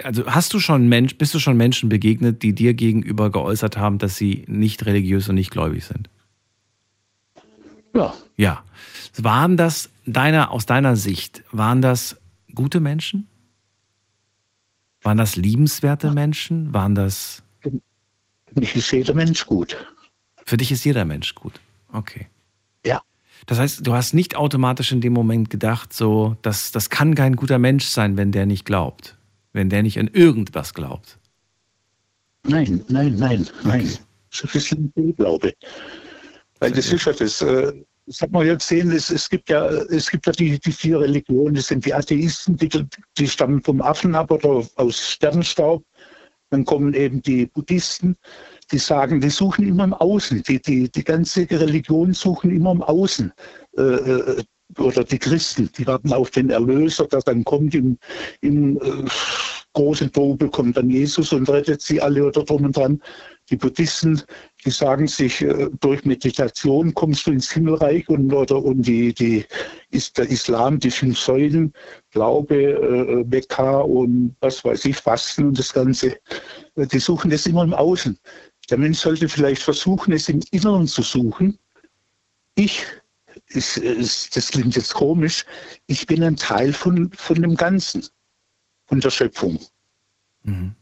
[0.03, 3.99] Also hast du schon Mensch, bist du schon Menschen begegnet, die dir gegenüber geäußert haben,
[3.99, 6.09] dass sie nicht religiös und nicht gläubig sind?
[7.93, 8.13] Ja.
[8.37, 8.63] Ja.
[9.17, 12.17] Waren das deiner, aus deiner Sicht, waren das
[12.53, 13.27] gute Menschen?
[15.01, 16.73] Waren das liebenswerte Menschen?
[16.73, 17.43] Waren das.
[17.59, 17.71] Für
[18.55, 19.75] mich ist jeder Mensch gut.
[20.45, 21.59] Für dich ist jeder Mensch gut.
[21.91, 22.27] Okay.
[22.85, 23.01] Ja.
[23.45, 27.35] Das heißt, du hast nicht automatisch in dem Moment gedacht, so, das, das kann kein
[27.35, 29.17] guter Mensch sein, wenn der nicht glaubt.
[29.51, 31.19] Wenn der nicht an irgendwas glaubt.
[32.47, 33.89] Nein, nein, nein, nein.
[34.41, 35.53] Das ist ein Fehlglaube.
[36.63, 37.73] Weil das ist ja das, äh,
[38.05, 41.01] das hat man jetzt sehen, es, es gibt ja, es gibt ja die, die vier
[41.01, 42.69] Religionen, das sind die Atheisten, die,
[43.17, 45.83] die stammen vom Affen ab oder aus Sternstaub.
[46.51, 48.15] Dann kommen eben die Buddhisten,
[48.71, 50.43] die sagen, die suchen immer im Außen.
[50.43, 53.33] Die, die, die ganze Religion suchen immer im Außen.
[53.77, 54.43] Äh, äh,
[54.77, 57.97] oder die Christen, die warten auf den Erlöser, der dann kommt im,
[58.41, 59.09] im äh,
[59.73, 63.01] großen Trubel, kommt dann Jesus und rettet sie alle oder drum und dran.
[63.53, 64.19] Die Buddhisten,
[64.65, 69.45] die sagen sich, äh, durch Meditation kommst du ins Himmelreich und, oder, und die, die
[69.91, 71.71] ist der Islam, die fünf Säulen,
[72.09, 76.17] Glaube, äh, Mekka und was weiß ich, Fasten und das Ganze,
[76.77, 78.17] äh, die suchen das immer im Außen.
[78.71, 81.59] Der Mensch sollte vielleicht versuchen, es im Inneren zu suchen.
[82.55, 82.83] Ich,
[83.49, 85.45] ist, ist, das klingt jetzt komisch,
[85.85, 88.03] ich bin ein Teil von, von dem Ganzen,
[88.87, 89.59] von der Schöpfung.
[90.41, 90.73] Mhm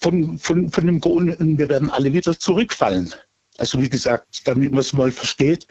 [0.00, 3.14] von, von, von dem Grund, wir werden alle wieder zurückfallen.
[3.58, 5.66] Also wie gesagt, damit man es mal versteht,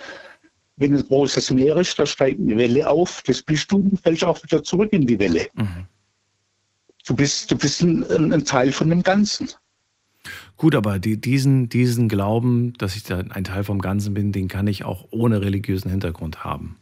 [0.77, 4.23] wenn ein großes Meer ist, da steigt eine Welle auf, das bist du und fällst
[4.23, 5.47] auch wieder zurück in die Welle.
[5.55, 5.85] Mhm.
[7.05, 8.03] Du bist, du bist ein,
[8.33, 9.49] ein, Teil von dem Ganzen.
[10.57, 14.47] Gut, aber die, diesen, diesen Glauben, dass ich da ein Teil vom Ganzen bin, den
[14.47, 16.77] kann ich auch ohne religiösen Hintergrund haben.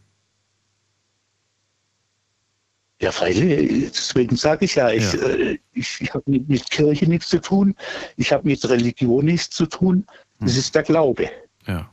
[3.00, 5.20] Ja, freilich, deswegen sage ich ja, ich, ja.
[5.20, 7.74] Äh, ich, ich habe mit, mit, Kirche nichts zu tun,
[8.16, 10.04] ich habe mit Religion nichts zu tun,
[10.40, 10.58] das hm.
[10.58, 11.30] ist der Glaube.
[11.66, 11.88] Ja.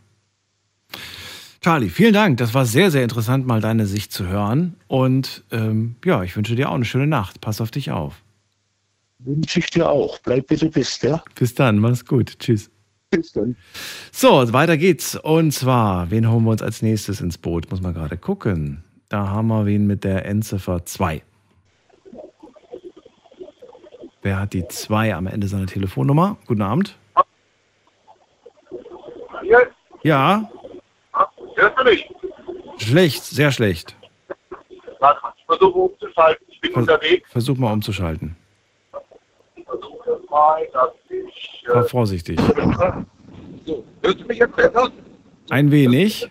[1.65, 2.38] Charlie, vielen Dank.
[2.38, 4.76] Das war sehr, sehr interessant, mal deine Sicht zu hören.
[4.86, 7.41] Und ähm, ja, ich wünsche dir auch eine schöne Nacht.
[7.41, 8.22] Pass auf dich auf.
[9.18, 10.19] Wünsche ich dir auch.
[10.19, 11.23] Bleib wie du bist, ja?
[11.34, 12.38] Bis dann, mach's gut.
[12.38, 12.69] Tschüss.
[13.10, 13.56] Bis dann.
[14.11, 15.15] So, weiter geht's.
[15.15, 17.72] Und zwar, wen holen wir uns als nächstes ins Boot?
[17.72, 18.84] Muss man gerade gucken.
[19.10, 21.22] Da haben wir wen mit der Endziffer 2.
[24.22, 26.38] Wer hat die 2 am Ende seiner Telefonnummer?
[26.48, 26.98] Guten Abend.
[30.02, 30.49] Ja.
[31.56, 32.10] Hörst du mich?
[32.77, 33.95] Schlecht, sehr schlecht.
[34.69, 36.45] Ich versuche umzuschalten.
[36.49, 37.32] Ich bin Vers unterwegs.
[37.32, 38.36] Versuch mal umzuschalten.
[39.56, 41.64] Ich versuche mal, dass ich.
[41.68, 42.40] Äh, War vorsichtig.
[43.65, 44.91] So, hörst du mich jetzt besser?
[45.49, 46.30] Ein wenig.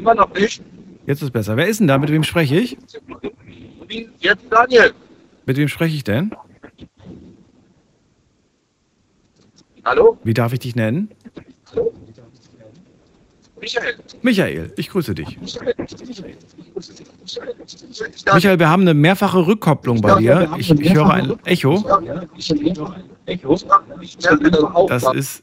[0.00, 0.62] Immer noch nicht.
[1.06, 1.58] Jetzt ist besser.
[1.58, 1.98] Wer ist denn da?
[1.98, 2.78] Mit wem spreche ich?
[4.18, 4.94] Jetzt Daniel.
[5.44, 6.34] Mit wem spreche ich denn?
[9.84, 10.16] Hallo?
[10.24, 11.10] Wie darf ich dich nennen?
[11.70, 11.92] Hallo?
[13.60, 13.94] Michael.
[14.22, 15.38] Michael, ich grüße dich.
[18.32, 20.50] Michael, wir haben eine mehrfache Rückkopplung bei dir.
[20.56, 21.84] Ich, ich höre ein Echo.
[24.88, 25.42] Das ist.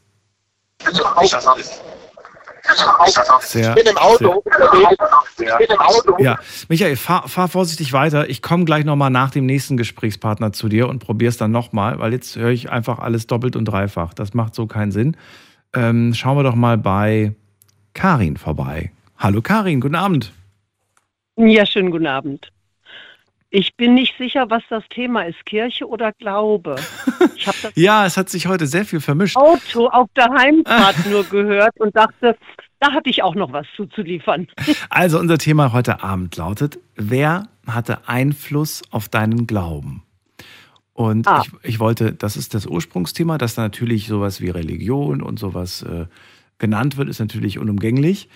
[3.40, 4.42] Sehr, ich bin im Auto.
[5.36, 6.16] Sehr, ich bin im Auto.
[6.18, 6.38] Ja,
[6.68, 8.28] Michael, fahr, fahr vorsichtig weiter.
[8.28, 11.98] Ich komme gleich nochmal nach dem nächsten Gesprächspartner zu dir und probiere es dann nochmal,
[11.98, 14.14] weil jetzt höre ich einfach alles doppelt und dreifach.
[14.14, 15.16] Das macht so keinen Sinn.
[15.74, 17.34] Ähm, schauen wir doch mal bei
[17.94, 18.92] Karin vorbei.
[19.16, 20.32] Hallo Karin, guten Abend.
[21.36, 22.50] Ja, schönen guten Abend.
[23.50, 26.76] Ich bin nicht sicher, was das Thema ist, Kirche oder Glaube.
[27.74, 29.36] ja, es hat sich heute sehr viel vermischt.
[29.36, 32.36] Auto auf der Heimfahrt nur gehört und dachte,
[32.78, 34.48] da hatte ich auch noch was zuzuliefern.
[34.90, 40.02] Also unser Thema heute Abend lautet, wer hatte Einfluss auf deinen Glauben?
[40.92, 41.42] Und ah.
[41.42, 45.82] ich, ich, wollte, das ist das Ursprungsthema, dass da natürlich sowas wie Religion und sowas
[45.82, 46.06] äh,
[46.58, 48.28] genannt wird, ist natürlich unumgänglich.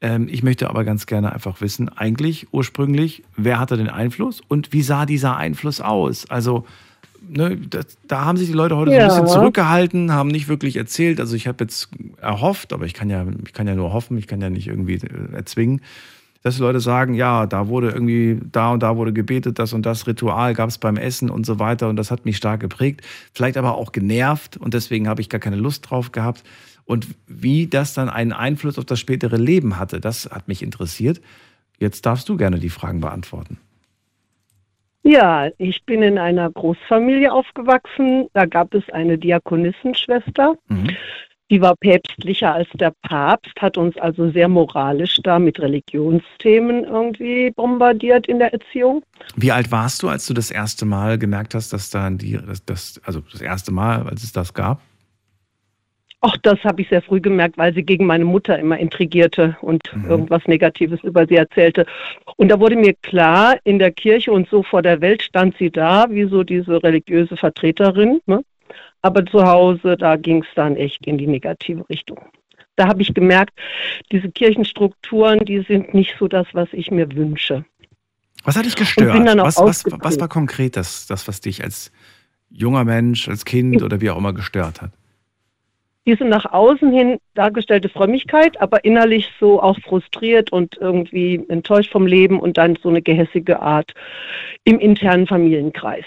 [0.00, 4.72] Ähm, ich möchte aber ganz gerne einfach wissen, eigentlich ursprünglich, wer hatte den Einfluss und
[4.72, 6.28] wie sah dieser Einfluss aus?
[6.28, 6.66] Also,
[7.28, 9.08] ne, das, da haben sich die Leute heute ja.
[9.08, 11.20] so ein bisschen zurückgehalten, haben nicht wirklich erzählt.
[11.20, 11.88] Also ich habe jetzt
[12.20, 14.94] erhofft, aber ich kann ja, ich kann ja nur hoffen, ich kann ja nicht irgendwie
[14.94, 15.80] äh, erzwingen,
[16.42, 19.84] dass die Leute sagen, ja, da wurde irgendwie, da und da wurde gebetet, das und
[19.84, 23.00] das Ritual gab es beim Essen und so weiter und das hat mich stark geprägt,
[23.32, 26.44] vielleicht aber auch genervt und deswegen habe ich gar keine Lust drauf gehabt.
[26.86, 31.20] Und wie das dann einen Einfluss auf das spätere Leben hatte, das hat mich interessiert.
[31.78, 33.58] Jetzt darfst du gerne die Fragen beantworten.
[35.02, 38.28] Ja, ich bin in einer Großfamilie aufgewachsen.
[38.32, 40.56] Da gab es eine Diakonissenschwester.
[40.68, 40.96] Mhm.
[41.48, 47.52] Die war päpstlicher als der Papst, hat uns also sehr moralisch da mit Religionsthemen irgendwie
[47.52, 49.04] bombardiert in der Erziehung.
[49.36, 52.64] Wie alt warst du, als du das erste Mal gemerkt hast, dass da die, das,
[52.64, 54.80] das also das erste Mal, als es das gab?
[56.22, 59.82] Ach, das habe ich sehr früh gemerkt, weil sie gegen meine Mutter immer intrigierte und
[59.94, 60.10] mhm.
[60.10, 61.86] irgendwas Negatives über sie erzählte.
[62.36, 65.70] Und da wurde mir klar, in der Kirche und so vor der Welt stand sie
[65.70, 68.20] da, wie so diese religiöse Vertreterin.
[68.26, 68.42] Ne?
[69.02, 72.18] Aber zu Hause, da ging es dann echt in die negative Richtung.
[72.76, 73.58] Da habe ich gemerkt,
[74.10, 77.64] diese Kirchenstrukturen, die sind nicht so das, was ich mir wünsche.
[78.44, 79.16] Was hat dich gestört?
[79.40, 81.90] auch Was, was, was war konkret das, das, was dich als
[82.50, 84.92] junger Mensch, als Kind oder wie auch immer gestört hat?
[86.06, 92.06] Diese nach außen hin dargestellte Frömmigkeit, aber innerlich so auch frustriert und irgendwie enttäuscht vom
[92.06, 93.92] Leben und dann so eine gehässige Art
[94.64, 96.04] im internen Familienkreis.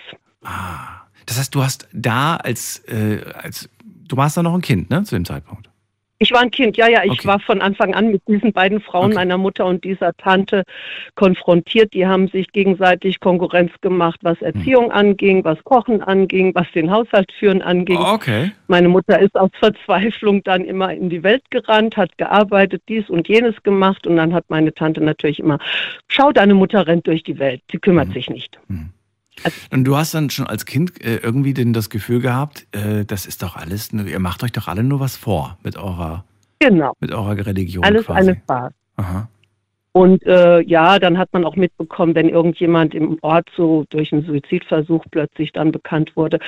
[1.26, 5.04] Das heißt, du hast da als, äh, als du warst da noch ein Kind, ne,
[5.04, 5.69] zu dem Zeitpunkt.
[6.22, 7.28] Ich war ein Kind, ja, ja, ich Okay.
[7.30, 10.64] war von Anfang an mit diesen beiden Frauen, meiner Mutter und dieser Tante,
[11.16, 11.94] konfrontiert.
[11.94, 17.32] Die haben sich gegenseitig Konkurrenz gemacht, was Erziehung anging, was Kochen anging, was den Haushalt
[17.32, 17.98] führen anging.
[17.98, 18.52] Okay.
[18.68, 23.30] Meine Mutter ist aus Verzweiflung dann immer in die Welt gerannt, hat gearbeitet, dies und
[23.30, 25.58] jenes gemacht und dann hat meine Tante natürlich immer,
[26.10, 28.60] schau, deine Mutter rennt durch die Welt, sie kümmert sich nicht.
[29.72, 33.26] Und du hast dann schon als Kind äh, irgendwie denn das Gefühl gehabt, äh, das
[33.26, 36.24] ist doch alles, ihr macht euch doch alle nur was vor mit eurer,
[36.60, 36.94] Genau.
[36.99, 38.32] mit eurer Religion Alles quasi.
[38.32, 38.74] eine Farce.
[38.98, 39.30] Aha.
[39.91, 44.24] Und äh, ja, dann hat man auch mitbekommen, wenn irgendjemand im Ort so durch einen
[44.24, 46.40] Suizidversuch plötzlich dann bekannt wurde,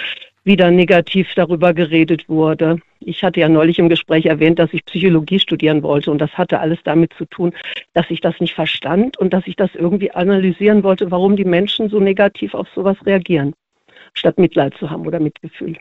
[0.43, 2.79] wieder negativ darüber geredet wurde.
[2.99, 6.59] Ich hatte ja neulich im Gespräch erwähnt, dass ich Psychologie studieren wollte und das hatte
[6.59, 7.53] alles damit zu tun,
[7.93, 11.89] dass ich das nicht verstand und dass ich das irgendwie analysieren wollte, warum die Menschen
[11.89, 13.53] so negativ auf sowas reagieren,
[14.13, 15.77] statt Mitleid zu haben oder Mitgefühl.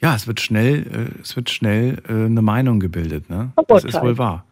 [0.00, 3.52] Ja, es wird schnell, äh, es wird schnell äh, eine Meinung gebildet, ne?
[3.68, 4.44] Das ist wohl wahr.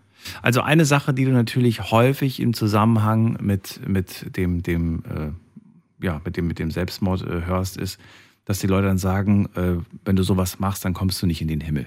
[0.43, 6.21] Also eine Sache, die du natürlich häufig im Zusammenhang mit, mit dem, dem, äh, ja,
[6.25, 7.99] mit dem, mit dem Selbstmord hörst, ist,
[8.45, 11.49] dass die Leute dann sagen, äh, wenn du sowas machst, dann kommst du nicht in
[11.49, 11.87] den Himmel.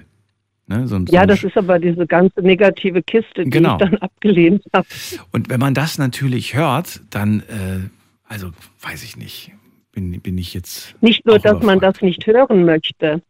[0.66, 0.86] Ne?
[0.86, 3.72] So, so Ja, ein das ist aber diese ganze negative Kiste, die Genau.
[3.74, 4.86] ich dann abgelehnt habe.
[5.32, 7.88] Und wenn man das natürlich hört, dann, äh,
[8.26, 8.50] also
[8.80, 9.52] weiß ich nicht,
[9.92, 10.94] bin, bin ich jetzt.
[11.02, 13.22] Nicht nur, dass man das nicht hören möchte.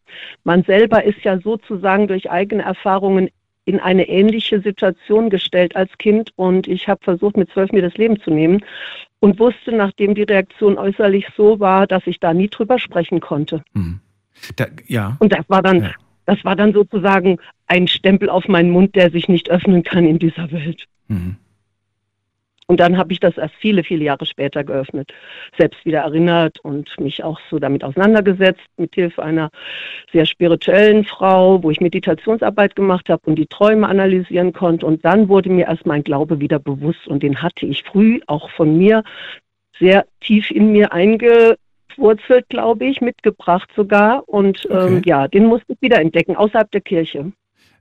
[0.44, 3.28] Man selber ist ja sozusagen durch eigene Erfahrungen
[3.64, 7.96] in eine ähnliche Situation gestellt als Kind und ich habe versucht, mit zwölf mir das
[7.96, 8.64] Leben zu nehmen
[9.20, 13.64] und wusste, nachdem die Reaktion äußerlich so war, dass ich da nie drüber sprechen konnte.
[14.56, 15.16] Da, ja.
[15.20, 15.94] Und das war dann,
[16.26, 20.18] das war dann sozusagen ein Stempel auf meinen Mund, der sich nicht öffnen kann in
[20.18, 20.84] dieser Welt.
[21.08, 21.36] Mhm.
[22.66, 25.12] Und dann habe ich das erst viele, viele Jahre später geöffnet,
[25.58, 29.50] selbst wieder erinnert und mich auch so damit auseinandergesetzt, mit Hilfe einer
[30.12, 34.86] sehr spirituellen Frau, wo ich Meditationsarbeit gemacht habe und die Träume analysieren konnte.
[34.86, 38.50] Und dann wurde mir erst mein Glaube wieder bewusst und den hatte ich früh auch
[38.50, 39.02] von mir
[39.78, 44.26] sehr tief in mir eingewurzelt, glaube ich, mitgebracht sogar.
[44.28, 47.32] Und ähm, ja, den musste ich wieder entdecken, außerhalb der Kirche.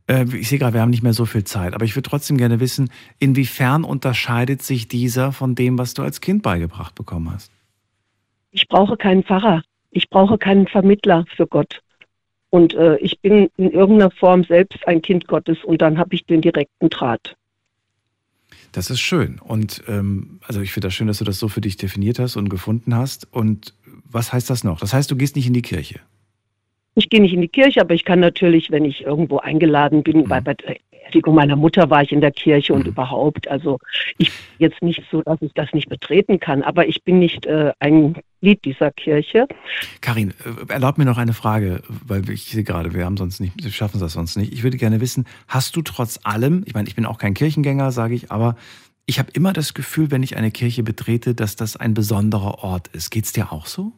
[0.07, 2.37] Äh, ich sehe gerade, wir haben nicht mehr so viel Zeit, aber ich würde trotzdem
[2.37, 2.89] gerne wissen,
[3.19, 7.51] inwiefern unterscheidet sich dieser von dem, was du als Kind beigebracht bekommen hast?
[8.51, 9.63] Ich brauche keinen Pfarrer.
[9.91, 11.81] Ich brauche keinen Vermittler für Gott.
[12.49, 16.25] Und äh, ich bin in irgendeiner Form selbst ein Kind Gottes und dann habe ich
[16.25, 17.35] den direkten Draht.
[18.71, 19.39] Das ist schön.
[19.39, 22.35] Und ähm, also ich finde das schön, dass du das so für dich definiert hast
[22.35, 23.27] und gefunden hast.
[23.31, 23.73] Und
[24.03, 24.79] was heißt das noch?
[24.79, 25.99] Das heißt, du gehst nicht in die Kirche.
[26.95, 30.25] Ich gehe nicht in die Kirche, aber ich kann natürlich, wenn ich irgendwo eingeladen bin,
[30.25, 30.75] bei, bei der
[31.13, 33.47] Beerdigung meiner Mutter war ich in der Kirche und überhaupt.
[33.47, 33.79] Also
[34.17, 37.71] ich jetzt nicht so, dass ich das nicht betreten kann, aber ich bin nicht äh,
[37.79, 39.47] ein Glied dieser Kirche.
[40.01, 43.63] Karin, äh, erlaub mir noch eine Frage, weil ich sehe gerade, wir haben sonst nicht,
[43.63, 44.53] wir schaffen das sonst nicht.
[44.53, 47.91] Ich würde gerne wissen, hast du trotz allem, ich meine, ich bin auch kein Kirchengänger,
[47.91, 48.55] sage ich, aber
[49.05, 52.87] ich habe immer das Gefühl, wenn ich eine Kirche betrete, dass das ein besonderer Ort
[52.89, 53.11] ist.
[53.11, 53.91] Geht's dir auch so?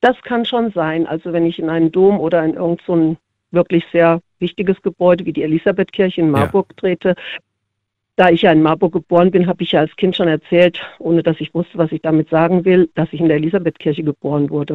[0.00, 1.06] Das kann schon sein.
[1.06, 3.16] Also wenn ich in einen Dom oder in irgend so
[3.50, 7.14] wirklich sehr wichtiges Gebäude wie die Elisabethkirche in Marburg trete,
[8.16, 11.22] da ich ja in Marburg geboren bin, habe ich ja als Kind schon erzählt, ohne
[11.22, 14.74] dass ich wusste, was ich damit sagen will, dass ich in der Elisabethkirche geboren wurde.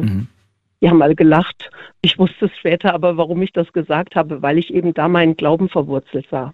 [0.80, 1.70] Die haben alle gelacht.
[2.02, 5.36] Ich wusste es später aber, warum ich das gesagt habe, weil ich eben da meinen
[5.36, 6.52] Glauben verwurzelt war.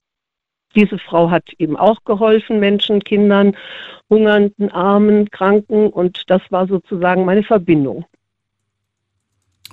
[0.76, 3.56] Diese Frau hat eben auch geholfen, Menschen, Kindern,
[4.09, 8.05] Hungernden, Armen, Kranken und das war sozusagen meine Verbindung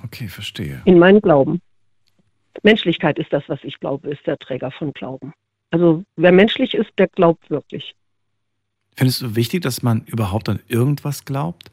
[0.04, 0.82] Okay, verstehe.
[0.84, 1.60] in meinen Glauben.
[2.62, 5.32] Menschlichkeit ist das, was ich glaube, ist der Träger von Glauben.
[5.70, 7.94] Also wer menschlich ist, der glaubt wirklich.
[8.96, 11.70] Findest du wichtig, dass man überhaupt an irgendwas glaubt?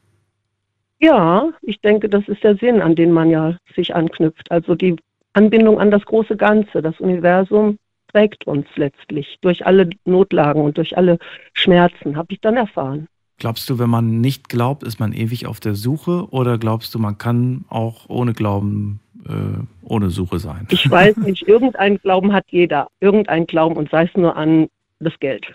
[0.99, 4.51] Ja, ich denke, das ist der Sinn, an den man ja sich anknüpft.
[4.51, 4.95] Also die
[5.33, 6.81] Anbindung an das große Ganze.
[6.81, 7.77] Das Universum
[8.11, 11.17] trägt uns letztlich durch alle Notlagen und durch alle
[11.53, 13.07] Schmerzen, habe ich dann erfahren.
[13.37, 16.27] Glaubst du, wenn man nicht glaubt, ist man ewig auf der Suche?
[16.31, 20.67] Oder glaubst du, man kann auch ohne Glauben, äh, ohne Suche sein?
[20.69, 22.87] Ich weiß nicht, irgendein Glauben hat jeder.
[23.01, 24.67] Irgendein Glauben und sei es nur an
[24.99, 25.45] das Geld.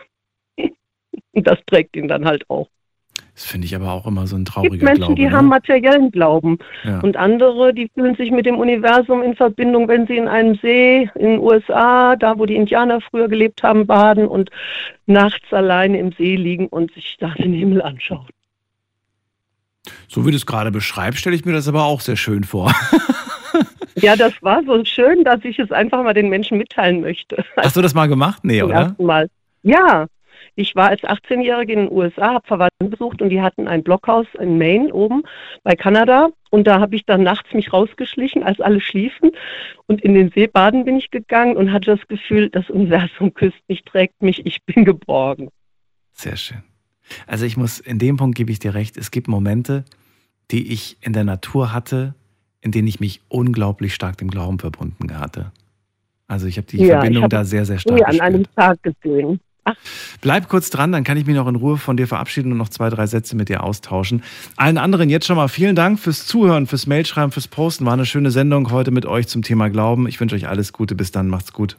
[1.33, 2.69] Das trägt ihn dann halt auch.
[3.41, 5.15] Das finde ich aber auch immer so ein Es trauriger gibt Menschen, Glaube.
[5.15, 5.33] die ne?
[5.33, 6.59] haben materiellen Glauben.
[6.85, 7.01] Ja.
[7.01, 11.09] Und andere, die fühlen sich mit dem Universum in Verbindung, wenn sie in einem See
[11.15, 14.51] in den USA, da wo die Indianer früher gelebt haben, baden und
[15.07, 18.29] nachts alleine im See liegen und sich da den Himmel anschauen.
[20.07, 22.75] So wie du es gerade beschreibst, stelle ich mir das aber auch sehr schön vor.
[23.97, 27.45] Ja, das war so schön, dass ich es einfach mal den Menschen mitteilen möchte.
[27.57, 28.43] Hast du das mal gemacht?
[28.45, 28.95] Nee, Zum oder?
[28.99, 29.29] Mal.
[29.63, 30.07] Ja,
[30.55, 34.27] ich war als 18-Jährige in den USA, habe Verwandten besucht und die hatten ein Blockhaus
[34.39, 35.23] in Maine oben
[35.63, 36.31] bei Kanada.
[36.51, 39.31] Und da habe ich dann nachts mich rausgeschlichen, als alle schliefen.
[39.87, 43.63] Und in den See baden bin ich gegangen und hatte das Gefühl, das Universum küsst
[43.69, 45.49] mich, trägt mich, ich bin geborgen.
[46.13, 46.63] Sehr schön.
[47.27, 49.85] Also ich muss, in dem Punkt gebe ich dir recht, es gibt Momente,
[50.51, 52.15] die ich in der Natur hatte,
[52.61, 55.53] in denen ich mich unglaublich stark dem Glauben verbunden hatte.
[56.27, 58.83] Also ich habe die ja, Verbindung habe da sehr, sehr stark nie an einem Tag
[58.83, 59.41] gesehen.
[60.21, 62.69] Bleib kurz dran, dann kann ich mich noch in Ruhe von dir verabschieden und noch
[62.69, 64.23] zwei, drei Sätze mit dir austauschen.
[64.57, 67.87] Allen anderen jetzt schon mal vielen Dank fürs Zuhören, fürs Mailschreiben, fürs Posten.
[67.87, 70.07] War eine schöne Sendung heute mit euch zum Thema Glauben.
[70.07, 70.95] Ich wünsche euch alles Gute.
[70.95, 71.77] Bis dann, macht's gut.